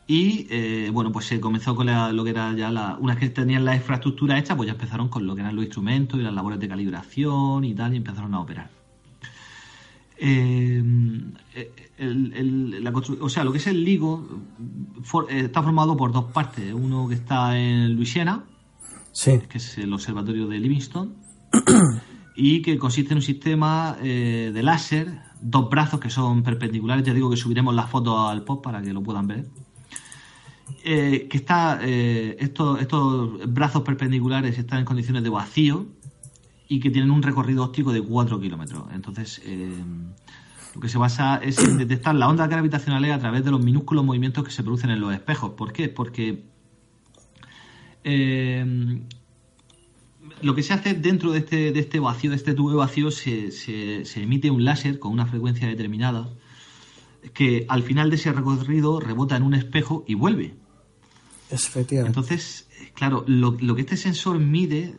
y 0.09 0.46
eh, 0.50 0.90
bueno, 0.92 1.11
pues 1.11 1.26
se 1.26 1.40
comenzó 1.40 1.74
con 1.74 1.86
lo 1.86 2.24
que 2.24 2.30
era 2.30 2.52
ya 2.52 2.70
la. 2.70 2.96
Una 3.00 3.14
vez 3.14 3.20
que 3.20 3.30
tenían 3.30 3.64
la 3.64 3.74
infraestructura 3.74 4.38
hecha, 4.38 4.57
pues 4.57 4.68
ya 4.68 4.74
empezaron 4.74 5.09
con 5.09 5.26
lo 5.26 5.34
que 5.34 5.40
eran 5.40 5.57
los 5.57 5.64
instrumentos 5.64 6.20
y 6.20 6.22
las 6.22 6.32
labores 6.32 6.61
de 6.61 6.68
calibración 6.68 7.64
y 7.64 7.74
tal, 7.74 7.92
y 7.92 7.96
empezaron 7.96 8.32
a 8.34 8.40
operar. 8.40 8.70
Eh, 10.18 10.82
o 13.20 13.28
sea, 13.28 13.42
lo 13.42 13.50
que 13.50 13.59
es 13.59 13.66
el 13.66 13.82
LIGO 13.82 14.42
eh, 15.28 15.40
está 15.40 15.62
formado 15.62 15.96
por 15.96 16.12
dos 16.12 16.26
partes. 16.26 16.72
Uno 16.72 17.09
que 17.09 17.16
está 17.16 17.59
en 17.59 17.96
Luisiana, 17.96 18.44
que 19.24 19.59
es 19.59 19.78
el 19.78 19.92
observatorio 19.92 20.46
de 20.46 20.61
Livingston, 20.61 21.16
y 22.36 22.62
que 22.62 22.78
consiste 22.78 23.12
en 23.12 23.18
un 23.18 23.22
sistema 23.22 23.96
de 24.00 24.62
láser, 24.62 25.20
dos 25.40 25.68
brazos 25.68 25.98
que 25.98 26.11
son 26.11 26.44
perpendiculares. 26.44 27.04
Ya 27.04 27.12
digo 27.12 27.28
que 27.28 27.36
subiremos 27.36 27.74
la 27.74 27.88
foto 27.88 28.28
al 28.28 28.44
post 28.44 28.62
para 28.62 28.80
que 28.80 28.92
lo 28.92 29.02
puedan 29.02 29.26
ver 29.26 29.46
eh, 30.82 31.26
que 31.30 31.36
está 31.36 31.78
eh, 31.82 32.36
estos, 32.40 32.80
estos 32.80 33.52
brazos 33.52 33.82
perpendiculares 33.82 34.58
están 34.58 34.80
en 34.80 34.84
condiciones 34.84 35.22
de 35.22 35.30
vacío 35.30 35.86
y 36.68 36.80
que 36.80 36.90
tienen 36.90 37.10
un 37.10 37.22
recorrido 37.22 37.62
óptico 37.64 37.92
de 37.92 38.02
4 38.02 38.40
kilómetros. 38.40 38.84
Entonces, 38.92 39.40
eh, 39.44 39.70
lo 40.74 40.80
que 40.80 40.88
se 40.88 40.98
basa 40.98 41.36
es 41.36 41.58
en 41.58 41.78
detectar 41.78 42.14
las 42.14 42.28
ondas 42.28 42.48
gravitacionales 42.48 43.12
a 43.12 43.18
través 43.18 43.44
de 43.44 43.50
los 43.52 43.62
minúsculos 43.62 44.04
movimientos 44.04 44.44
que 44.44 44.50
se 44.50 44.62
producen 44.62 44.90
en 44.90 45.00
los 45.00 45.14
espejos. 45.14 45.52
¿Por 45.52 45.72
qué? 45.72 45.88
Porque 45.88 46.44
lo 50.42 50.54
que 50.54 50.62
se 50.62 50.72
hace 50.72 50.94
dentro 50.94 51.32
de 51.32 51.38
este, 51.38 51.72
de 51.72 51.80
este 51.80 51.98
vacío, 51.98 52.30
de 52.30 52.36
este 52.36 52.54
tubo 52.54 52.76
vacío, 52.76 53.10
se, 53.10 53.50
se 53.52 54.22
emite 54.22 54.50
un 54.50 54.64
láser 54.64 54.98
con 54.98 55.12
una 55.12 55.26
frecuencia 55.26 55.66
determinada 55.66 56.28
que 57.32 57.66
al 57.68 57.82
final 57.82 58.10
de 58.10 58.16
ese 58.16 58.32
recorrido 58.32 59.00
rebota 59.00 59.36
en 59.36 59.42
un 59.42 59.54
espejo 59.54 60.04
y 60.06 60.14
vuelve. 60.14 60.56
Efectivamente. 61.50 62.18
Entonces, 62.18 62.68
claro, 62.94 63.24
lo, 63.26 63.56
que 63.56 63.80
este 63.80 63.96
sensor 63.96 64.38
mide, 64.38 64.94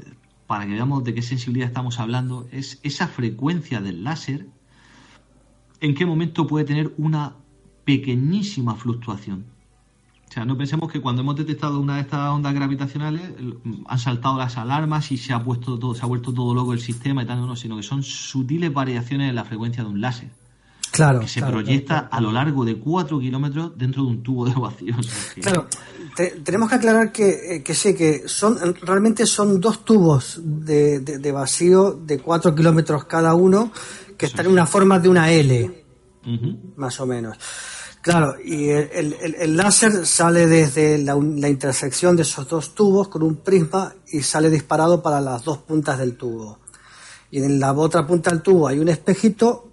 para 0.46 0.66
que 0.66 0.74
veamos 0.74 1.04
de 1.04 1.14
qué 1.14 1.22
sensibilidad 1.22 1.68
estamos 1.68 2.00
hablando, 2.00 2.48
es 2.52 2.80
esa 2.84 3.08
frecuencia 3.08 3.82
del 3.82 4.04
láser, 4.04 4.48
en 5.80 5.94
qué 5.94 6.06
momento 6.06 6.48
puede 6.48 6.66
tener 6.66 6.94
una 6.98 7.36
pequeñísima 7.86 8.76
fluctuación. 8.76 9.46
O 10.30 10.32
sea, 10.32 10.44
no 10.44 10.58
pensemos 10.58 10.92
que 10.92 11.00
cuando 11.00 11.22
hemos 11.22 11.38
detectado 11.38 11.80
una 11.80 11.96
de 11.96 12.02
estas 12.02 12.30
ondas 12.30 12.54
gravitacionales 12.54 13.32
han 13.86 14.00
saltado 14.00 14.38
las 14.38 14.58
alarmas 14.58 15.12
y 15.12 15.18
se 15.18 15.34
ha 15.34 15.42
puesto 15.42 15.80
todo, 15.80 15.96
se 15.96 16.04
ha 16.04 16.06
vuelto 16.06 16.34
todo 16.34 16.54
loco 16.54 16.74
el 16.74 16.82
sistema 16.82 17.24
y 17.24 17.26
tal, 17.26 17.46
no, 17.46 17.56
sino 17.56 17.78
que 17.78 17.84
son 17.84 18.04
sutiles 18.04 18.74
variaciones 18.74 19.30
en 19.30 19.36
la 19.36 19.46
frecuencia 19.46 19.84
de 19.84 19.90
un 19.90 20.02
láser. 20.02 20.30
Claro. 20.92 21.20
Que 21.20 21.28
se 21.28 21.42
proyecta 21.42 22.08
a 22.12 22.22
lo 22.22 22.32
largo 22.32 22.66
de 22.66 22.80
4 22.80 23.20
kilómetros 23.20 23.78
dentro 23.78 24.04
de 24.04 24.10
un 24.10 24.24
tubo 24.24 24.46
de 24.46 24.54
vacío. 24.54 24.96
Claro, 25.42 25.68
tenemos 26.44 26.70
que 26.70 26.76
aclarar 26.76 27.12
que, 27.12 27.56
eh, 27.56 27.64
que 27.64 27.74
sí, 27.74 27.94
que 27.94 28.28
son 28.28 28.58
realmente 28.82 29.26
son 29.26 29.62
dos 29.62 29.86
tubos 29.86 30.40
de, 30.44 31.00
de, 31.00 31.32
vacío 31.32 31.92
de 31.92 32.20
4 32.20 32.56
kilómetros 32.56 33.06
cada 33.06 33.36
uno 33.36 33.72
que 34.18 34.26
están 34.26 34.48
en 34.48 34.54
una 34.54 34.66
forma 34.66 35.00
de 35.00 35.10
una 35.10 35.32
L, 35.32 35.86
más 36.76 37.00
o 37.00 37.06
menos. 37.06 37.38
Claro, 38.02 38.36
y 38.44 38.70
el, 38.70 39.16
el, 39.38 39.58
láser 39.58 40.06
sale 40.06 40.48
desde 40.48 40.98
la, 40.98 41.16
la, 41.16 41.50
intersección 41.50 42.16
de 42.16 42.22
esos 42.22 42.48
dos 42.48 42.74
tubos 42.74 43.10
con 43.10 43.22
un 43.22 43.38
prisma 43.38 43.94
y 44.08 44.22
sale 44.22 44.50
disparado 44.50 45.04
para 45.04 45.20
las 45.20 45.44
dos 45.44 45.60
puntas 45.60 46.00
del 46.00 46.16
tubo. 46.16 46.60
Y 47.30 47.44
en 47.44 47.60
la 47.60 47.74
otra 47.74 48.08
punta 48.08 48.30
del 48.32 48.42
tubo 48.42 48.68
hay 48.68 48.80
un 48.80 48.88
espejito 48.88 49.67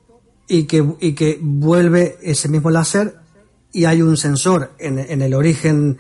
y 0.49 0.65
que, 0.65 0.85
y 1.01 1.15
que 1.15 1.39
vuelve 1.41 2.19
ese 2.23 2.49
mismo 2.49 2.71
láser 2.71 3.17
y 3.73 3.85
hay 3.87 4.03
un 4.03 4.17
sensor 4.17 4.73
en, 4.79 4.99
en 4.99 5.23
el 5.23 5.35
origen 5.35 5.99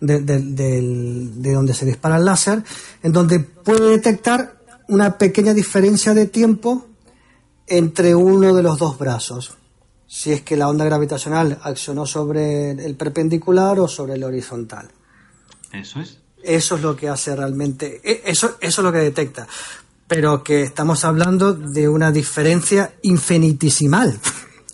de, 0.00 0.20
de, 0.20 0.40
de, 0.40 1.52
donde 1.52 1.74
se 1.74 1.86
dispara 1.86 2.16
el 2.16 2.24
láser, 2.24 2.62
en 3.02 3.12
donde 3.12 3.40
puede 3.40 3.90
detectar 3.90 4.60
una 4.88 5.16
pequeña 5.16 5.54
diferencia 5.54 6.12
de 6.12 6.26
tiempo 6.26 6.86
entre 7.66 8.14
uno 8.14 8.54
de 8.54 8.62
los 8.62 8.78
dos 8.78 8.98
brazos. 8.98 9.56
Si 10.06 10.32
es 10.32 10.42
que 10.42 10.56
la 10.56 10.68
onda 10.68 10.84
gravitacional 10.84 11.58
accionó 11.62 12.04
sobre 12.06 12.72
el 12.72 12.94
perpendicular 12.94 13.80
o 13.80 13.88
sobre 13.88 14.14
el 14.14 14.24
horizontal. 14.24 14.88
Eso 15.72 16.00
es. 16.00 16.18
Eso 16.42 16.76
es 16.76 16.82
lo 16.82 16.94
que 16.94 17.08
hace 17.08 17.34
realmente, 17.34 18.02
e, 18.04 18.22
eso, 18.26 18.58
eso 18.60 18.80
es 18.80 18.84
lo 18.84 18.92
que 18.92 18.98
detecta. 18.98 19.48
Pero 20.06 20.42
que 20.44 20.62
estamos 20.62 21.04
hablando 21.04 21.54
de 21.54 21.88
una 21.88 22.12
diferencia 22.12 22.94
infinitesimal. 23.02 24.18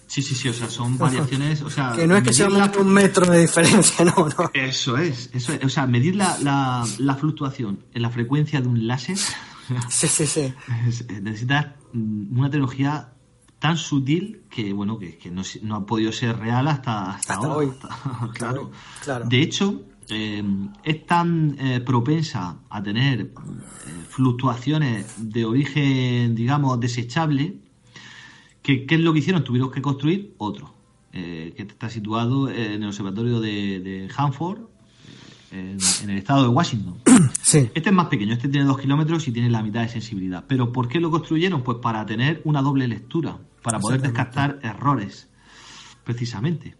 Sí, 0.07 0.23
sí, 0.23 0.35
sí, 0.35 0.49
o 0.49 0.53
sea, 0.53 0.69
son 0.69 0.99
variaciones, 0.99 1.63
o 1.63 1.71
sea... 1.71 1.93
Que 1.95 2.05
no 2.05 2.17
es 2.17 2.25
que 2.25 2.33
sea 2.33 2.49
un 2.49 2.93
metro 2.93 3.31
de 3.31 3.43
diferencia, 3.43 4.05
no, 4.17 4.29
no. 4.29 4.51
Eso 4.53 4.97
es, 4.97 5.31
eso 5.33 5.53
es, 5.53 5.65
o 5.65 5.69
sea, 5.69 5.87
medir 5.87 6.17
la, 6.17 6.37
la, 6.43 6.85
la 6.99 7.15
fluctuación 7.15 7.85
en 7.95 8.03
la 8.03 8.11
frecuencia 8.11 8.61
de 8.61 8.69
un 8.69 8.87
láser... 8.87 9.17
Sí, 9.89 10.09
sí, 10.09 10.27
sí. 10.27 10.53
Necesitas 11.23 11.67
una 11.95 12.51
tecnología 12.51 13.13
tan 13.61 13.77
sutil 13.77 14.43
que, 14.51 14.73
bueno, 14.73 14.99
que, 14.99 15.17
que 15.17 15.31
no, 15.31 15.43
no, 15.63 15.77
ha 15.77 15.87
podido 15.87 16.11
ser 16.11 16.37
real 16.39 16.67
hasta, 16.67 17.13
hasta, 17.13 17.35
ahora. 17.35 17.55
Hoy. 17.55 17.73
claro. 18.35 18.73
claro. 19.05 19.27
De 19.29 19.41
hecho, 19.41 19.83
eh, 20.11 20.43
es 20.83 21.07
tan 21.07 21.57
eh, 21.59 21.81
propensa 21.81 22.59
a 22.69 22.83
tener 22.83 23.21
eh, 23.21 23.31
fluctuaciones 24.09 25.15
de 25.19 25.45
origen, 25.45 26.35
digamos, 26.35 26.79
desechable, 26.81 27.57
que 28.63 28.87
¿qué 28.87 28.95
es 28.97 29.01
lo 29.01 29.13
que 29.13 29.21
hicieron? 29.21 29.45
Tuvieron 29.45 29.71
que 29.71 29.81
construir 29.81 30.35
otro, 30.39 30.75
que 31.13 31.55
está 31.57 31.89
situado 31.89 32.49
en 32.51 32.83
el 32.83 32.89
observatorio 32.89 33.41
de, 33.41 33.81
de 33.81 34.09
Hanford, 34.15 34.61
en, 35.51 35.79
en, 36.03 36.11
el 36.11 36.19
estado 36.19 36.43
de 36.43 36.49
Washington. 36.49 36.97
Sí. 37.43 37.69
Este 37.75 37.89
es 37.89 37.93
más 37.93 38.07
pequeño, 38.07 38.35
este 38.35 38.49
tiene 38.49 38.65
dos 38.65 38.79
kilómetros 38.79 39.27
y 39.27 39.33
tiene 39.33 39.51
la 39.51 39.61
mitad 39.61 39.81
de 39.81 39.89
sensibilidad. 39.89 40.45
Pero 40.47 40.73
¿por 40.73 40.87
qué 40.87 41.01
lo 41.01 41.11
construyeron? 41.11 41.65
Pues 41.65 41.79
para 41.79 42.07
tener 42.07 42.41
una 42.45 42.63
doble 42.63 42.87
lectura, 42.87 43.39
para 43.63 43.81
poder 43.81 44.03
descartar 44.03 44.61
errores, 44.63 45.29
precisamente. 46.05 46.77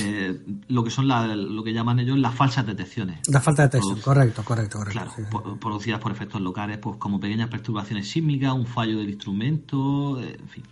Eh, 0.00 0.40
lo 0.68 0.82
que 0.82 0.90
son 0.90 1.06
la, 1.06 1.26
lo 1.36 1.62
que 1.62 1.72
llaman 1.72 2.00
ellos 2.00 2.18
las 2.18 2.34
falsas 2.34 2.66
detecciones. 2.66 3.20
La 3.28 3.40
falta 3.40 3.62
de 3.62 3.68
detección, 3.68 4.00
correcto, 4.00 4.42
correcto, 4.44 4.78
correcto. 4.78 5.00
Claro, 5.00 5.12
sí, 5.14 5.22
sí. 5.30 5.58
producidas 5.60 6.00
por 6.00 6.12
efectos 6.12 6.40
locales, 6.40 6.78
pues 6.78 6.96
como 6.96 7.20
pequeñas 7.20 7.48
perturbaciones 7.48 8.08
sísmicas, 8.10 8.52
un 8.52 8.66
fallo 8.66 8.98
del 8.98 9.10
instrumento, 9.10 10.20
eh, 10.20 10.36
en 10.40 10.48
fin, 10.48 10.64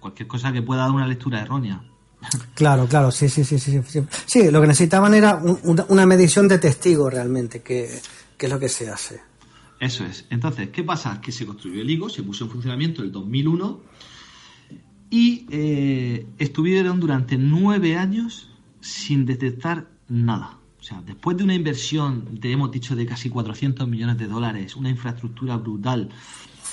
cualquier 0.00 0.26
cosa 0.26 0.52
que 0.52 0.62
pueda 0.62 0.82
dar 0.82 0.90
una 0.90 1.06
lectura 1.06 1.40
errónea. 1.40 1.82
Claro, 2.54 2.88
claro, 2.88 3.12
sí, 3.12 3.28
sí, 3.28 3.44
sí, 3.44 3.60
sí. 3.60 3.80
Sí, 3.86 4.04
sí 4.26 4.50
lo 4.50 4.60
que 4.60 4.66
necesitaban 4.66 5.14
era 5.14 5.36
un, 5.36 5.84
una 5.88 6.04
medición 6.04 6.48
de 6.48 6.58
testigo 6.58 7.08
realmente, 7.08 7.62
que, 7.62 8.00
que, 8.36 8.46
es 8.46 8.52
lo 8.52 8.58
que 8.58 8.68
se 8.68 8.90
hace. 8.90 9.20
Eso 9.78 10.04
es. 10.04 10.24
Entonces, 10.30 10.70
¿qué 10.70 10.82
pasa? 10.82 11.20
Que 11.20 11.30
se 11.30 11.46
construyó 11.46 11.80
el 11.80 11.88
IGO, 11.88 12.08
se 12.08 12.24
puso 12.24 12.44
en 12.44 12.50
funcionamiento 12.50 13.02
en 13.02 13.06
el 13.06 13.12
2001 13.12 13.80
y 15.10 15.46
eh, 15.50 16.26
estuvieron 16.38 17.00
durante 17.00 17.38
nueve 17.38 17.96
años 17.96 18.50
sin 18.80 19.26
detectar 19.26 19.88
nada. 20.08 20.58
O 20.80 20.82
sea, 20.82 21.02
después 21.04 21.36
de 21.36 21.44
una 21.44 21.54
inversión, 21.54 22.40
de, 22.40 22.52
hemos 22.52 22.70
dicho, 22.70 22.94
de 22.94 23.06
casi 23.06 23.30
400 23.30 23.86
millones 23.88 24.18
de 24.18 24.26
dólares, 24.26 24.76
una 24.76 24.88
infraestructura 24.90 25.56
brutal, 25.56 26.10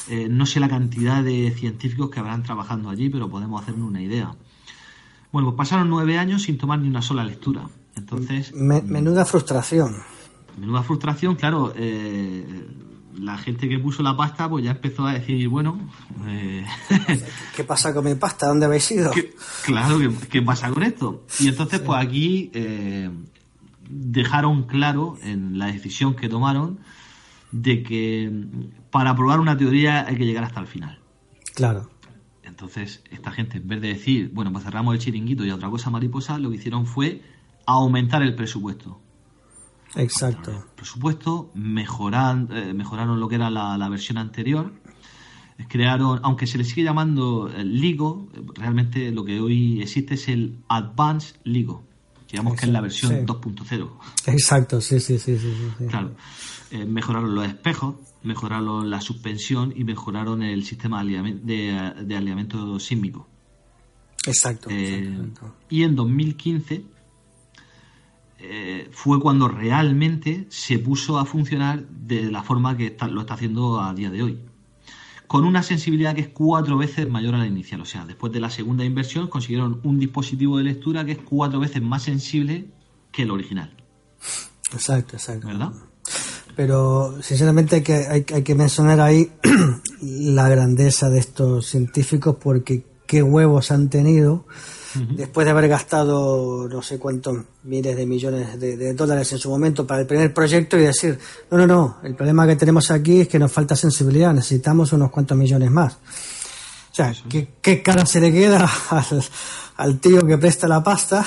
eh, 0.10 0.28
no 0.30 0.46
sé 0.46 0.60
la 0.60 0.70
cantidad 0.70 1.24
de 1.24 1.52
científicos 1.52 2.10
que 2.10 2.20
habrán 2.20 2.44
trabajando 2.44 2.90
allí, 2.90 3.10
pero 3.10 3.30
podemos 3.30 3.62
hacernos 3.62 3.90
una 3.90 4.02
idea. 4.02 4.36
Bueno, 5.32 5.50
pues 5.50 5.58
pasaron 5.58 5.90
nueve 5.90 6.18
años 6.18 6.44
sin 6.44 6.58
tomar 6.58 6.80
ni 6.80 6.88
una 6.88 7.02
sola 7.02 7.24
lectura. 7.24 7.68
Entonces. 7.96 8.54
Me, 8.54 8.82
menuda 8.82 9.26
frustración. 9.26 9.96
Menuda 10.58 10.84
frustración, 10.84 11.36
claro. 11.36 11.74
Eh, 11.76 12.46
la 13.18 13.38
gente 13.38 13.70
que 13.70 13.80
puso 13.80 14.04
la 14.04 14.16
pasta, 14.16 14.50
pues 14.50 14.64
ya 14.64 14.72
empezó 14.72 15.06
a 15.06 15.14
decir, 15.14 15.48
bueno. 15.48 15.80
Eh... 16.28 16.66
¿Qué 17.56 17.64
pasa 17.64 17.94
con 17.94 18.06
mi 18.06 18.16
pasta? 18.16 18.48
¿Dónde 18.48 18.66
habéis 18.66 18.90
ido? 18.92 19.12
¿Qué, 19.12 19.34
claro, 19.64 20.00
¿qué, 20.00 20.10
¿qué, 20.30 20.42
pasa 20.42 20.70
con 20.70 20.84
esto? 20.84 21.26
Y 21.40 21.48
entonces, 21.48 21.80
sí. 21.80 21.86
pues 21.86 22.06
aquí 22.06 22.52
eh, 22.54 23.10
dejaron 23.90 24.64
claro 24.64 25.18
en 25.24 25.58
la 25.58 25.68
decisión 25.68 26.16
que 26.16 26.30
tomaron 26.30 26.80
de 27.52 27.84
que 27.84 28.32
para 28.92 29.16
probar 29.16 29.40
una 29.40 29.58
teoría 29.58 30.06
hay 30.06 30.18
que 30.18 30.26
llegar 30.26 30.44
hasta 30.44 30.60
el 30.60 30.68
final. 30.68 31.00
Claro. 31.54 31.90
Entonces, 32.44 33.04
esta 33.12 33.32
gente, 33.32 33.58
en 33.58 33.68
vez 33.68 33.82
de 33.82 33.90
decir, 33.90 34.32
bueno, 34.34 34.52
pues 34.52 34.64
cerramos 34.64 34.94
el 34.94 35.00
chiringuito 35.00 35.46
y 35.46 35.52
otra 35.52 35.70
cosa 35.70 35.90
mariposa, 35.90 36.38
lo 36.38 36.50
que 36.50 36.58
hicieron 36.58 36.86
fue 36.86 37.22
aumentar 37.66 38.22
el 38.22 38.36
presupuesto. 38.36 39.02
Exacto. 39.96 40.52
El 40.52 40.76
presupuesto, 40.76 41.52
mejoran, 41.54 42.50
eh, 42.52 42.74
mejoraron 42.74 43.20
lo 43.20 43.28
que 43.28 43.36
era 43.36 43.50
la, 43.50 43.78
la, 43.78 43.90
versión 43.90 44.18
anterior, 44.18 44.74
crearon, 45.68 46.20
aunque 46.24 46.48
se 46.48 46.58
le 46.58 46.64
sigue 46.64 46.84
llamando 46.84 47.50
LIGO, 47.58 48.30
realmente 48.56 49.12
lo 49.12 49.24
que 49.24 49.40
hoy 49.40 49.82
existe 49.82 50.16
es 50.16 50.28
el 50.28 50.60
Advanced 50.68 51.38
LIGO, 51.44 51.84
digamos 52.30 52.54
Exacto, 52.54 52.60
que 52.60 52.66
es 52.66 52.74
la 52.74 52.82
versión 52.82 53.12
sí. 53.12 53.18
2.0. 53.26 53.90
Exacto, 54.28 54.82
sí, 54.82 55.00
sí, 55.00 55.18
sí, 55.18 55.38
sí, 55.38 55.54
sí. 55.78 55.86
Claro. 55.86 56.16
Eh, 56.72 56.86
mejoraron 56.86 57.34
los 57.36 57.48
espejos, 57.48 57.96
mejoraron 58.24 58.90
la 58.90 59.00
suspensión 59.00 59.74
y 59.76 59.84
mejoraron 59.84 60.44
el 60.44 60.66
sistema 60.66 61.04
de, 61.04 61.72
alineamiento 62.16 62.80
sísmico. 62.80 63.28
Exacto, 64.28 64.70
eh, 64.72 65.08
exacto. 65.08 65.56
Y 65.70 65.84
en 65.84 65.96
2015 65.96 66.95
eh, 68.38 68.90
fue 68.92 69.20
cuando 69.20 69.48
realmente 69.48 70.46
se 70.50 70.78
puso 70.78 71.18
a 71.18 71.26
funcionar 71.26 71.88
de 71.88 72.24
la 72.24 72.44
forma 72.44 72.76
que 72.76 72.88
está, 72.88 73.08
lo 73.08 73.22
está 73.22 73.36
haciendo 73.36 73.80
a 73.80 73.94
día 73.94 74.10
de 74.10 74.24
hoy. 74.24 74.40
Con 75.28 75.46
una 75.46 75.64
sensibilidad 75.64 76.14
que 76.14 76.22
es 76.22 76.28
cuatro 76.30 76.78
veces 76.78 77.10
mayor 77.10 77.36
a 77.36 77.40
la 77.40 77.48
inicial. 77.48 77.82
O 77.82 77.86
sea, 77.86 78.06
después 78.06 78.32
de 78.32 78.40
la 78.40 78.50
segunda 78.50 78.86
inversión 78.86 79.28
consiguieron 79.28 79.80
un 79.84 80.00
dispositivo 80.00 80.58
de 80.58 80.66
lectura 80.66 81.06
que 81.06 81.14
es 81.14 81.18
cuatro 81.18 81.60
veces 81.60 81.82
más 81.82 82.04
sensible 82.04 82.68
que 83.12 83.24
el 83.24 83.32
original. 83.32 83.76
Exacto, 84.72 85.16
exacto. 85.16 85.48
¿Verdad? 85.48 85.72
Pero 86.56 87.22
sinceramente 87.22 87.78
hay 87.78 87.84
que, 87.84 87.94
hay, 87.94 88.26
hay 88.34 88.44
que 88.44 88.56
mencionar 88.56 89.02
ahí 89.02 89.32
la 90.02 90.48
grandeza 90.48 91.10
de 91.10 91.20
estos 91.20 91.68
científicos 91.68 92.38
porque 92.42 92.86
qué 93.08 93.24
huevos 93.24 93.72
han 93.72 93.90
tenido 93.90 94.46
uh 94.96 95.00
-huh. 95.00 95.16
después 95.16 95.46
de 95.46 95.52
haber 95.52 95.68
gastado 95.68 96.68
no 96.68 96.82
sé 96.82 96.98
cuántos 97.00 97.38
miles 97.64 97.96
de 97.96 98.06
millones 98.06 98.60
de, 98.60 98.78
de, 98.78 98.94
dólares 98.94 99.32
en 99.34 99.38
su 99.38 99.50
momento 99.50 99.86
para 99.86 100.02
el 100.02 100.08
primer 100.08 100.34
proyecto 100.34 100.78
y 100.78 100.82
decir, 100.82 101.18
no, 101.52 101.58
no, 101.58 101.68
no, 101.68 101.98
el 102.04 102.16
problema 102.16 102.48
que 102.48 102.56
tenemos 102.56 102.92
aquí 102.92 103.22
es 103.22 103.28
que 103.28 103.40
nos 103.40 103.52
falta 103.52 103.76
sensibilidad, 103.76 104.34
necesitamos 104.34 104.94
unos 104.94 105.12
cuantos 105.12 105.38
millones 105.38 105.72
más. 105.72 105.94
O 105.94 106.96
sea, 106.96 107.14
¿qué, 107.30 107.50
qué 107.62 107.82
cara 107.84 108.06
se 108.06 108.22
le 108.22 108.32
queda 108.32 108.70
al, 108.90 109.24
al, 109.78 110.00
tío 110.00 110.26
que 110.26 110.38
presta 110.38 110.68
la 110.68 110.82
pasta? 110.82 111.26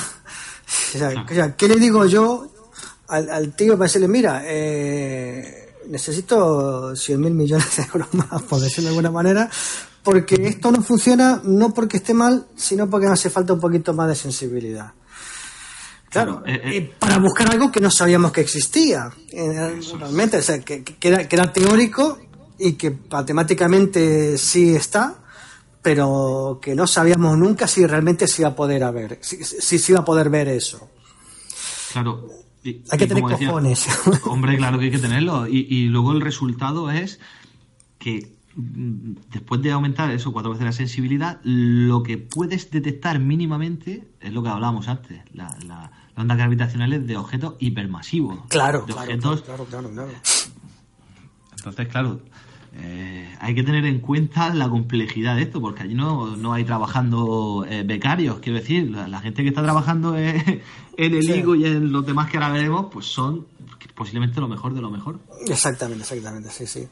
O 0.94 0.98
sea, 0.98 1.24
o 1.28 1.34
sea 1.34 1.56
¿qué 1.56 1.68
le 1.68 1.76
digo 1.76 2.06
yo 2.06 2.50
al, 3.08 3.28
al, 3.30 3.54
tío 3.54 3.74
para 3.74 3.84
decirle, 3.84 4.08
mira, 4.08 4.42
eh, 4.46 5.74
necesito 5.88 6.94
100 6.94 7.20
mil 7.20 7.34
millones 7.34 7.76
de 7.76 7.82
euros 7.84 8.08
más, 8.14 8.42
por 8.42 8.60
decirlo 8.60 8.90
de 8.90 8.96
alguna 8.96 9.10
manera, 9.10 9.50
porque 10.10 10.36
esto 10.36 10.72
no 10.72 10.80
funciona 10.80 11.42
no 11.44 11.74
porque 11.74 11.98
esté 11.98 12.14
mal, 12.14 12.46
sino 12.56 12.88
porque 12.88 13.08
me 13.08 13.12
hace 13.12 13.28
falta 13.28 13.52
un 13.52 13.60
poquito 13.60 13.92
más 13.92 14.08
de 14.08 14.14
sensibilidad. 14.14 14.94
Claro, 16.08 16.42
eh, 16.46 16.60
eh, 16.64 16.94
para 16.98 17.18
buscar 17.18 17.50
algo 17.50 17.70
que 17.70 17.78
no 17.78 17.90
sabíamos 17.90 18.32
que 18.32 18.40
existía, 18.40 19.10
eh, 19.30 19.78
realmente, 19.98 20.38
o 20.38 20.42
sea, 20.42 20.60
que, 20.60 20.82
que, 20.82 21.08
era, 21.08 21.28
que 21.28 21.36
era 21.36 21.52
teórico 21.52 22.18
y 22.58 22.72
que 22.72 22.96
matemáticamente 23.10 24.38
sí 24.38 24.74
está, 24.74 25.18
pero 25.82 26.58
que 26.62 26.74
no 26.74 26.86
sabíamos 26.86 27.36
nunca 27.36 27.68
si 27.68 27.84
realmente 27.84 28.26
se 28.28 28.40
iba 28.40 28.48
a 28.48 28.56
poder 28.56 28.90
ver, 28.90 29.18
si, 29.20 29.44
si 29.44 29.78
se 29.78 29.92
iba 29.92 30.00
a 30.00 30.06
poder 30.06 30.30
ver 30.30 30.48
eso. 30.48 30.88
Claro, 31.92 32.30
y, 32.64 32.82
hay 32.88 32.98
que 32.98 33.06
tener 33.06 33.22
cojones. 33.24 33.84
Decía, 33.84 34.22
hombre, 34.24 34.56
claro 34.56 34.78
que 34.78 34.86
hay 34.86 34.90
que 34.90 35.00
tenerlo. 35.00 35.46
Y, 35.46 35.66
y, 35.68 35.88
luego 35.88 36.12
el 36.12 36.22
resultado 36.22 36.90
es 36.90 37.20
que 37.98 38.37
después 38.60 39.62
de 39.62 39.70
aumentar 39.70 40.10
eso 40.10 40.32
cuatro 40.32 40.50
veces 40.50 40.64
la 40.64 40.72
sensibilidad, 40.72 41.40
lo 41.44 42.02
que 42.02 42.18
puedes 42.18 42.70
detectar 42.72 43.20
mínimamente 43.20 44.08
es 44.20 44.32
lo 44.32 44.42
que 44.42 44.48
hablábamos 44.48 44.88
antes, 44.88 45.22
la, 45.32 45.56
la, 45.64 45.92
las 46.16 46.18
ondas 46.18 46.38
gravitacionales 46.38 47.06
de 47.06 47.16
objetos 47.16 47.54
hipermasivos. 47.60 48.40
Claro, 48.48 48.80
de 48.80 48.92
claro, 48.92 49.00
objetos... 49.02 49.42
claro, 49.42 49.64
claro, 49.66 49.90
claro, 49.90 50.10
Entonces, 51.56 51.88
claro, 51.88 52.20
eh, 52.74 53.32
hay 53.40 53.54
que 53.54 53.62
tener 53.62 53.84
en 53.84 54.00
cuenta 54.00 54.52
la 54.52 54.68
complejidad 54.68 55.36
de 55.36 55.42
esto, 55.42 55.60
porque 55.60 55.84
allí 55.84 55.94
no, 55.94 56.36
no 56.36 56.52
hay 56.52 56.64
trabajando 56.64 57.64
eh, 57.68 57.84
becarios, 57.84 58.40
quiero 58.40 58.58
decir, 58.58 58.90
la, 58.90 59.06
la, 59.06 59.20
gente 59.20 59.44
que 59.44 59.50
está 59.50 59.62
trabajando 59.62 60.18
en, 60.18 60.62
en 60.96 61.14
el 61.14 61.22
sí. 61.22 61.32
IGO 61.34 61.54
y 61.54 61.64
en 61.64 61.92
los 61.92 62.04
demás 62.04 62.28
que 62.28 62.38
ahora 62.38 62.50
veremos, 62.50 62.86
pues 62.90 63.06
son 63.06 63.46
posiblemente 63.94 64.40
lo 64.40 64.48
mejor 64.48 64.74
de 64.74 64.80
lo 64.80 64.90
mejor. 64.90 65.20
Exactamente, 65.46 66.02
exactamente, 66.02 66.50
sí, 66.50 66.66
sí. 66.66 66.88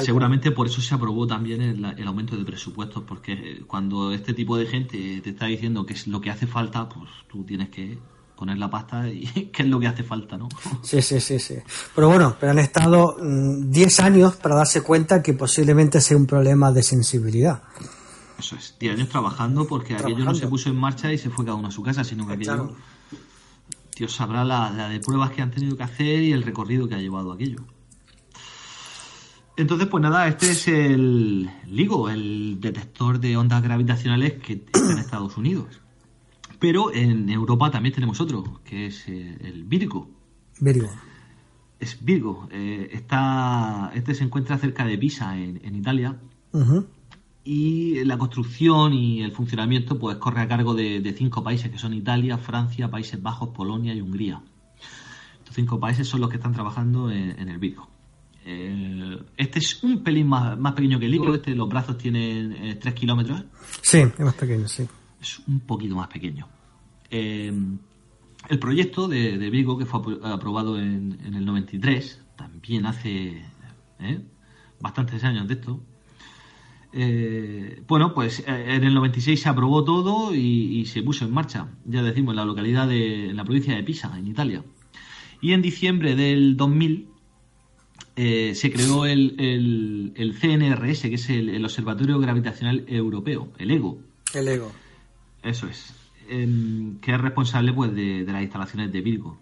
Seguramente 0.00 0.50
por 0.52 0.66
eso 0.66 0.80
se 0.80 0.94
aprobó 0.94 1.26
también 1.26 1.60
el, 1.60 2.08
aumento 2.08 2.36
de 2.36 2.44
presupuestos, 2.44 3.02
porque 3.06 3.62
cuando 3.66 4.12
este 4.12 4.32
tipo 4.32 4.56
de 4.56 4.66
gente 4.66 5.20
te 5.20 5.30
está 5.30 5.46
diciendo 5.46 5.84
que 5.84 5.92
es 5.92 6.06
lo 6.06 6.20
que 6.20 6.30
hace 6.30 6.46
falta, 6.46 6.88
pues 6.88 7.10
tú 7.28 7.44
tienes 7.44 7.68
que 7.68 7.98
poner 8.34 8.56
la 8.58 8.70
pasta 8.70 9.08
y 9.08 9.26
qué 9.52 9.62
es 9.62 9.68
lo 9.68 9.78
que 9.78 9.86
hace 9.86 10.02
falta, 10.02 10.38
¿no? 10.38 10.48
Sí, 10.82 11.02
sí, 11.02 11.20
sí, 11.20 11.38
sí. 11.38 11.56
Pero 11.94 12.08
bueno, 12.08 12.36
pero 12.40 12.52
han 12.52 12.58
estado 12.58 13.16
10 13.20 14.00
mm, 14.00 14.04
años 14.04 14.36
para 14.36 14.54
darse 14.54 14.82
cuenta 14.82 15.22
que 15.22 15.34
posiblemente 15.34 16.00
sea 16.00 16.16
un 16.16 16.26
problema 16.26 16.72
de 16.72 16.82
sensibilidad. 16.82 17.62
Eso 18.38 18.56
es, 18.56 18.76
10 18.80 18.94
años 18.94 19.08
trabajando 19.10 19.66
porque 19.66 19.94
aquello 19.94 20.24
no 20.24 20.34
se 20.34 20.48
puso 20.48 20.70
en 20.70 20.76
marcha 20.76 21.12
y 21.12 21.18
se 21.18 21.28
fue 21.28 21.44
cada 21.44 21.56
uno 21.56 21.68
a 21.68 21.70
su 21.70 21.82
casa, 21.82 22.02
sino 22.02 22.26
que 22.26 22.32
aquello... 22.34 22.74
Dios 23.94 24.14
sabrá 24.14 24.42
la 24.42 24.88
de 24.88 25.00
pruebas 25.00 25.32
que 25.32 25.42
han 25.42 25.50
tenido 25.50 25.76
que 25.76 25.82
hacer 25.82 26.22
y 26.22 26.32
el 26.32 26.42
recorrido 26.42 26.88
que 26.88 26.94
ha 26.94 26.98
llevado 26.98 27.30
aquello. 27.30 27.58
Entonces, 29.56 29.86
pues 29.88 30.02
nada, 30.02 30.28
este 30.28 30.50
es 30.50 30.66
el 30.68 31.50
LIGO, 31.66 32.08
el 32.08 32.58
detector 32.60 33.20
de 33.20 33.36
ondas 33.36 33.62
gravitacionales 33.62 34.34
que 34.34 34.54
está 34.54 34.92
en 34.92 34.98
Estados 34.98 35.36
Unidos. 35.36 35.80
Pero 36.58 36.92
en 36.92 37.28
Europa 37.28 37.70
también 37.70 37.94
tenemos 37.94 38.20
otro, 38.20 38.60
que 38.64 38.86
es 38.86 39.06
eh, 39.08 39.36
el 39.40 39.64
Virgo. 39.64 40.08
Virgo. 40.60 40.88
Es 41.78 42.02
Virgo. 42.02 42.48
Eh, 42.50 42.90
está, 42.92 43.90
este 43.94 44.14
se 44.14 44.24
encuentra 44.24 44.56
cerca 44.56 44.86
de 44.86 44.96
Pisa, 44.96 45.36
en, 45.36 45.74
Italia. 45.74 46.16
Y 47.44 48.04
la 48.04 48.16
construcción 48.16 48.94
y 48.94 49.22
el 49.22 49.32
funcionamiento 49.32 49.98
pues 49.98 50.16
corre 50.16 50.40
a 50.40 50.48
cargo 50.48 50.74
de, 50.74 51.14
cinco 51.18 51.42
países, 51.42 51.70
que 51.70 51.78
son 51.78 51.92
Italia, 51.92 52.38
Francia, 52.38 52.90
Países 52.90 53.20
Bajos, 53.20 53.50
Polonia 53.50 53.92
y 53.92 54.00
Hungría. 54.00 54.40
Estos 55.40 55.56
cinco 55.56 55.78
países 55.78 56.08
son 56.08 56.20
los 56.20 56.30
que 56.30 56.36
están 56.36 56.52
trabajando 56.52 57.10
en 57.10 57.48
el 57.48 57.58
Virgo. 57.58 57.88
Eh, 58.44 59.18
este 59.36 59.58
es 59.60 59.82
un 59.84 60.02
pelín 60.02 60.26
más, 60.28 60.56
pequeño 60.74 60.98
que 60.98 61.06
el 61.06 61.12
libro, 61.12 61.34
este 61.34 61.54
los 61.54 61.68
brazos 61.68 61.96
tienen 61.96 62.78
3 62.80 62.86
eh, 62.86 62.94
kilómetros. 62.94 63.44
Sí, 63.80 63.98
es 63.98 64.18
más 64.20 64.34
pequeño, 64.34 64.66
sí. 64.68 64.86
Es 65.20 65.38
un 65.46 65.60
poquito 65.60 65.94
más 65.94 66.08
pequeño. 66.08 66.48
Eh, 67.10 67.52
el 68.48 68.58
proyecto 68.58 69.06
de, 69.06 69.38
de, 69.38 69.50
Vigo, 69.50 69.78
que 69.78 69.86
fue 69.86 70.00
aprobado 70.24 70.78
en, 70.78 71.18
el 71.24 71.44
93, 71.44 72.20
también 72.36 72.86
hace 72.86 73.44
bastantes 74.80 75.22
años 75.22 75.46
de 75.46 75.54
esto. 75.54 75.80
bueno, 77.86 78.12
pues 78.14 78.42
en 78.44 78.82
el 78.82 78.94
96 78.94 79.40
se 79.40 79.48
aprobó 79.48 79.84
todo 79.84 80.34
y, 80.34 80.80
y, 80.80 80.86
se 80.86 81.04
puso 81.04 81.24
en 81.24 81.32
marcha, 81.32 81.68
ya 81.84 82.02
decimos, 82.02 82.32
en 82.32 82.36
la 82.36 82.44
localidad 82.44 82.88
de 82.88 83.30
en 83.30 83.36
la 83.36 83.44
provincia 83.44 83.76
de 83.76 83.84
Pisa, 83.84 84.12
en 84.18 84.26
Italia. 84.26 84.64
Y 85.40 85.52
en 85.52 85.62
diciembre 85.62 86.16
del 86.16 86.56
2000 86.56 87.11
eh, 88.16 88.54
se 88.54 88.70
creó 88.70 89.06
el, 89.06 89.34
el, 90.16 90.34
CNRS, 90.34 91.02
que 91.02 91.14
es 91.14 91.30
el, 91.30 91.64
Observatorio 91.64 92.18
Gravitacional 92.18 92.84
Europeo, 92.88 93.52
el 93.58 93.70
EGO. 93.70 93.98
El 94.34 94.48
EGO. 94.48 94.72
Eso 95.42 95.66
es. 95.66 95.94
Em, 96.28 96.98
que 97.00 97.12
es 97.12 97.20
responsable 97.20 97.72
pues, 97.72 97.94
de, 97.94 98.24
las 98.26 98.42
instalaciones 98.42 98.92
de 98.92 99.00
Virgo. 99.00 99.38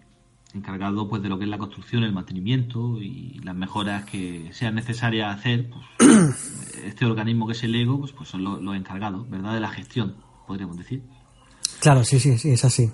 Encargado 0.53 1.07
pues, 1.07 1.21
de 1.21 1.29
lo 1.29 1.37
que 1.37 1.45
es 1.45 1.49
la 1.49 1.57
construcción, 1.57 2.03
el 2.03 2.13
mantenimiento 2.13 3.01
y 3.01 3.39
las 3.43 3.55
mejoras 3.55 4.05
que 4.05 4.49
sean 4.53 4.75
necesarias 4.75 5.37
hacer. 5.37 5.69
Pues, 5.97 6.75
este 6.85 7.05
organismo 7.05 7.47
que 7.47 7.53
es 7.53 7.63
el 7.63 7.75
EGO, 7.75 7.99
pues, 7.99 8.13
pues 8.13 8.29
son 8.29 8.43
los, 8.43 8.61
los 8.61 8.75
encargados, 8.75 9.29
¿verdad? 9.29 9.53
De 9.53 9.59
la 9.59 9.69
gestión, 9.69 10.15
podríamos 10.47 10.77
decir. 10.77 11.01
Claro, 11.79 12.03
sí, 12.03 12.19
sí, 12.19 12.37
sí, 12.37 12.51
es 12.51 12.63
así. 12.63 12.91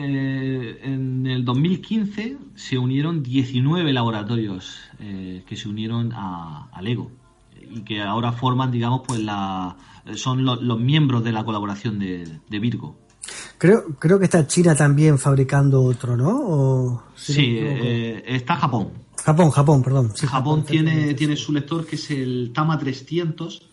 Eh, 0.00 0.78
en 0.84 1.26
el 1.26 1.44
2015 1.44 2.36
se 2.54 2.78
unieron 2.78 3.22
19 3.22 3.92
laboratorios 3.92 4.78
eh, 5.00 5.42
que 5.44 5.56
se 5.56 5.68
unieron 5.68 6.12
a, 6.14 6.70
Lego 6.80 7.10
y 7.60 7.80
que 7.80 8.00
ahora 8.00 8.30
forman, 8.30 8.70
digamos, 8.70 9.02
pues 9.06 9.20
la, 9.20 9.76
son 10.14 10.44
los 10.44 10.80
miembros 10.80 11.24
de 11.24 11.32
la 11.32 11.44
colaboración 11.44 11.98
de, 11.98 12.58
Virgo. 12.60 12.96
Creo, 13.58 13.86
creo 13.98 14.20
que 14.20 14.26
está 14.26 14.46
China 14.46 14.76
también 14.76 15.18
fabricando 15.18 15.82
otro, 15.82 16.16
¿no? 16.16 17.02
sí, 17.16 17.58
eh, 17.58 18.22
está 18.24 18.54
Japón. 18.54 18.90
Japón, 19.24 19.50
Japón, 19.50 19.82
perdón. 19.82 20.12
Japón, 20.14 20.64
tiene, 20.64 21.12
tiene 21.14 21.34
su 21.34 21.52
lector 21.52 21.84
que 21.84 21.96
es 21.96 22.10
el 22.12 22.52
Tama 22.54 22.78
300. 22.78 23.68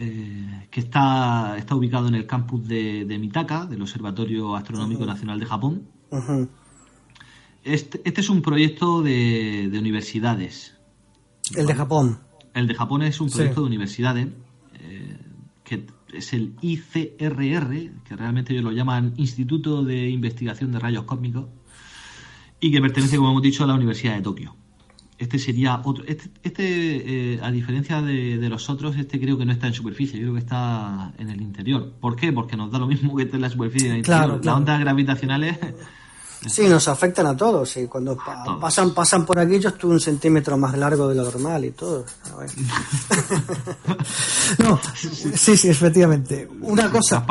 Eh, 0.00 0.68
que 0.70 0.80
está, 0.80 1.56
está 1.58 1.74
ubicado 1.74 2.08
en 2.08 2.14
el 2.14 2.26
campus 2.26 2.66
de, 2.68 3.16
Mitaka, 3.20 3.66
del 3.66 3.82
Observatorio 3.82 4.54
Astronómico 4.54 5.04
Nacional 5.04 5.40
de 5.40 5.46
Japón. 5.46 5.88
este, 7.64 8.00
este, 8.04 8.20
es 8.20 8.30
un 8.30 8.42
proyecto 8.42 9.02
de, 9.02 9.70
universidades. 9.76 10.76
El 11.54 11.66
de 11.66 11.74
Japón. 11.74 12.20
El 12.54 12.68
de 12.68 12.74
Japón 12.74 13.02
es 13.02 13.20
un 13.20 13.28
proyecto 13.28 13.62
de 13.62 13.66
universidades, 13.66 14.28
eh, 14.80 15.18
que 15.64 15.86
es 16.12 16.32
el 16.32 16.54
ICRR, 16.60 18.02
que 18.04 18.16
realmente 18.16 18.52
ellos 18.52 18.64
lo 18.64 18.72
llaman 18.72 19.14
Instituto 19.16 19.84
de 19.84 20.08
Investigación 20.08 20.70
de 20.72 20.78
Rayos 20.78 21.04
Cósmicos, 21.04 21.46
y 22.60 22.72
que 22.72 22.80
pertenece, 22.80 23.16
como 23.16 23.30
hemos 23.30 23.42
dicho, 23.42 23.64
a 23.64 23.66
la 23.66 23.74
Universidad 23.74 24.14
de 24.14 24.22
Tokio 24.22 24.57
este 25.18 25.38
sería 25.38 25.80
otro. 25.84 26.04
Este, 26.06 26.30
este 26.42 27.34
eh, 27.34 27.40
a 27.42 27.50
diferencia 27.50 28.00
de, 28.00 28.36
los 28.48 28.70
otros, 28.70 28.96
este 28.96 29.20
creo 29.20 29.36
que 29.36 29.44
no 29.44 29.52
está 29.52 29.66
en 29.66 29.74
superficie, 29.74 30.20
creo 30.20 30.32
que 30.32 30.38
está 30.40 31.12
en 31.18 31.30
el 31.30 31.40
interior. 31.42 31.92
¿Por 32.00 32.16
qué? 32.16 32.32
Porque 32.32 32.56
nos 32.56 32.70
da 32.70 32.78
lo 32.78 32.86
mismo 32.86 33.16
que 33.16 33.24
esté 33.24 33.36
en 33.36 33.42
la 33.42 33.50
superficie. 33.50 33.90
En 33.90 33.96
el 33.96 34.02
claro, 34.02 34.34
interior. 34.34 34.46
Las 34.46 34.56
ondas 34.56 34.80
gravitacionales. 34.80 35.58
Sí, 36.46 36.68
nos 36.68 36.86
afectan 36.86 37.26
a 37.26 37.36
todos. 37.36 37.76
Y 37.78 37.86
cuando 37.88 38.16
pasan 38.60 38.94
pasan 38.94 39.26
por 39.26 39.40
aquí, 39.40 39.58
yo 39.58 39.70
estuve 39.70 39.94
un 39.94 40.00
centímetro 40.00 40.56
más 40.56 40.78
largo 40.78 41.08
de 41.08 41.16
lo 41.16 41.24
normal 41.24 41.64
y 41.64 41.72
todo. 41.72 42.04
no, 44.58 44.80
sí, 44.94 45.56
sí, 45.56 45.68
efectivamente. 45.68 46.48
Una 46.60 46.88
cosa, 46.90 47.26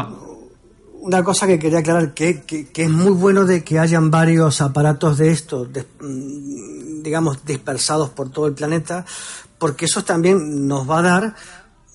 una 1.07 1.23
cosa 1.23 1.47
que 1.47 1.57
quería 1.57 1.79
aclarar, 1.79 2.13
que, 2.13 2.41
que, 2.41 2.83
es 2.83 2.89
muy 2.89 3.11
bueno 3.11 3.45
de 3.45 3.63
que 3.63 3.79
hayan 3.79 4.11
varios 4.11 4.59
aparatos 4.59 5.17
de 5.17 5.31
estos, 5.31 5.69
mm, 6.01 7.01
digamos, 7.01 7.45
dispersados 7.45 8.09
por 8.09 8.29
todo 8.29 8.47
el 8.47 8.53
planeta, 8.53 9.05
porque 9.57 9.85
eso 9.85 10.03
también 10.03 10.67
nos 10.67 10.87
va 10.87 10.99
a 10.99 11.01
dar 11.01 11.35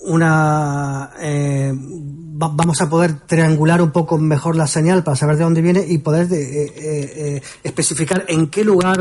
una 0.04 1.10
eh, 1.20 1.72
vamos 1.74 2.80
a 2.80 2.88
poder 2.88 3.20
triangular 3.20 3.80
un 3.82 3.92
poco 3.92 4.18
mejor 4.18 4.56
la 4.56 4.66
señal 4.66 5.04
para 5.04 5.16
saber 5.16 5.36
de 5.36 5.44
dónde 5.44 5.62
viene 5.62 5.84
y 5.86 5.98
poder 5.98 6.26
eh, 6.32 6.72
eh, 6.76 7.42
especificar 7.62 8.24
en 8.26 8.48
qué 8.48 8.64
lugar 8.64 8.98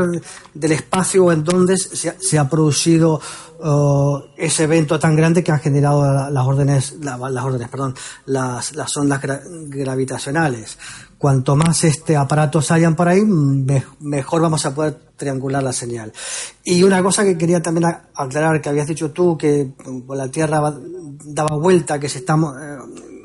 del 0.54 0.72
espacio 0.72 1.24
o 1.24 1.32
en 1.32 1.42
dónde 1.42 1.76
se, 1.76 2.38
ha 2.38 2.48
producido 2.48 3.20
ese 4.36 4.64
evento 4.64 4.98
tan 4.98 5.14
grande 5.14 5.44
que 5.44 5.52
han 5.52 5.60
generado 5.60 6.30
las 6.30 6.46
órdenes 6.46 6.96
las 7.00 7.44
órdenes 7.44 7.68
perdón 7.68 7.94
las, 8.26 8.74
las 8.74 8.96
ondas 8.96 9.20
gravitacionales 9.22 10.78
cuanto 11.22 11.54
más 11.54 11.84
este 11.84 12.16
aparatos 12.16 12.72
hayan 12.72 12.96
por 12.96 13.06
ahí, 13.06 13.22
mejor 14.00 14.42
vamos 14.42 14.66
a 14.66 14.74
poder 14.74 14.98
triangular 15.16 15.62
la 15.62 15.72
señal. 15.72 16.12
Y 16.64 16.82
una 16.82 17.00
cosa 17.00 17.22
que 17.22 17.38
quería 17.38 17.62
también 17.62 17.94
aclarar, 18.16 18.60
que 18.60 18.68
habías 18.68 18.88
dicho 18.88 19.12
tú, 19.12 19.38
que 19.38 19.70
la 20.08 20.26
Tierra 20.26 20.60
daba 21.24 21.56
vuelta, 21.56 22.00
que 22.00 22.08
se 22.08 22.18
estamos... 22.18 22.60
Eh, 22.60 22.78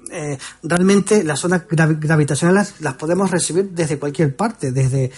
eh, 0.09 0.37
realmente 0.63 1.23
las 1.23 1.43
ondas 1.43 1.63
gravitacionales 1.67 2.75
las 2.79 2.93
podemos 2.93 3.29
recibir 3.31 3.71
desde 3.71 3.99
cualquier 3.99 4.35
parte, 4.35 4.71
desde 4.71 5.11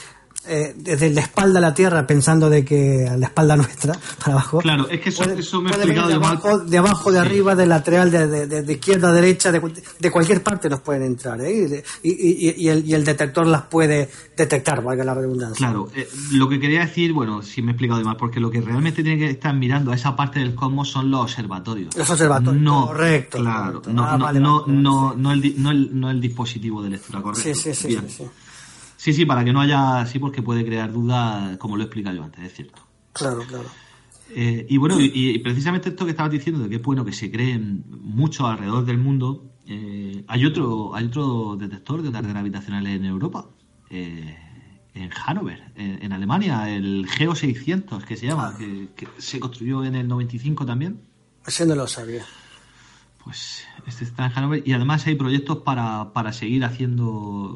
eh, 0.50 0.74
desde 0.76 1.12
la 1.12 1.22
espalda 1.22 1.60
a 1.60 1.62
la 1.62 1.74
tierra 1.74 2.08
pensando 2.08 2.50
de 2.50 2.66
que 2.66 3.08
a 3.08 3.16
la 3.18 3.28
espalda 3.28 3.56
nuestra 3.58 3.94
para 4.18 4.34
abajo. 4.34 4.60
Claro 4.60 4.90
es 4.90 5.00
que 5.00 5.10
eso, 5.10 5.62
me 5.62 5.70
ha 5.70 5.74
explicado 5.74 6.08
de 6.08 6.16
abajo, 6.16 6.60
de 6.60 6.78
abajo 6.78 7.12
de 7.12 7.20
arriba 7.20 7.56
de 7.56 7.66
lateral 7.66 8.12
de, 8.12 8.48
de, 8.48 8.74
izquierda 8.74 9.10
a 9.10 9.14
derecha 9.14 9.52
de, 9.52 10.12
cualquier 10.12 10.42
parte 10.44 10.70
nos 10.70 10.82
pueden 10.82 11.04
entrar 11.04 11.40
¿eh? 11.42 11.84
y, 12.04 12.10
y, 12.10 12.70
el, 12.70 12.88
y, 12.88 12.94
el, 12.94 13.06
detector 13.06 13.46
las 13.48 13.64
puede 13.64 14.10
detectar 14.36 14.82
valga 14.84 15.04
la 15.04 15.14
redundancia. 15.14 15.68
Claro 15.68 15.90
eh, 15.96 16.08
lo 16.32 16.50
que 16.50 16.60
quería 16.60 16.82
decir 16.82 17.14
bueno 17.14 17.42
si 17.42 17.62
me 17.62 17.72
he 17.72 17.74
explicado 17.74 18.00
de 18.00 18.06
mal 18.06 18.18
porque 18.18 18.40
lo 18.40 18.50
que 18.50 18.62
realmente 18.62 19.04
tiene 19.04 19.20
que 19.20 19.30
estar 19.30 19.54
mirando 19.54 19.92
a 19.92 19.96
esa 19.96 20.16
parte 20.16 20.40
del 20.40 20.56
cosmos 20.56 20.90
son 20.90 21.12
los 21.12 21.22
observatorios. 21.22 21.96
Los 21.96 22.10
observatorios 22.10 22.62
no, 22.62 22.88
correcto 22.88 23.38
claro 23.38 23.82
no, 23.88 24.04
ah, 24.04 24.18
no, 24.18 24.32
no, 24.34 24.64
no, 24.68 25.14
no, 25.16 25.32
el, 25.32 25.62
no, 25.62 25.72
el, 25.72 26.00
no 26.00 26.10
el 26.10 26.20
dispositivo 26.20 26.82
de 26.82 26.90
lectura 26.90 27.22
correcto. 27.22 27.54
Sí, 27.54 27.74
sí, 27.74 27.74
sí, 27.74 27.98
sí 28.08 28.10
Sí, 28.20 28.26
sí, 29.00 29.26
para 29.26 29.46
que 29.46 29.54
no 29.54 29.62
haya 29.62 30.02
así, 30.02 30.20
porque 30.20 30.42
puede 30.42 30.66
crear 30.66 30.92
dudas, 30.92 31.58
como 31.58 31.78
lo 31.78 31.84
he 31.84 31.86
explicado 31.86 32.18
yo 32.18 32.24
antes, 32.24 32.44
es 32.44 32.54
cierto. 32.54 32.82
Claro, 33.14 33.40
claro. 33.48 33.70
Eh, 34.32 34.66
y 34.70 34.78
bueno, 34.78 34.98
y, 35.00 35.40
precisamente 35.40 35.90
esto 35.90 36.06
que 36.06 36.12
estabas 36.12 36.32
diciendo, 36.32 36.62
de 36.62 36.70
que 36.70 36.76
es 36.76 36.82
bueno 36.82 37.04
que 37.06 37.14
se 37.14 37.32
creen 37.32 37.86
mucho 37.88 38.46
alrededor 38.46 38.86
del 38.86 38.98
mundo, 38.98 39.46
eh, 39.66 40.24
hay 40.28 40.46
otro 40.46 40.96
hay 40.96 41.06
otro 41.06 41.56
detector 41.56 42.02
de 42.02 42.10
ondas 42.10 42.28
gravitacionales 42.28 42.96
en 42.98 43.06
Europa, 43.06 43.50
eh, 43.90 44.38
en 44.94 45.10
Hannover, 45.10 45.72
en, 45.76 46.12
Alemania, 46.12 46.70
el 46.70 47.08
Geo 47.08 47.36
600, 47.36 48.04
que 48.04 48.18
se 48.18 48.28
llama, 48.28 48.56
que, 48.58 49.08
se 49.18 49.40
construyó 49.40 49.86
en 49.86 49.96
el 49.96 50.08
95 50.08 50.66
también. 50.66 51.02
Ese 51.46 51.66
no 51.66 51.74
lo 51.76 51.88
sabía. 51.88 52.26
Pues 53.24 53.64
Este 53.88 54.04
está 54.04 54.26
en 54.26 54.32
Hannover 54.32 54.64
y 54.66 54.74
además 54.74 55.06
hay 55.08 55.16
proyectos 55.16 55.60
para, 55.60 56.12
para 56.14 56.34
seguir 56.34 56.64
haciendo, 56.64 57.10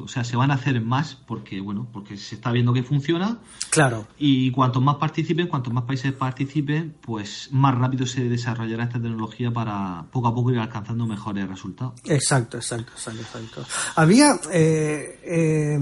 o 0.04 0.08
sea, 0.08 0.24
se 0.24 0.36
van 0.36 0.50
a 0.50 0.54
hacer 0.54 0.80
más 0.80 1.14
porque, 1.14 1.60
bueno, 1.60 1.88
porque 1.92 2.16
se 2.16 2.34
está 2.34 2.52
viendo 2.52 2.72
que 2.72 2.82
funciona. 2.82 3.38
Claro. 3.70 4.06
Y 4.18 4.50
cuanto 4.50 4.80
más 4.80 4.96
participen, 4.96 5.48
cuantos 5.48 5.72
más 5.72 5.84
países 5.84 6.12
participen, 6.12 6.96
pues 7.00 7.48
más 7.52 7.74
rápido 7.74 8.06
se 8.06 8.28
desarrollará 8.28 8.84
esta 8.84 9.00
tecnología 9.00 9.50
para 9.50 10.06
poco 10.10 10.28
a 10.28 10.34
poco 10.34 10.50
ir 10.52 10.58
alcanzando 10.58 11.06
mejores 11.06 11.48
resultados. 11.48 11.94
Exacto, 12.04 12.56
exacto, 12.56 12.92
exacto. 12.92 13.20
exacto. 13.20 13.64
Había, 13.96 14.38
eh, 14.52 15.20
eh, 15.24 15.78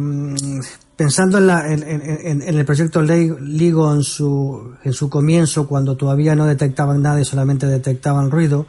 pensando 0.96 1.38
en, 1.38 1.46
la, 1.46 1.72
en, 1.72 1.82
en, 1.82 2.42
en, 2.42 2.58
el 2.58 2.64
proyecto 2.64 3.02
LIGO 3.02 3.94
en 3.94 4.02
su, 4.02 4.76
en 4.84 4.92
su 4.92 5.08
comienzo, 5.08 5.66
cuando 5.66 5.96
todavía 5.96 6.34
no 6.34 6.46
detectaban 6.46 7.02
nada 7.02 7.20
y 7.20 7.24
solamente 7.24 7.66
detectaban 7.66 8.30
ruido, 8.30 8.66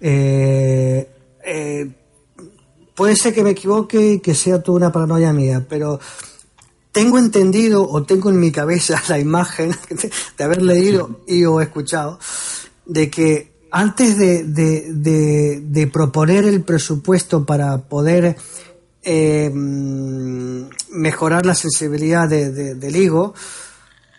eh, 0.00 1.08
eh, 1.44 1.90
puede 2.94 3.16
ser 3.16 3.34
que 3.34 3.42
me 3.42 3.50
equivoque 3.50 4.12
y 4.12 4.20
que 4.20 4.34
sea 4.34 4.62
toda 4.62 4.76
una 4.76 4.92
paranoia 4.92 5.32
mía, 5.32 5.64
pero 5.68 6.00
tengo 6.92 7.18
entendido 7.18 7.86
o 7.86 8.02
tengo 8.04 8.30
en 8.30 8.40
mi 8.40 8.50
cabeza 8.50 9.02
la 9.08 9.18
imagen 9.18 9.74
de 10.36 10.44
haber 10.44 10.62
leído 10.62 11.20
y 11.26 11.44
o 11.44 11.60
escuchado 11.60 12.18
de 12.86 13.10
que 13.10 13.56
antes 13.70 14.16
de, 14.16 14.44
de, 14.44 14.92
de, 14.92 15.60
de 15.60 15.86
proponer 15.88 16.44
el 16.44 16.62
presupuesto 16.62 17.44
para 17.44 17.76
poder 17.78 18.36
eh, 19.02 19.50
mejorar 19.52 21.46
la 21.46 21.54
sensibilidad 21.54 22.28
de, 22.28 22.74
del 22.74 22.96
higo, 22.96 23.34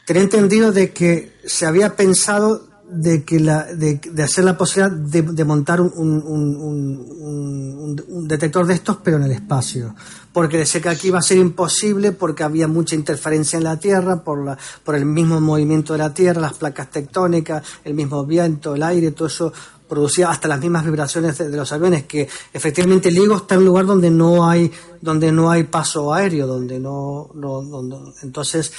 tenía 0.06 0.24
entendido 0.24 0.72
de 0.72 0.92
que 0.92 1.34
se 1.46 1.66
había 1.66 1.96
pensado 1.96 2.67
de 2.90 3.24
que 3.24 3.40
la, 3.40 3.66
de, 3.66 4.00
de 4.12 4.24
hacer 4.24 4.46
la 4.46 4.58
posibilidad 4.58 4.96
de, 4.96 5.22
de 5.22 5.44
montar 5.44 5.82
un, 5.82 5.92
un, 5.94 6.56
un, 6.56 8.04
un, 8.08 8.28
detector 8.28 8.66
de 8.66 8.76
estos, 8.76 8.98
pero 9.04 9.18
en 9.18 9.24
el 9.24 9.32
espacio. 9.32 9.94
Porque 10.32 10.58
decía 10.58 10.82
que 10.82 10.90
aquí 10.90 11.08
iba 11.08 11.20
a 11.20 11.22
ser 11.22 11.38
imposible 11.38 12.14
porque 12.14 12.44
había 12.44 12.68
mucha 12.68 12.96
interferencia 12.96 13.58
en 13.58 13.64
la 13.64 13.78
Tierra 13.78 14.24
por, 14.24 14.44
la, 14.44 14.58
por 14.84 14.96
el 14.96 15.06
mismo 15.06 15.42
movimiento 15.42 15.94
de 15.94 16.00
la 16.00 16.14
Tierra, 16.14 16.42
las 16.42 16.54
placas 16.54 16.90
tectónicas, 16.90 17.64
el 17.84 17.94
mismo 17.94 18.26
viento, 18.26 18.76
el 18.76 18.84
aire, 18.84 19.12
todo 19.12 19.28
eso 19.28 19.52
producía 19.88 20.30
hasta 20.30 20.48
las 20.48 20.60
mismas 20.60 20.86
vibraciones 20.86 21.38
de, 21.38 21.50
de 21.50 21.58
los 21.58 21.72
aviones 21.72 22.06
que 22.06 22.28
efectivamente 22.54 23.12
LIGO 23.12 23.38
está 23.38 23.56
en 23.56 23.62
un 23.62 23.68
lugar 23.68 23.86
donde 23.86 24.10
no 24.10 24.48
hay 24.48 24.70
donde 25.02 25.32
no 25.32 25.50
hay 25.50 25.64
paso 25.64 26.14
aéreo 26.14 26.46
donde 26.46 26.78
no, 26.78 27.30
no 27.34 27.62
donde, 27.62 27.98
entonces 28.22 28.74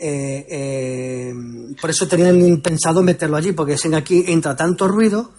eh, 0.00 0.46
eh, 0.48 1.34
por 1.80 1.90
eso 1.90 2.08
tenían 2.08 2.60
pensado 2.62 3.02
meterlo 3.02 3.36
allí, 3.36 3.52
porque 3.52 3.72
dicen 3.72 3.94
aquí 3.94 4.24
entra 4.26 4.56
tanto 4.56 4.88
ruido 4.88 5.32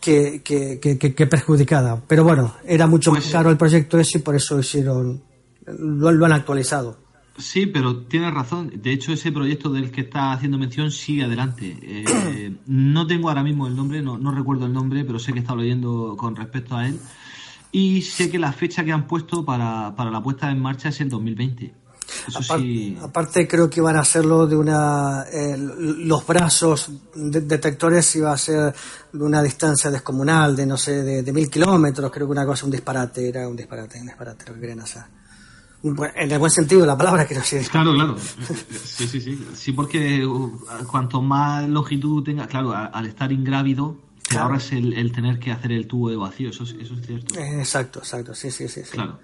que, 0.00 0.40
que, 0.42 0.80
que, 0.80 0.98
que 0.98 1.26
perjudicada. 1.26 2.02
Pero 2.08 2.24
bueno, 2.24 2.54
era 2.66 2.86
mucho 2.86 3.10
pues, 3.10 3.24
más 3.24 3.32
caro 3.32 3.50
el 3.50 3.58
proyecto 3.58 3.98
ese 3.98 4.18
y 4.18 4.22
por 4.22 4.34
eso 4.34 4.58
hicieron, 4.58 5.22
lo, 5.66 6.10
lo, 6.10 6.26
han 6.26 6.32
actualizado. 6.32 6.98
Sí, 7.36 7.66
pero 7.66 7.98
tienes 8.04 8.32
razón. 8.32 8.72
De 8.74 8.92
hecho, 8.92 9.12
ese 9.12 9.30
proyecto 9.30 9.70
del 9.70 9.90
que 9.90 10.02
está 10.02 10.32
haciendo 10.32 10.58
mención 10.58 10.90
sigue 10.90 11.24
adelante. 11.24 11.76
Eh, 11.82 12.56
no 12.66 13.06
tengo 13.06 13.28
ahora 13.28 13.42
mismo 13.42 13.66
el 13.66 13.76
nombre, 13.76 14.00
no, 14.00 14.16
no 14.16 14.32
recuerdo 14.32 14.66
el 14.66 14.72
nombre, 14.72 15.04
pero 15.04 15.18
sé 15.18 15.32
que 15.32 15.38
he 15.38 15.42
estado 15.42 15.60
leyendo 15.60 16.16
con 16.16 16.34
respecto 16.34 16.76
a 16.76 16.86
él. 16.86 16.98
Y 17.70 18.02
sé 18.02 18.30
que 18.30 18.38
la 18.38 18.52
fecha 18.52 18.84
que 18.84 18.92
han 18.92 19.06
puesto 19.06 19.44
para, 19.44 19.94
para 19.96 20.10
la 20.10 20.22
puesta 20.22 20.50
en 20.50 20.60
marcha 20.60 20.90
es 20.90 21.00
el 21.00 21.08
2020. 21.08 21.81
Aparte, 22.34 22.62
sí. 22.62 22.98
aparte, 23.00 23.48
creo 23.48 23.68
que 23.68 23.80
iban 23.80 23.96
a 23.96 24.00
hacerlo 24.00 24.46
de 24.46 24.56
una 24.56 25.24
eh, 25.32 25.56
los 25.58 26.26
brazos 26.26 26.90
de, 27.14 27.40
detectores 27.42 28.14
iba 28.16 28.32
a 28.32 28.38
ser 28.38 28.74
de 29.12 29.24
una 29.24 29.42
distancia 29.42 29.90
descomunal 29.90 30.54
de 30.54 30.66
no 30.66 30.76
sé 30.76 31.02
de, 31.02 31.22
de 31.22 31.32
mil 31.32 31.50
kilómetros 31.50 32.10
creo 32.10 32.26
que 32.26 32.32
una 32.32 32.46
cosa 32.46 32.64
un 32.66 32.72
disparate 32.72 33.28
era 33.28 33.48
un 33.48 33.56
disparate 33.56 34.00
un 34.00 34.06
disparate 34.06 34.44
lo 34.46 34.54
que 34.54 34.60
querían 34.60 34.80
hacer. 34.80 35.02
En 35.82 36.30
el 36.30 36.38
buen 36.38 36.50
sentido 36.50 36.82
de 36.82 36.86
la 36.86 36.96
palabra 36.96 37.26
que 37.26 37.34
no 37.34 37.42
sé 37.42 37.60
claro 37.70 37.92
claro. 37.94 38.16
Sí 38.84 39.06
sí 39.08 39.20
sí. 39.20 39.46
Sí 39.54 39.72
porque 39.72 40.24
uh, 40.24 40.60
cuanto 40.90 41.20
más 41.20 41.68
longitud 41.68 42.22
tenga 42.22 42.46
claro 42.46 42.72
al 42.72 43.06
estar 43.06 43.32
ingrávido 43.32 43.96
te 44.22 44.30
claro. 44.30 44.44
ahorras 44.46 44.70
el, 44.72 44.92
el, 44.92 45.10
tener 45.10 45.40
que 45.40 45.50
hacer 45.50 45.72
el 45.72 45.88
tubo 45.88 46.08
de 46.08 46.16
vacío 46.16 46.50
eso, 46.50 46.62
eso 46.62 46.94
es 46.94 47.06
cierto. 47.06 47.38
Exacto 47.38 47.98
exacto. 47.98 48.34
Sí 48.34 48.50
sí 48.50 48.68
sí, 48.68 48.82
sí. 48.84 48.92
claro 48.92 49.18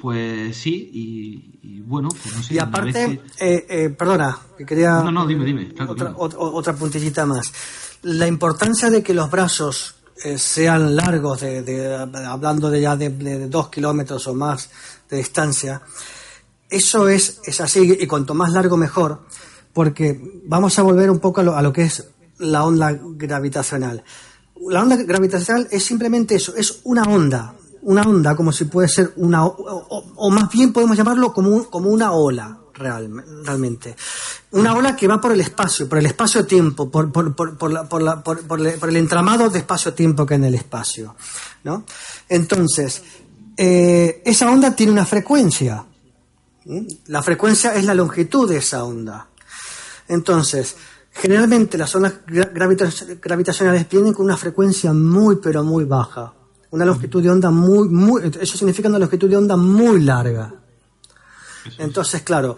pues 0.00 0.56
sí, 0.56 0.90
y, 0.92 1.60
y 1.62 1.80
bueno, 1.80 2.08
pues 2.08 2.34
no 2.34 2.42
sé. 2.42 2.54
Y 2.54 2.58
aparte, 2.58 3.20
que... 3.38 3.46
eh, 3.46 3.66
eh, 3.68 3.90
perdona, 3.90 4.38
que 4.56 4.64
quería. 4.64 5.02
No, 5.02 5.12
no, 5.12 5.26
dime, 5.26 5.44
dime. 5.44 5.74
Claro, 5.74 5.92
otra, 5.92 6.14
otra, 6.16 6.38
otra, 6.38 6.72
puntillita 6.74 7.26
más. 7.26 7.52
La 8.02 8.26
importancia 8.26 8.88
de 8.88 9.02
que 9.02 9.12
los 9.12 9.30
brazos 9.30 9.96
eh, 10.24 10.38
sean 10.38 10.96
largos, 10.96 11.40
de, 11.40 11.62
de, 11.62 11.94
hablando 12.26 12.70
de 12.70 12.80
ya 12.80 12.96
de, 12.96 13.10
de, 13.10 13.48
dos 13.48 13.68
kilómetros 13.68 14.26
o 14.26 14.34
más 14.34 14.70
de 15.08 15.18
distancia, 15.18 15.82
eso 16.70 17.08
es, 17.08 17.40
es 17.44 17.60
así, 17.60 17.96
y 18.00 18.06
cuanto 18.06 18.32
más 18.32 18.52
largo 18.52 18.76
mejor, 18.76 19.26
porque 19.72 20.40
vamos 20.46 20.78
a 20.78 20.82
volver 20.82 21.10
un 21.10 21.18
poco 21.18 21.40
a 21.40 21.44
lo, 21.44 21.56
a 21.56 21.62
lo 21.62 21.72
que 21.72 21.82
es 21.82 22.08
la 22.38 22.64
onda 22.64 22.98
gravitacional. 23.02 24.02
La 24.68 24.82
onda 24.82 24.96
gravitacional 24.96 25.68
es 25.70 25.84
simplemente 25.84 26.36
eso, 26.36 26.54
es 26.54 26.80
una 26.84 27.02
onda, 27.02 27.54
una 27.82 28.02
onda, 28.02 28.36
como 28.36 28.52
si 28.52 28.64
puede 28.64 28.88
ser 28.88 29.12
una, 29.16 29.44
o, 29.44 30.30
más 30.30 30.50
bien 30.50 30.72
podemos 30.72 30.96
llamarlo 30.96 31.32
como, 31.32 31.64
como 31.70 31.90
una 31.90 32.12
ola, 32.12 32.58
real, 32.74 33.24
realmente. 33.44 33.96
Una 34.52 34.74
ola 34.74 34.96
que 34.96 35.06
va 35.06 35.20
por 35.20 35.32
el 35.32 35.40
espacio, 35.40 35.88
por 35.88 35.98
el 35.98 36.06
espacio-tiempo, 36.06 36.90
por, 36.90 37.10
por, 37.12 37.34
por, 37.34 37.56
por, 37.56 37.72
la, 37.72 37.88
por, 37.88 38.02
la, 38.02 38.22
por, 38.22 38.42
por 38.42 38.60
el 38.60 38.96
entramado 38.96 39.48
de 39.48 39.60
espacio-tiempo 39.60 40.26
que 40.26 40.34
hay 40.34 40.40
en 40.40 40.44
el 40.44 40.54
espacio. 40.54 41.14
¿no? 41.64 41.84
Entonces, 42.28 43.02
eh, 43.56 44.22
esa 44.24 44.50
onda 44.50 44.74
tiene 44.74 44.92
una 44.92 45.06
frecuencia. 45.06 45.84
La 47.06 47.22
frecuencia 47.22 47.74
es 47.74 47.84
la 47.84 47.94
longitud 47.94 48.48
de 48.48 48.58
esa 48.58 48.84
onda. 48.84 49.28
Entonces, 50.08 50.76
generalmente 51.12 51.78
las 51.78 51.94
ondas 51.94 52.14
gravitacionales 52.26 53.88
vienen 53.88 54.12
con 54.12 54.26
una 54.26 54.36
frecuencia 54.36 54.92
muy, 54.92 55.36
pero 55.36 55.64
muy 55.64 55.84
baja 55.84 56.34
una 56.70 56.84
longitud 56.84 57.22
de 57.22 57.30
onda 57.30 57.50
muy, 57.50 57.88
muy, 57.88 58.22
eso 58.40 58.56
significa 58.56 58.88
una 58.88 58.98
longitud 58.98 59.28
de 59.28 59.36
onda 59.36 59.56
muy 59.56 60.00
larga. 60.02 60.54
Entonces, 61.78 62.22
claro, 62.22 62.56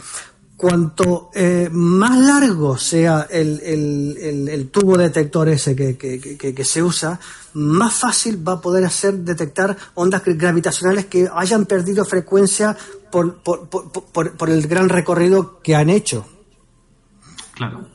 cuanto 0.56 1.30
eh, 1.34 1.68
más 1.72 2.18
largo 2.18 2.76
sea 2.76 3.26
el, 3.28 3.60
el, 3.64 4.16
el, 4.20 4.48
el, 4.48 4.70
tubo 4.70 4.96
detector 4.96 5.48
ese 5.48 5.74
que, 5.74 5.96
que, 5.96 6.20
que, 6.20 6.54
que, 6.54 6.64
se 6.64 6.82
usa, 6.82 7.18
más 7.54 7.94
fácil 7.94 8.46
va 8.46 8.52
a 8.52 8.60
poder 8.60 8.84
hacer 8.84 9.14
detectar 9.14 9.76
ondas 9.94 10.22
gravitacionales 10.24 11.06
que 11.06 11.28
hayan 11.34 11.66
perdido 11.66 12.04
frecuencia 12.04 12.76
por, 13.10 13.42
por, 13.42 13.68
por, 13.68 13.90
por, 13.90 14.36
por 14.36 14.50
el 14.50 14.66
gran 14.68 14.88
recorrido 14.88 15.60
que 15.62 15.74
han 15.74 15.90
hecho. 15.90 16.26
Claro. 17.54 17.88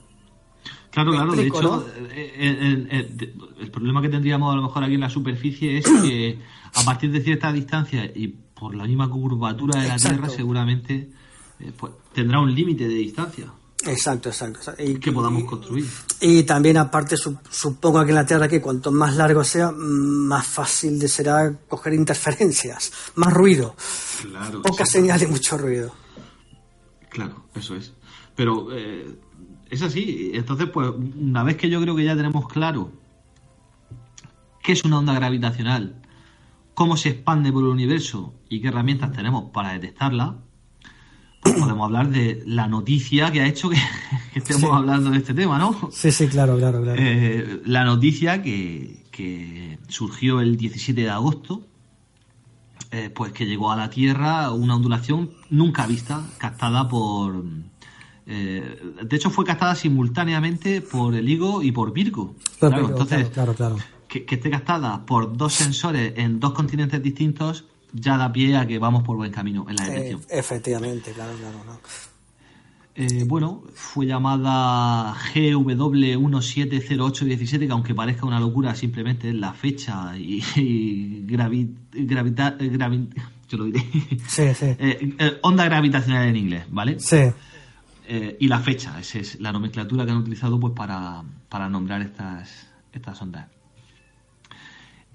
Claro, 0.98 1.12
claro. 1.12 1.34
de 1.34 1.46
hecho, 1.46 1.62
¿no? 1.62 1.86
Eh, 2.10 2.34
el, 2.40 2.88
el, 2.90 3.34
el, 3.60 3.70
problema 3.70 4.02
que 4.02 4.10
tendríamos 4.10 4.52
a 4.52 4.56
lo 4.56 4.64
mejor 4.64 4.84
aquí 4.84 4.96
en 4.96 5.02
la 5.02 5.12
superficie 5.12 5.78
es 5.78 5.86
que 5.86 6.40
a 6.74 6.82
partir 6.82 7.12
de 7.12 7.22
cierta 7.22 7.54
distancia 7.54 8.04
y 8.06 8.30
por 8.30 8.74
la 8.74 8.86
misma 8.86 9.08
curvatura 9.08 9.80
de 9.80 9.90
la 9.90 9.94
Exacto. 9.94 10.18
Tierra, 10.18 10.36
seguramente 10.36 11.12
eh, 11.60 11.72
pues, 11.78 11.94
tendrá 12.14 12.40
un 12.40 12.52
límite 12.52 12.88
de 12.88 12.96
distancia. 12.96 13.46
Exacto, 13.86 14.30
exacto. 14.30 14.74
Y, 14.80 14.96
que 14.96 15.12
podamos 15.12 15.44
construir. 15.44 15.86
Y, 16.20 16.40
y 16.40 16.44
también, 16.44 16.78
aparte, 16.78 17.16
su, 17.16 17.38
supongo 17.48 18.04
que 18.04 18.10
en 18.10 18.16
la 18.16 18.26
Tierra, 18.26 18.48
que 18.48 18.60
cuanto 18.60 18.92
más 18.92 19.16
largo 19.16 19.44
sea, 19.44 19.72
más 19.72 20.48
fácil 20.48 20.98
de 20.98 21.08
será 21.08 21.60
coger 21.68 21.94
interferencias, 21.94 22.92
más 23.18 23.32
ruido. 23.32 23.76
Claro. 24.24 24.64
Poca 24.64 24.84
señal 24.84 25.22
y 25.22 25.28
mucho 25.28 25.60
ruido. 25.60 25.94
Claro, 27.12 27.44
eso 27.54 27.76
es. 27.76 27.94
Pero. 28.36 28.70
Eh, 28.72 29.27
es 29.70 29.82
así. 29.82 30.32
Entonces, 30.34 30.70
pues, 30.70 30.90
una 31.16 31.44
vez 31.44 31.58
que 31.58 31.70
yo 31.70 31.82
creo 31.82 31.96
que 31.96 32.04
ya 32.04 32.16
tenemos 32.16 32.48
claro 32.48 32.92
qué 34.64 34.74
es 34.74 34.84
una 34.84 35.00
onda 35.00 35.14
gravitacional, 35.14 36.02
cómo 36.74 36.98
se 36.98 37.10
expande 37.10 37.52
por 37.52 37.64
el 37.64 37.70
universo 37.70 38.34
y 38.50 38.62
qué 38.62 38.68
herramientas 38.68 39.12
tenemos 39.14 39.52
para 39.52 39.74
detectarla, 39.74 40.38
pues 41.42 41.56
podemos 41.56 41.86
hablar 41.86 42.10
de 42.10 42.44
la 42.46 42.68
noticia 42.68 43.32
que 43.32 43.42
ha 43.42 43.48
hecho 43.48 43.70
que, 43.70 43.78
que 44.34 44.40
estemos 44.40 44.70
sí. 44.70 44.76
hablando 44.76 45.12
de 45.12 45.18
este 45.18 45.34
tema, 45.34 45.58
¿no? 45.58 45.90
Sí, 45.92 46.12
sí, 46.12 46.28
claro, 46.28 46.58
claro, 46.58 46.82
claro. 46.82 47.02
Eh, 47.02 47.62
la 47.66 47.84
noticia 47.84 48.42
que, 48.42 49.06
que, 49.12 49.80
surgió 49.88 50.42
el 50.42 50.58
17 50.58 51.00
de 51.00 51.10
agosto, 51.10 51.66
eh, 52.92 53.10
pues 53.10 53.32
que 53.32 53.46
llegó 53.46 53.72
a 53.72 53.78
la 53.78 53.90
Tierra 53.90 54.52
una 54.52 54.76
ondulación 54.76 55.32
nunca 55.50 55.88
vista, 55.88 56.26
captada 56.38 56.90
por 56.90 57.46
eh, 58.28 58.80
de 59.04 59.16
hecho, 59.16 59.30
fue 59.30 59.46
captada 59.46 59.76
simultáneamente 59.76 60.82
por 60.82 61.16
el 61.16 61.30
Higo 61.30 61.64
y 61.64 61.72
por 61.72 61.94
Virgo. 61.94 62.36
Claro, 62.60 62.76
claro 62.76 62.90
entonces, 62.90 63.30
claro, 63.30 63.54
claro, 63.54 63.78
que, 64.08 64.26
que, 64.26 64.36
esté 64.36 64.50
captada 64.50 65.06
por 65.06 65.38
dos 65.38 65.54
sensores 65.54 66.14
en 66.18 66.40
dos 66.40 66.54
continentes 66.54 67.02
distintos 67.02 67.66
ya 67.94 68.18
da 68.18 68.32
pie 68.32 68.56
a 68.58 68.66
que 68.68 68.80
vamos 68.80 69.04
por 69.04 69.18
buen 69.18 69.32
camino 69.32 69.68
en 69.70 69.76
la 69.76 69.86
detección. 69.86 70.22
Eh, 70.22 70.40
efectivamente, 70.40 71.12
claro, 71.12 71.34
claro. 71.38 71.80
eh, 72.96 73.26
bueno, 73.26 73.64
fue 73.74 74.06
llamada 74.06 75.14
GW170817, 75.34 77.66
que 77.66 77.72
aunque 77.72 77.96
parezca 77.96 78.26
una 78.26 78.40
locura, 78.40 78.74
simplemente 78.76 79.28
es 79.30 79.36
la 79.36 79.52
fecha 79.54 80.18
y, 80.18 80.42
y 80.56 81.26
gravitar, 81.26 82.58
yo 83.50 83.58
lo 83.58 83.66
diré. 83.66 83.82
Sí, 84.28 84.54
sí. 84.54 84.66
Eh, 84.66 85.16
eh, 85.18 85.40
onda 85.42 85.66
gravitacional 85.66 86.28
en 86.28 86.36
inglés, 86.36 86.66
¿vale? 86.70 87.00
Sí. 87.00 87.32
Y 88.08 88.48
la 88.48 88.60
fecha, 88.60 89.00
esa 89.00 89.20
es 89.20 89.40
la 89.40 89.52
nomenclatura 89.52 90.06
que 90.06 90.12
han 90.12 90.18
utilizado 90.18 90.60
pues 90.60 90.74
para, 90.74 91.24
para 91.50 91.68
nombrar 91.68 92.02
estas, 92.02 92.68
estas 92.94 93.22
ondas. 93.22 93.48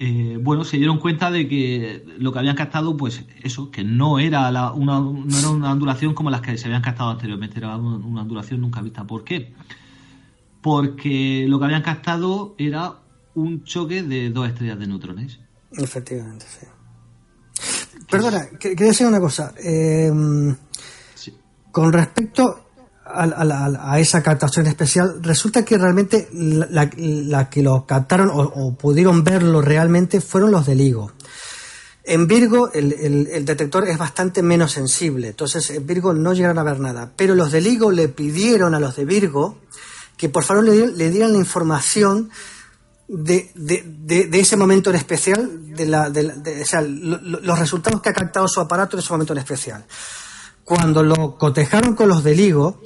Eh, 0.05 0.36
bueno, 0.43 0.64
se 0.64 0.78
dieron 0.78 0.99
cuenta 0.99 1.30
de 1.30 1.47
que 1.47 2.05
lo 2.18 2.32
que 2.32 2.40
habían 2.40 2.57
captado, 2.57 2.97
pues 2.97 3.24
eso, 3.45 3.70
que 3.70 3.84
no 3.84 4.18
era, 4.18 4.72
una, 4.72 4.99
no 4.99 5.38
era 5.38 5.49
una 5.51 5.70
ondulación 5.70 6.12
como 6.12 6.28
las 6.28 6.40
que 6.40 6.59
se 6.59 6.66
habían 6.66 6.82
captado 6.82 7.11
anteriormente, 7.11 7.59
era 7.59 7.76
una 7.76 8.22
ondulación 8.22 8.61
nunca 8.61 8.80
vista. 8.80 9.07
¿Por 9.07 9.22
qué? 9.22 9.55
Porque 10.61 11.47
lo 11.47 11.61
que 11.61 11.64
habían 11.66 11.82
captado 11.82 12.57
era 12.59 12.97
un 13.36 13.62
choque 13.62 14.03
de 14.03 14.30
dos 14.30 14.49
estrellas 14.49 14.78
de 14.80 14.86
neutrones. 14.88 15.38
Efectivamente, 15.70 16.47
sí. 16.49 16.66
Perdona, 18.11 18.40
quería 18.59 18.88
decir 18.88 19.07
una 19.07 19.20
cosa. 19.20 19.55
Eh, 19.62 20.11
con 21.70 21.93
respecto 21.93 22.71
a, 23.05 23.98
esa 23.98 24.22
captación 24.22 24.66
especial, 24.66 25.22
resulta 25.22 25.64
que 25.64 25.76
realmente 25.78 26.28
la, 26.32 26.88
que 27.50 27.62
lo 27.62 27.86
captaron 27.86 28.30
o, 28.32 28.74
pudieron 28.74 29.24
verlo 29.24 29.61
realmente 29.61 30.20
fueron 30.20 30.50
los 30.53 30.66
de 30.66 30.74
LIGO. 30.74 31.12
En 32.05 32.26
Virgo 32.26 32.72
el, 32.72 33.44
detector 33.44 33.88
es 33.88 33.98
bastante 33.98 34.42
menos 34.42 34.72
sensible, 34.72 35.28
entonces 35.28 35.70
en 35.70 35.86
Virgo 35.86 36.14
no 36.14 36.32
llegaron 36.32 36.59
a 36.59 36.62
ver 36.62 36.80
nada, 36.80 37.12
pero 37.16 37.34
los 37.34 37.53
de 37.53 37.61
LIGO 37.61 37.90
le 37.90 38.09
pidieron 38.09 38.74
a 38.74 38.80
los 38.80 38.96
de 38.96 39.05
Virgo 39.05 39.59
que 40.16 40.28
por 40.28 40.44
favor 40.44 40.64
le, 40.64 41.11
dieran 41.11 41.32
la 41.32 41.38
información 41.38 42.30
de, 43.09 43.50
ese 44.32 44.57
momento 44.57 44.90
en 44.90 44.96
especial, 44.96 45.74
de, 45.74 45.86
la, 45.86 46.09
o 46.11 46.64
sea, 46.64 46.80
los 46.82 47.59
resultados 47.59 48.00
que 48.00 48.11
ha 48.11 48.14
captado 48.14 48.46
su 48.46 48.61
aparato 48.61 48.96
en 48.96 49.00
ese 49.00 49.12
momento 49.12 49.32
en 49.32 49.40
especial. 49.40 49.84
Cuando 50.64 51.03
lo 51.03 51.36
cotejaron 51.38 51.94
con 51.94 52.09
los 52.09 52.22
de 52.22 52.36
LIGO, 52.36 52.80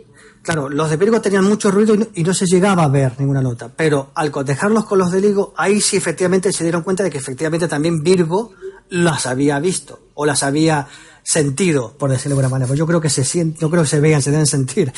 Claro, 0.47 0.69
los 0.69 0.89
de 0.89 0.97
Virgo 0.97 1.21
tenían 1.21 1.45
mucho 1.45 1.73
ruido 1.73 1.97
y 2.15 2.23
no, 2.23 2.33
se 2.33 2.47
llegaba 2.47 2.85
a 2.85 2.89
ver 2.89 3.15
ninguna 3.19 3.43
nota, 3.43 3.69
pero 3.69 4.13
al 4.15 4.31
cotejarlos 4.31 4.85
con 4.85 5.01
los 5.01 5.11
de 5.11 5.21
Ligo, 5.21 5.53
ahí 5.57 5.81
sí 5.81 5.97
efectivamente 5.97 6.53
se 6.53 6.63
dieron 6.63 6.85
cuenta 6.85 7.03
de 7.03 7.11
que 7.11 7.19
efectivamente 7.19 7.67
también 7.67 8.01
Virgo 8.01 8.53
las 8.89 9.27
había 9.27 9.59
visto 9.59 9.99
o 10.15 10.25
las 10.25 10.45
había 10.45 10.87
sentido, 11.25 11.97
por 11.99 12.11
decirlo 12.11 12.37
de 12.37 12.45
alguna 12.45 12.49
manera. 12.49 12.69
Pues 12.69 12.79
yo 12.79 12.87
creo 12.87 13.01
que 13.01 13.11
se 13.11 13.25
sienten, 13.25 13.61
yo 13.61 13.69
creo 13.69 13.83
que 13.83 13.89
se 13.89 13.99
vean, 13.99 14.23
se 14.23 14.31
deben 14.31 14.47
sentir. 14.47 14.93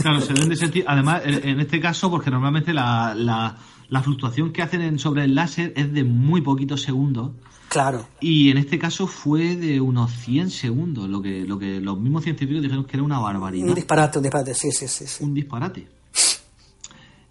Claro, 0.00 0.22
se 0.22 0.32
deben 0.32 0.48
de 0.48 0.56
sentir. 0.56 0.82
Además, 0.88 1.20
en 1.26 1.60
este 1.60 1.78
caso, 1.78 2.10
porque 2.10 2.30
normalmente 2.30 2.72
la, 2.72 3.14
la, 3.14 3.54
fluctuación 4.02 4.52
que 4.52 4.62
hacen 4.62 4.98
sobre 4.98 5.24
el 5.24 5.34
láser 5.34 5.72
es 5.76 5.92
de 5.92 6.04
muy 6.04 6.40
poquitos 6.40 6.82
segundos. 6.82 7.32
Claro. 7.68 8.06
Y 8.20 8.50
en 8.50 8.58
este 8.58 8.78
caso 8.78 9.06
fue 9.06 9.56
de 9.56 9.80
unos 9.80 10.12
100 10.12 10.50
segundos, 10.50 11.08
lo 11.08 11.20
que, 11.20 11.44
lo 11.44 11.58
que 11.58 11.80
los 11.80 11.98
mismos 11.98 12.24
científicos 12.24 12.62
dijeron 12.62 12.84
que 12.84 12.96
era 12.96 13.02
una 13.02 13.18
barbaridad. 13.18 13.68
Un 13.68 13.74
disparate, 13.74 14.18
un 14.18 14.22
disparate, 14.22 14.54
sí, 14.54 14.70
sí, 14.70 14.86
sí. 14.88 15.24
Un 15.24 15.34
disparate. 15.34 15.86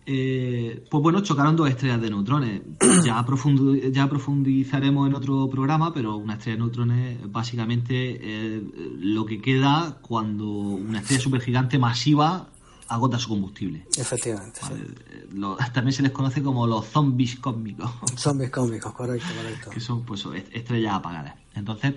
Eh, 0.08 0.86
pues 0.90 1.02
bueno, 1.02 1.22
chocaron 1.22 1.56
dos 1.56 1.68
estrellas 1.68 2.00
de 2.00 2.10
neutrones. 2.10 2.62
Ya, 3.04 3.26
ya 3.92 4.08
profundizaremos 4.10 5.08
en 5.08 5.16
otro 5.16 5.50
programa, 5.50 5.94
pero 5.94 6.18
una 6.18 6.34
estrella 6.34 6.58
de 6.58 6.62
neutrones 6.64 7.32
básicamente 7.32 8.62
lo 9.00 9.26
que 9.26 9.42
queda 9.42 9.98
cuando 10.02 10.48
una 10.48 11.00
estrella 11.00 11.22
supergigante 11.22 11.80
masiva 11.80 12.48
agota 12.88 13.20
su 13.20 13.30
combustible. 13.30 13.86
Efectivamente. 13.98 14.62
también 15.74 15.94
se 15.94 16.04
les 16.04 16.12
conoce 16.12 16.42
como 16.42 16.68
los 16.68 16.86
zombies 16.86 17.36
cósmicos. 17.38 17.90
Zombies 18.16 18.50
cósmicos, 18.50 18.94
correcto, 18.94 19.28
correcto. 19.36 19.70
Que 19.70 19.80
son 19.80 20.04
pues 20.04 20.26
estrellas 20.52 20.96
apagadas. 20.96 21.36
Entonces, 21.56 21.94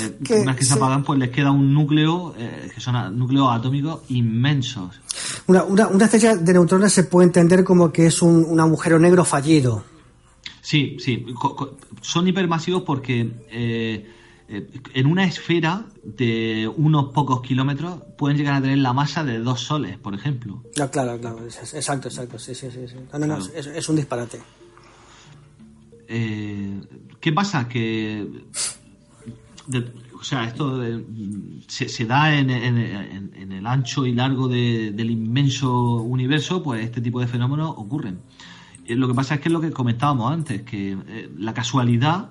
eh, 0.00 0.40
una 0.42 0.52
vez 0.52 0.56
que 0.56 0.64
se 0.64 0.74
apagan, 0.74 1.04
pues 1.04 1.18
les 1.18 1.30
queda 1.30 1.52
un 1.52 1.72
núcleo, 1.72 2.34
eh, 2.36 2.70
que 2.74 2.80
son 2.80 3.16
núcleos 3.16 3.48
atómicos 3.54 4.00
inmensos. 4.08 5.00
Una, 5.46 5.62
una, 5.62 5.86
una, 5.86 6.04
estrella 6.06 6.36
de 6.36 6.52
neutrones 6.52 6.92
se 6.92 7.04
puede 7.04 7.26
entender 7.28 7.62
como 7.62 7.92
que 7.92 8.06
es 8.06 8.20
un, 8.20 8.44
un 8.44 8.58
agujero 8.58 8.98
negro 8.98 9.24
fallido. 9.24 9.84
Sí, 10.60 10.96
sí. 10.98 11.24
Son 12.00 12.26
hipermasivos 12.26 12.82
porque 12.82 13.30
eh, 13.48 14.12
eh, 14.48 14.64
en 14.94 15.06
una 15.06 15.24
esfera 15.24 15.86
de 16.04 16.70
unos 16.76 17.06
pocos 17.12 17.42
kilómetros 17.42 18.00
pueden 18.16 18.36
llegar 18.36 18.54
a 18.54 18.60
tener 18.60 18.78
la 18.78 18.92
masa 18.92 19.24
de 19.24 19.40
dos 19.40 19.60
soles, 19.60 19.98
por 19.98 20.14
ejemplo. 20.14 20.62
claro, 20.72 21.18
claro, 21.18 21.44
exacto, 21.44 22.06
exacto, 22.06 22.38
sí, 22.38 22.54
sí, 22.54 22.68
sí. 22.70 22.80
es, 23.56 23.88
un 23.88 23.96
disparate. 23.96 24.40
Eh, 26.06 26.80
¿Qué 27.18 27.32
pasa? 27.32 27.66
Que. 27.66 28.24
o 30.14 30.22
sea, 30.22 30.44
esto 30.44 30.80
se, 31.66 32.04
da 32.04 32.38
en, 32.38 32.48
el 32.48 33.66
ancho 33.66 34.06
y 34.06 34.12
largo 34.12 34.46
del 34.46 35.10
inmenso 35.10 35.96
universo, 35.96 36.62
pues 36.62 36.84
este 36.84 37.00
tipo 37.00 37.18
de 37.18 37.26
fenómenos 37.26 37.74
ocurren. 37.76 38.20
Eh, 38.86 38.94
lo 38.94 39.08
que 39.08 39.14
pasa 39.14 39.34
es 39.34 39.40
que 39.40 39.48
es 39.48 39.52
lo 39.52 39.60
que 39.60 39.72
comentábamos 39.72 40.30
antes, 40.30 40.62
que 40.62 40.96
la 41.36 41.52
casualidad 41.52 42.30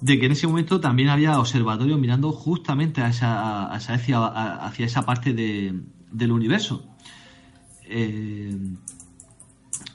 de 0.00 0.18
que 0.18 0.26
en 0.26 0.32
ese 0.32 0.46
momento 0.46 0.80
también 0.80 1.08
había 1.08 1.38
observatorios 1.38 1.98
mirando 1.98 2.32
justamente 2.32 3.02
a 3.02 3.08
esa, 3.08 3.66
hacia, 3.66 4.70
esa 4.78 5.02
parte 5.02 5.34
del 5.34 6.32
universo. 6.32 6.86
Eh, 7.84 8.56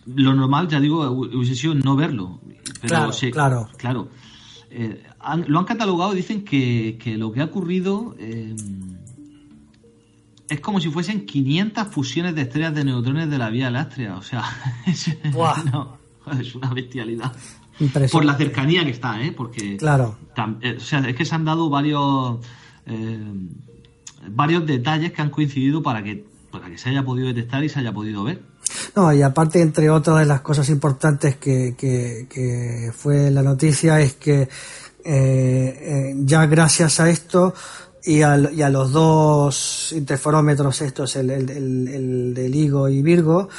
lo 0.06 0.36
normal, 0.36 0.68
ya 0.68 0.80
digo, 0.80 1.10
hubiese 1.10 1.56
sido 1.56 1.74
no 1.74 1.96
verlo. 1.96 2.42
Pero 2.82 3.10
claro, 3.32 3.70
claro. 3.78 4.10
Eh, 4.70 5.04
lo 5.48 5.60
han 5.60 5.66
catalogado 5.66 6.14
y 6.14 6.18
dicen 6.18 6.44
que, 6.44 7.16
lo 7.18 7.32
que 7.32 7.42
ha 7.42 7.46
ocurrido 7.46 8.16
eh, 8.20 8.56
es 10.50 10.60
como 10.60 10.80
si 10.80 10.90
fuesen 10.90 11.26
500 11.26 11.88
fusiones 11.88 12.36
de 12.36 12.44
estrellas 12.44 12.76
de 12.76 12.84
neutrones 12.84 13.30
de 13.30 13.38
la 13.40 13.50
Vía 13.50 13.72
Láctea. 13.72 14.18
O 14.18 14.22
sea, 14.22 14.44
es, 14.86 15.08
es 15.08 16.56
una 16.56 16.74
bestialidad. 16.74 17.36
Por 18.12 18.26
la 18.26 18.36
cercanía 18.36 18.84
que 18.84 18.92
está, 18.92 19.22
¿eh? 19.22 19.34
Porque. 19.36 19.78
Claro. 19.78 20.18
Eh, 20.62 20.76
o 20.78 20.80
sea, 20.80 21.00
es 21.00 21.16
que 21.16 21.26
se 21.26 21.36
han 21.36 21.46
dado 21.46 21.70
varios. 21.70 22.40
Eh, 22.86 23.20
varios 24.30 24.66
detalles 24.66 25.12
que 25.12 25.22
han 25.22 25.30
coincidido 25.30 25.84
para 25.84 26.04
que, 26.04 26.26
para 26.52 26.68
que 26.68 26.78
se 26.78 26.90
haya 26.90 27.04
podido 27.04 27.28
detectar 27.28 27.64
y 27.64 27.70
se 27.70 27.80
haya 27.80 27.94
podido 27.94 28.24
ver. 28.24 28.42
No, 28.96 29.14
y 29.14 29.22
aparte, 29.22 29.62
entre 29.62 29.90
otras 29.90 30.20
de 30.20 30.26
las 30.26 30.42
cosas 30.42 30.70
importantes 30.70 31.36
que, 31.36 31.76
que, 31.78 32.92
fue 32.96 33.30
la 33.30 33.44
noticia, 33.44 34.00
es 34.00 34.14
que 34.14 34.48
eh, 35.04 36.14
ya 36.20 36.46
gracias 36.46 37.00
a 37.00 37.10
esto 37.10 37.54
y 38.04 38.22
a, 38.22 38.38
y 38.52 38.62
a 38.62 38.70
los 38.70 38.92
dos 38.92 39.94
interferómetros 39.96 40.82
estos, 40.82 41.16
el, 41.18 41.30
el, 41.30 41.50
el, 41.50 41.88
el 41.88 42.34
de 42.34 42.50
LIGO 42.50 42.90
y 42.90 43.02
Virgo, 43.02 43.50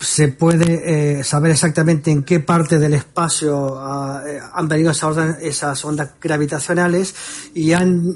se 0.00 0.28
puede 0.28 1.18
eh, 1.18 1.24
saber 1.24 1.50
exactamente 1.52 2.10
en 2.10 2.22
qué 2.22 2.38
parte 2.38 2.78
del 2.78 2.94
espacio 2.94 3.76
eh, 4.24 4.38
han 4.52 4.68
venido 4.68 4.92
esas, 4.92 5.84
ondas 5.84 6.10
gravitacionales 6.20 7.14
y 7.54 7.72
han 7.72 8.14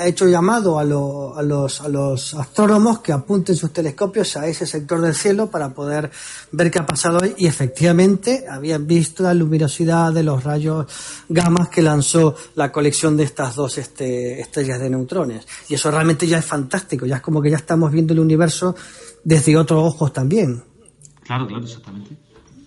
hecho 0.00 0.28
llamado 0.28 0.78
a, 0.78 0.84
los, 0.84 1.80
a 1.80 1.88
los 1.88 2.34
astrónomos 2.34 3.00
que 3.00 3.12
apunten 3.12 3.56
sus 3.56 3.72
telescopios 3.72 4.36
a 4.36 4.46
ese 4.46 4.66
sector 4.66 5.00
del 5.00 5.14
cielo 5.14 5.50
para 5.50 5.70
poder 5.70 6.10
ver 6.52 6.70
qué 6.70 6.80
ha 6.80 6.86
pasado 6.86 7.18
hoy. 7.22 7.34
Y 7.38 7.46
efectivamente 7.46 8.44
habían 8.50 8.86
visto 8.86 9.22
la 9.22 9.32
luminosidad 9.32 10.12
de 10.12 10.22
los 10.22 10.44
rayos 10.44 10.86
gamma 11.28 11.70
que 11.70 11.80
lanzó 11.80 12.34
la 12.54 12.70
colección 12.70 13.16
de 13.16 13.24
estas 13.24 13.54
dos 13.54 13.78
este, 13.78 14.40
estrellas 14.40 14.78
de 14.78 14.90
neutrones. 14.90 15.46
Y 15.68 15.74
eso 15.74 15.90
realmente 15.90 16.26
ya 16.26 16.38
es 16.38 16.44
fantástico 16.44 17.06
ya 17.06 17.16
es 17.16 17.22
como 17.22 17.40
que 17.40 17.50
ya 17.50 17.56
estamos 17.56 17.90
viendo 17.90 18.12
el 18.12 18.20
universo 18.20 18.74
desde 19.22 19.56
otros 19.56 19.82
ojos 19.82 20.12
también 20.12 20.73
Claro, 21.24 21.46
claro, 21.46 21.64
exactamente. 21.64 22.16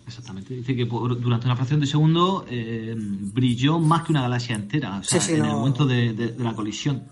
Exactamente. 0.07 0.53
Dice 0.53 0.75
que 0.75 0.85
durante 0.85 1.47
una 1.47 1.55
fracción 1.55 1.81
de 1.81 1.85
segundo 1.85 2.45
eh, 2.49 2.95
brilló 2.97 3.77
más 3.77 4.03
que 4.03 4.13
una 4.13 4.21
galaxia 4.21 4.55
entera, 4.55 4.99
o 4.99 5.03
sea, 5.03 5.21
en 5.27 5.45
el 5.45 5.51
momento 5.51 5.85
de, 5.85 6.33
la 6.39 6.53
colisión. 6.53 7.03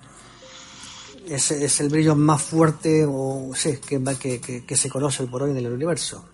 Es, 1.28 1.52
es, 1.52 1.82
el 1.82 1.90
brillo 1.90 2.16
más 2.16 2.42
fuerte 2.42 3.04
o, 3.06 3.52
sí, 3.54 3.80
que, 3.86 4.02
que, 4.18 4.64
que, 4.66 4.76
se 4.78 4.90
conoce 4.90 5.26
por 5.28 5.44
hoy 5.44 5.52
en 5.52 5.58
el 5.58 5.74
universo. 5.74 6.30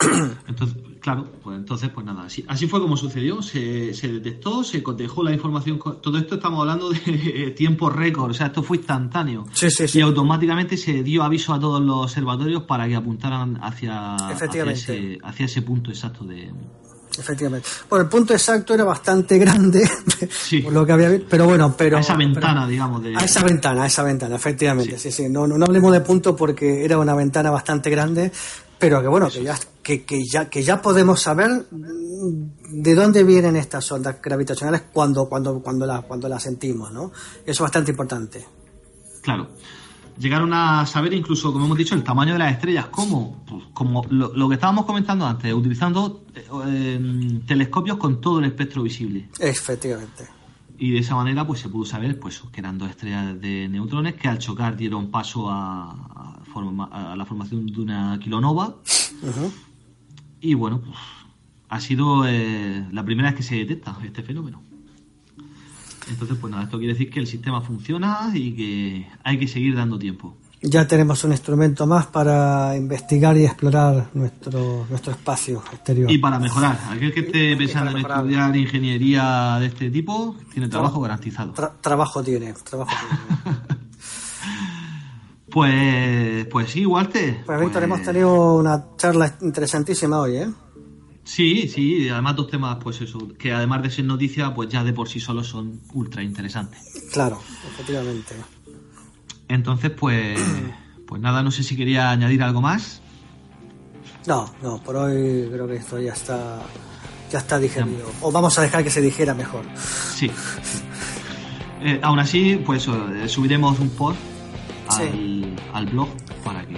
Entonces, 0.48 0.76
claro, 1.00 1.26
pues 1.42 1.58
entonces, 1.58 1.90
pues 1.90 2.06
nada, 2.06 2.24
así, 2.24 2.44
así 2.46 2.66
fue 2.66 2.80
como 2.80 2.96
sucedió, 2.96 3.42
se, 3.42 3.92
se, 3.94 4.08
detectó, 4.08 4.62
se 4.62 4.82
cotejó 4.82 5.22
la 5.22 5.32
información, 5.32 5.80
todo 6.00 6.18
esto 6.18 6.36
estamos 6.36 6.60
hablando 6.60 6.90
de 6.90 7.50
tiempo 7.56 7.90
récord, 7.90 8.30
o 8.30 8.34
sea, 8.34 8.46
esto 8.48 8.62
fue 8.62 8.76
instantáneo. 8.76 9.46
Sí, 9.52 9.70
sí, 9.70 9.88
sí. 9.88 9.98
Y 9.98 10.02
automáticamente 10.02 10.76
se 10.76 11.02
dio 11.02 11.22
aviso 11.22 11.52
a 11.52 11.58
todos 11.60 11.80
los 11.80 12.04
observatorios 12.04 12.62
para 12.64 12.86
que 12.86 12.94
apuntaran 12.96 13.58
hacia, 13.62 14.14
hacia, 14.16 14.64
ese, 14.70 15.18
hacia 15.22 15.46
ese 15.46 15.62
punto 15.62 15.90
exacto 15.90 16.24
de, 16.24 16.52
Efectivamente. 17.18 17.68
Bueno, 17.88 18.04
el 18.04 18.08
punto 18.08 18.32
exacto 18.32 18.72
era 18.72 18.84
bastante 18.84 19.36
grande, 19.38 19.88
Sí. 20.30 20.60
por 20.60 20.72
lo 20.72 20.86
que 20.86 20.92
había 20.92 21.20
pero 21.28 21.44
bueno, 21.46 21.74
pero... 21.76 21.96
a 21.96 22.00
esa 22.00 22.16
pero- 22.16 22.28
ventana, 22.28 22.66
digamos. 22.68 23.02
De... 23.02 23.16
A 23.16 23.20
esa 23.24 23.42
ventana, 23.42 23.82
a 23.82 23.86
esa 23.86 24.02
ventana, 24.04 24.36
efectivamente. 24.36 24.96
Sí, 24.98 25.10
sí. 25.10 25.28
No, 25.28 25.46
no, 25.46 25.58
no 25.58 25.64
hablemos 25.66 25.92
de 25.92 26.00
punto 26.00 26.36
porque 26.36 26.84
era 26.84 26.98
una 26.98 27.14
ventana 27.14 27.50
bastante 27.50 27.90
grande, 27.90 28.30
pero 28.80 29.02
que 29.02 29.08
bueno, 29.08 29.28
que 29.28 29.44
ya, 29.44 29.56
que, 29.82 30.04
que 30.04 30.24
ya, 30.24 30.48
que 30.48 30.62
ya 30.62 30.80
podemos 30.80 31.20
saber 31.20 31.66
mm, 31.70 32.82
de 32.82 32.94
dónde 32.94 33.22
vienen 33.24 33.54
estas 33.54 33.92
ondas 33.92 34.16
gravitacionales 34.22 34.84
cuando, 34.90 35.28
cuando, 35.28 35.60
cuando 35.60 35.86
las, 35.86 36.02
cuando 36.06 36.28
las 36.28 36.42
sentimos, 36.42 36.90
¿no? 36.90 37.12
Eso 37.42 37.50
es 37.50 37.60
bastante 37.60 37.90
importante. 37.90 38.44
Claro. 39.20 39.48
Llegaron 40.18 40.52
a 40.54 40.86
saber 40.86 41.12
incluso, 41.12 41.52
como 41.52 41.66
hemos 41.66 41.76
dicho, 41.76 41.94
el 41.94 42.02
tamaño 42.02 42.32
de 42.32 42.38
las 42.38 42.52
estrellas. 42.52 42.86
¿Cómo? 42.90 43.44
Pues 43.46 43.64
como 43.74 44.02
lo, 44.08 44.34
lo 44.34 44.48
que 44.48 44.54
estábamos 44.54 44.86
comentando 44.86 45.26
antes, 45.26 45.52
utilizando 45.52 46.24
eh, 46.34 46.44
eh, 46.66 47.40
telescopios 47.46 47.98
con 47.98 48.20
todo 48.20 48.38
el 48.38 48.46
espectro 48.46 48.82
visible. 48.82 49.28
Efectivamente. 49.38 50.39
Y 50.80 50.92
de 50.92 50.98
esa 51.00 51.14
manera 51.14 51.46
pues 51.46 51.60
se 51.60 51.68
pudo 51.68 51.84
saber 51.84 52.18
pues, 52.18 52.40
que 52.50 52.60
eran 52.60 52.78
dos 52.78 52.88
estrellas 52.90 53.38
de 53.40 53.68
neutrones 53.68 54.14
que 54.14 54.28
al 54.28 54.38
chocar 54.38 54.76
dieron 54.78 55.10
paso 55.10 55.50
a, 55.50 55.90
a 55.92 56.40
forma- 56.52 56.86
a 56.86 57.14
la 57.16 57.26
formación 57.26 57.66
de 57.66 57.80
una 57.82 58.18
kilonova. 58.18 58.76
Y 60.40 60.54
bueno, 60.54 60.80
pues, 60.80 60.96
ha 61.68 61.80
sido 61.80 62.26
eh, 62.26 62.86
la 62.92 63.04
primera 63.04 63.28
vez 63.28 63.36
que 63.36 63.42
se 63.42 63.56
detecta 63.56 63.96
este 64.02 64.22
fenómeno. 64.22 64.62
Entonces, 66.08 66.38
pues 66.40 66.50
nada, 66.50 66.64
esto 66.64 66.78
quiere 66.78 66.94
decir 66.94 67.10
que 67.10 67.20
el 67.20 67.26
sistema 67.26 67.60
funciona 67.60 68.30
y 68.34 68.52
que 68.52 69.06
hay 69.22 69.38
que 69.38 69.46
seguir 69.48 69.76
dando 69.76 69.98
tiempo. 69.98 70.36
Ya 70.62 70.86
tenemos 70.86 71.24
un 71.24 71.32
instrumento 71.32 71.86
más 71.86 72.06
para 72.08 72.76
investigar 72.76 73.34
y 73.38 73.46
explorar 73.46 74.10
nuestro, 74.12 74.86
nuestro 74.90 75.12
espacio 75.12 75.62
exterior. 75.72 76.10
Y 76.10 76.18
para 76.18 76.38
mejorar, 76.38 76.78
aquel 76.90 77.14
que 77.14 77.20
esté 77.20 77.56
pensando 77.56 77.92
en 77.92 78.04
estudiar 78.04 78.54
ingeniería 78.54 79.56
de 79.58 79.66
este 79.66 79.90
tipo, 79.90 80.36
tiene 80.52 80.68
trabajo 80.68 81.00
garantizado. 81.00 81.54
Tra- 81.54 81.72
trabajo 81.80 82.22
tiene, 82.22 82.52
trabajo 82.64 82.90
tiene. 82.90 83.56
Pues, 85.52 86.46
pues 86.46 86.70
sí, 86.70 86.86
Walter. 86.86 87.42
Pues 87.44 87.58
Víctor, 87.58 87.72
pues- 87.72 87.84
hemos 87.84 88.02
tenido 88.02 88.54
una 88.54 88.84
charla 88.96 89.36
interesantísima 89.40 90.20
hoy, 90.20 90.36
¿eh? 90.36 90.48
Sí, 91.24 91.66
sí, 91.68 92.08
además 92.08 92.36
dos 92.36 92.48
temas, 92.48 92.76
pues 92.82 93.00
eso, 93.00 93.18
que 93.36 93.52
además 93.52 93.82
de 93.82 93.90
ser 93.90 94.04
noticia, 94.04 94.54
pues 94.54 94.68
ya 94.68 94.84
de 94.84 94.92
por 94.92 95.08
sí 95.08 95.18
solos 95.18 95.48
son 95.48 95.80
ultra 95.92 96.22
interesantes. 96.22 96.80
Claro, 97.12 97.40
efectivamente. 97.68 98.34
Entonces, 99.50 99.90
pues, 99.90 100.40
pues 101.06 101.20
nada, 101.20 101.42
no 101.42 101.50
sé 101.50 101.62
si 101.64 101.76
quería 101.76 102.10
añadir 102.10 102.42
algo 102.42 102.60
más. 102.62 103.02
No, 104.26 104.48
no, 104.62 104.78
por 104.82 104.96
hoy 104.96 105.48
creo 105.52 105.66
que 105.66 105.76
esto 105.76 105.98
ya 106.00 106.12
está 106.12 106.60
ya 107.30 107.38
está 107.38 107.58
digerido. 107.58 108.10
O 108.22 108.30
vamos 108.32 108.58
a 108.58 108.62
dejar 108.62 108.82
que 108.84 108.90
se 108.90 109.00
dijera 109.00 109.34
mejor. 109.34 109.64
Sí. 109.76 110.30
Eh, 111.82 111.98
aún 112.02 112.18
así, 112.18 112.60
pues 112.64 112.86
eh, 112.88 113.28
subiremos 113.28 113.78
un 113.80 113.90
post 113.90 114.18
al, 114.88 114.96
Sí. 114.98 115.54
al 115.72 115.86
blog 115.86 116.08
para 116.44 116.62
que, 116.66 116.76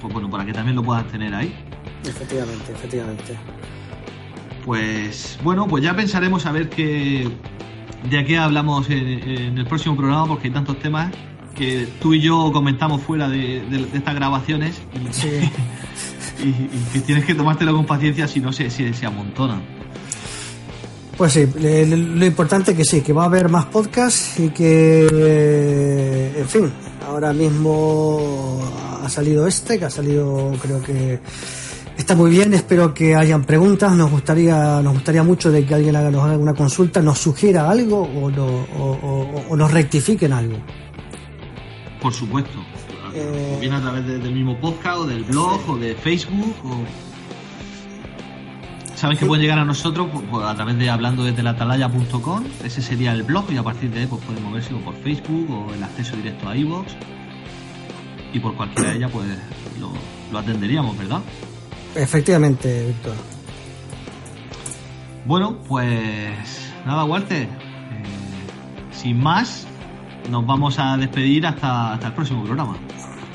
pues 0.00 0.12
bueno, 0.12 0.28
para 0.30 0.44
que 0.44 0.52
también 0.52 0.76
lo 0.76 0.82
puedan 0.82 1.06
tener 1.08 1.34
ahí. 1.34 1.54
Efectivamente, 2.04 2.72
efectivamente. 2.72 3.36
Pues 4.64 5.38
bueno, 5.42 5.66
pues 5.66 5.82
ya 5.82 5.94
pensaremos 5.96 6.44
a 6.46 6.52
ver 6.52 6.68
qué 6.68 7.28
de 8.10 8.24
qué 8.24 8.36
hablamos 8.38 8.90
en, 8.90 9.06
en 9.08 9.58
el 9.58 9.66
próximo 9.66 9.96
programa, 9.96 10.26
porque 10.26 10.48
hay 10.48 10.54
tantos 10.54 10.78
temas 10.80 11.12
que 11.52 11.86
tú 12.00 12.14
y 12.14 12.20
yo 12.20 12.50
comentamos 12.52 13.02
fuera 13.02 13.28
de, 13.28 13.60
de- 13.70 13.86
de 13.86 13.98
estas 13.98 14.14
grabaciones 14.14 14.76
y, 14.94 15.12
Sí, 15.12 15.28
y- 16.44 16.48
y 16.48 16.84
que 16.92 17.00
tienes 17.00 17.24
que 17.24 17.34
tomártelo 17.34 17.74
con 17.74 17.86
paciencia 17.86 18.26
si 18.28 18.40
no 18.40 18.52
se, 18.52 18.70
se, 18.70 18.92
se 18.94 19.06
amontonan. 19.06 19.62
pues 21.16 21.32
sí, 21.34 21.46
lo 21.56 22.26
importante 22.26 22.74
que 22.74 22.84
sí, 22.84 23.00
que 23.02 23.12
va 23.12 23.22
a 23.24 23.26
haber 23.26 23.48
más 23.48 23.66
podcasts 23.66 24.40
y 24.40 24.48
que, 24.48 26.32
en 26.38 26.48
fin, 26.48 26.72
ahora 27.06 27.32
mismo 27.32 28.60
ha 29.04 29.08
salido 29.08 29.46
este, 29.46 29.78
que 29.78 29.84
ha 29.84 29.90
salido 29.90 30.52
creo 30.60 30.82
que 30.82 31.20
está 31.98 32.14
muy 32.16 32.30
bien, 32.30 32.54
espero 32.54 32.92
que 32.94 33.14
hayan 33.14 33.44
preguntas, 33.44 33.92
nos 33.94 34.10
gustaría, 34.10 34.80
nos 34.82 34.94
gustaría 34.94 35.22
mucho 35.22 35.50
de 35.52 35.64
que 35.64 35.74
alguien 35.74 35.94
haga, 35.94 36.10
nos 36.10 36.24
haga 36.24 36.36
una 36.38 36.54
consulta, 36.54 37.02
nos 37.02 37.18
sugiera 37.18 37.70
algo 37.70 38.02
o, 38.02 38.30
no- 38.30 38.46
o- 38.78 38.98
o- 39.02 39.44
o 39.50 39.56
nos 39.56 39.70
rectifiquen 39.70 40.32
algo. 40.32 40.56
Por 42.02 42.12
supuesto. 42.12 42.58
Eh, 43.14 43.54
O 43.56 43.60
bien 43.60 43.72
a 43.72 43.80
través 43.80 44.04
de- 44.06 44.18
del 44.18 44.34
mismo 44.34 44.58
podcast 44.58 44.98
o 44.98 45.06
del 45.06 45.22
blog 45.24 45.60
o 45.70 45.76
de 45.78 45.94
Facebook 45.94 46.54
o... 46.64 46.82
Saben 48.96 49.16
que 49.18 49.26
pueden 49.26 49.42
llegar 49.42 49.58
a 49.58 49.64
nosotros 49.64 50.08
pues, 50.12 50.24
pues, 50.30 50.44
a 50.46 50.54
través 50.54 50.78
de 50.78 50.88
hablando 50.88 51.24
desde 51.24 51.42
la 51.42 51.50
atalaya.com, 51.50 52.44
ese 52.64 52.80
sería 52.82 53.12
el 53.12 53.22
blog 53.24 53.50
y 53.50 53.56
a 53.56 53.62
partir 53.62 53.90
de 53.90 54.00
ahí 54.00 54.06
pues 54.06 54.22
pueden 54.24 54.44
moverse 54.44 54.72
o 54.74 54.78
por 54.80 54.94
Facebook 54.96 55.50
o 55.50 55.74
el 55.74 55.82
acceso 55.82 56.14
directo 56.16 56.48
a 56.48 56.56
iVoox 56.56 56.92
y 58.32 58.38
por 58.38 58.54
cualquiera 58.54 58.90
de 58.90 58.96
ellas 58.98 59.10
pues 59.12 59.26
lo, 59.80 59.90
lo 60.30 60.38
atenderíamos, 60.38 60.96
¿verdad? 60.96 61.20
Efectivamente, 61.96 62.86
Víctor. 62.86 63.14
Bueno, 65.26 65.58
pues 65.68 66.70
nada, 66.86 67.04
Walter. 67.04 67.42
eh, 67.42 67.48
sin 68.92 69.20
más, 69.20 69.66
nos 70.30 70.46
vamos 70.46 70.78
a 70.78 70.96
despedir 70.96 71.46
hasta, 71.46 71.94
hasta 71.94 72.08
el 72.08 72.12
próximo 72.14 72.44
programa. 72.44 72.76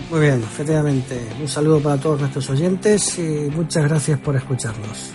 Muy 0.09 0.21
bien, 0.21 0.41
efectivamente. 0.41 1.27
Un 1.39 1.47
saludo 1.47 1.81
para 1.81 1.97
todos 1.97 2.19
nuestros 2.19 2.49
oyentes 2.49 3.19
y 3.19 3.49
muchas 3.53 3.83
gracias 3.83 4.19
por 4.19 4.35
escucharnos. 4.35 5.11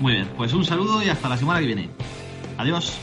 Muy 0.00 0.14
bien, 0.14 0.28
pues 0.36 0.52
un 0.52 0.64
saludo 0.64 1.02
y 1.02 1.08
hasta 1.08 1.28
la 1.28 1.36
semana 1.36 1.60
que 1.60 1.66
viene. 1.66 1.88
Adiós. 2.58 2.98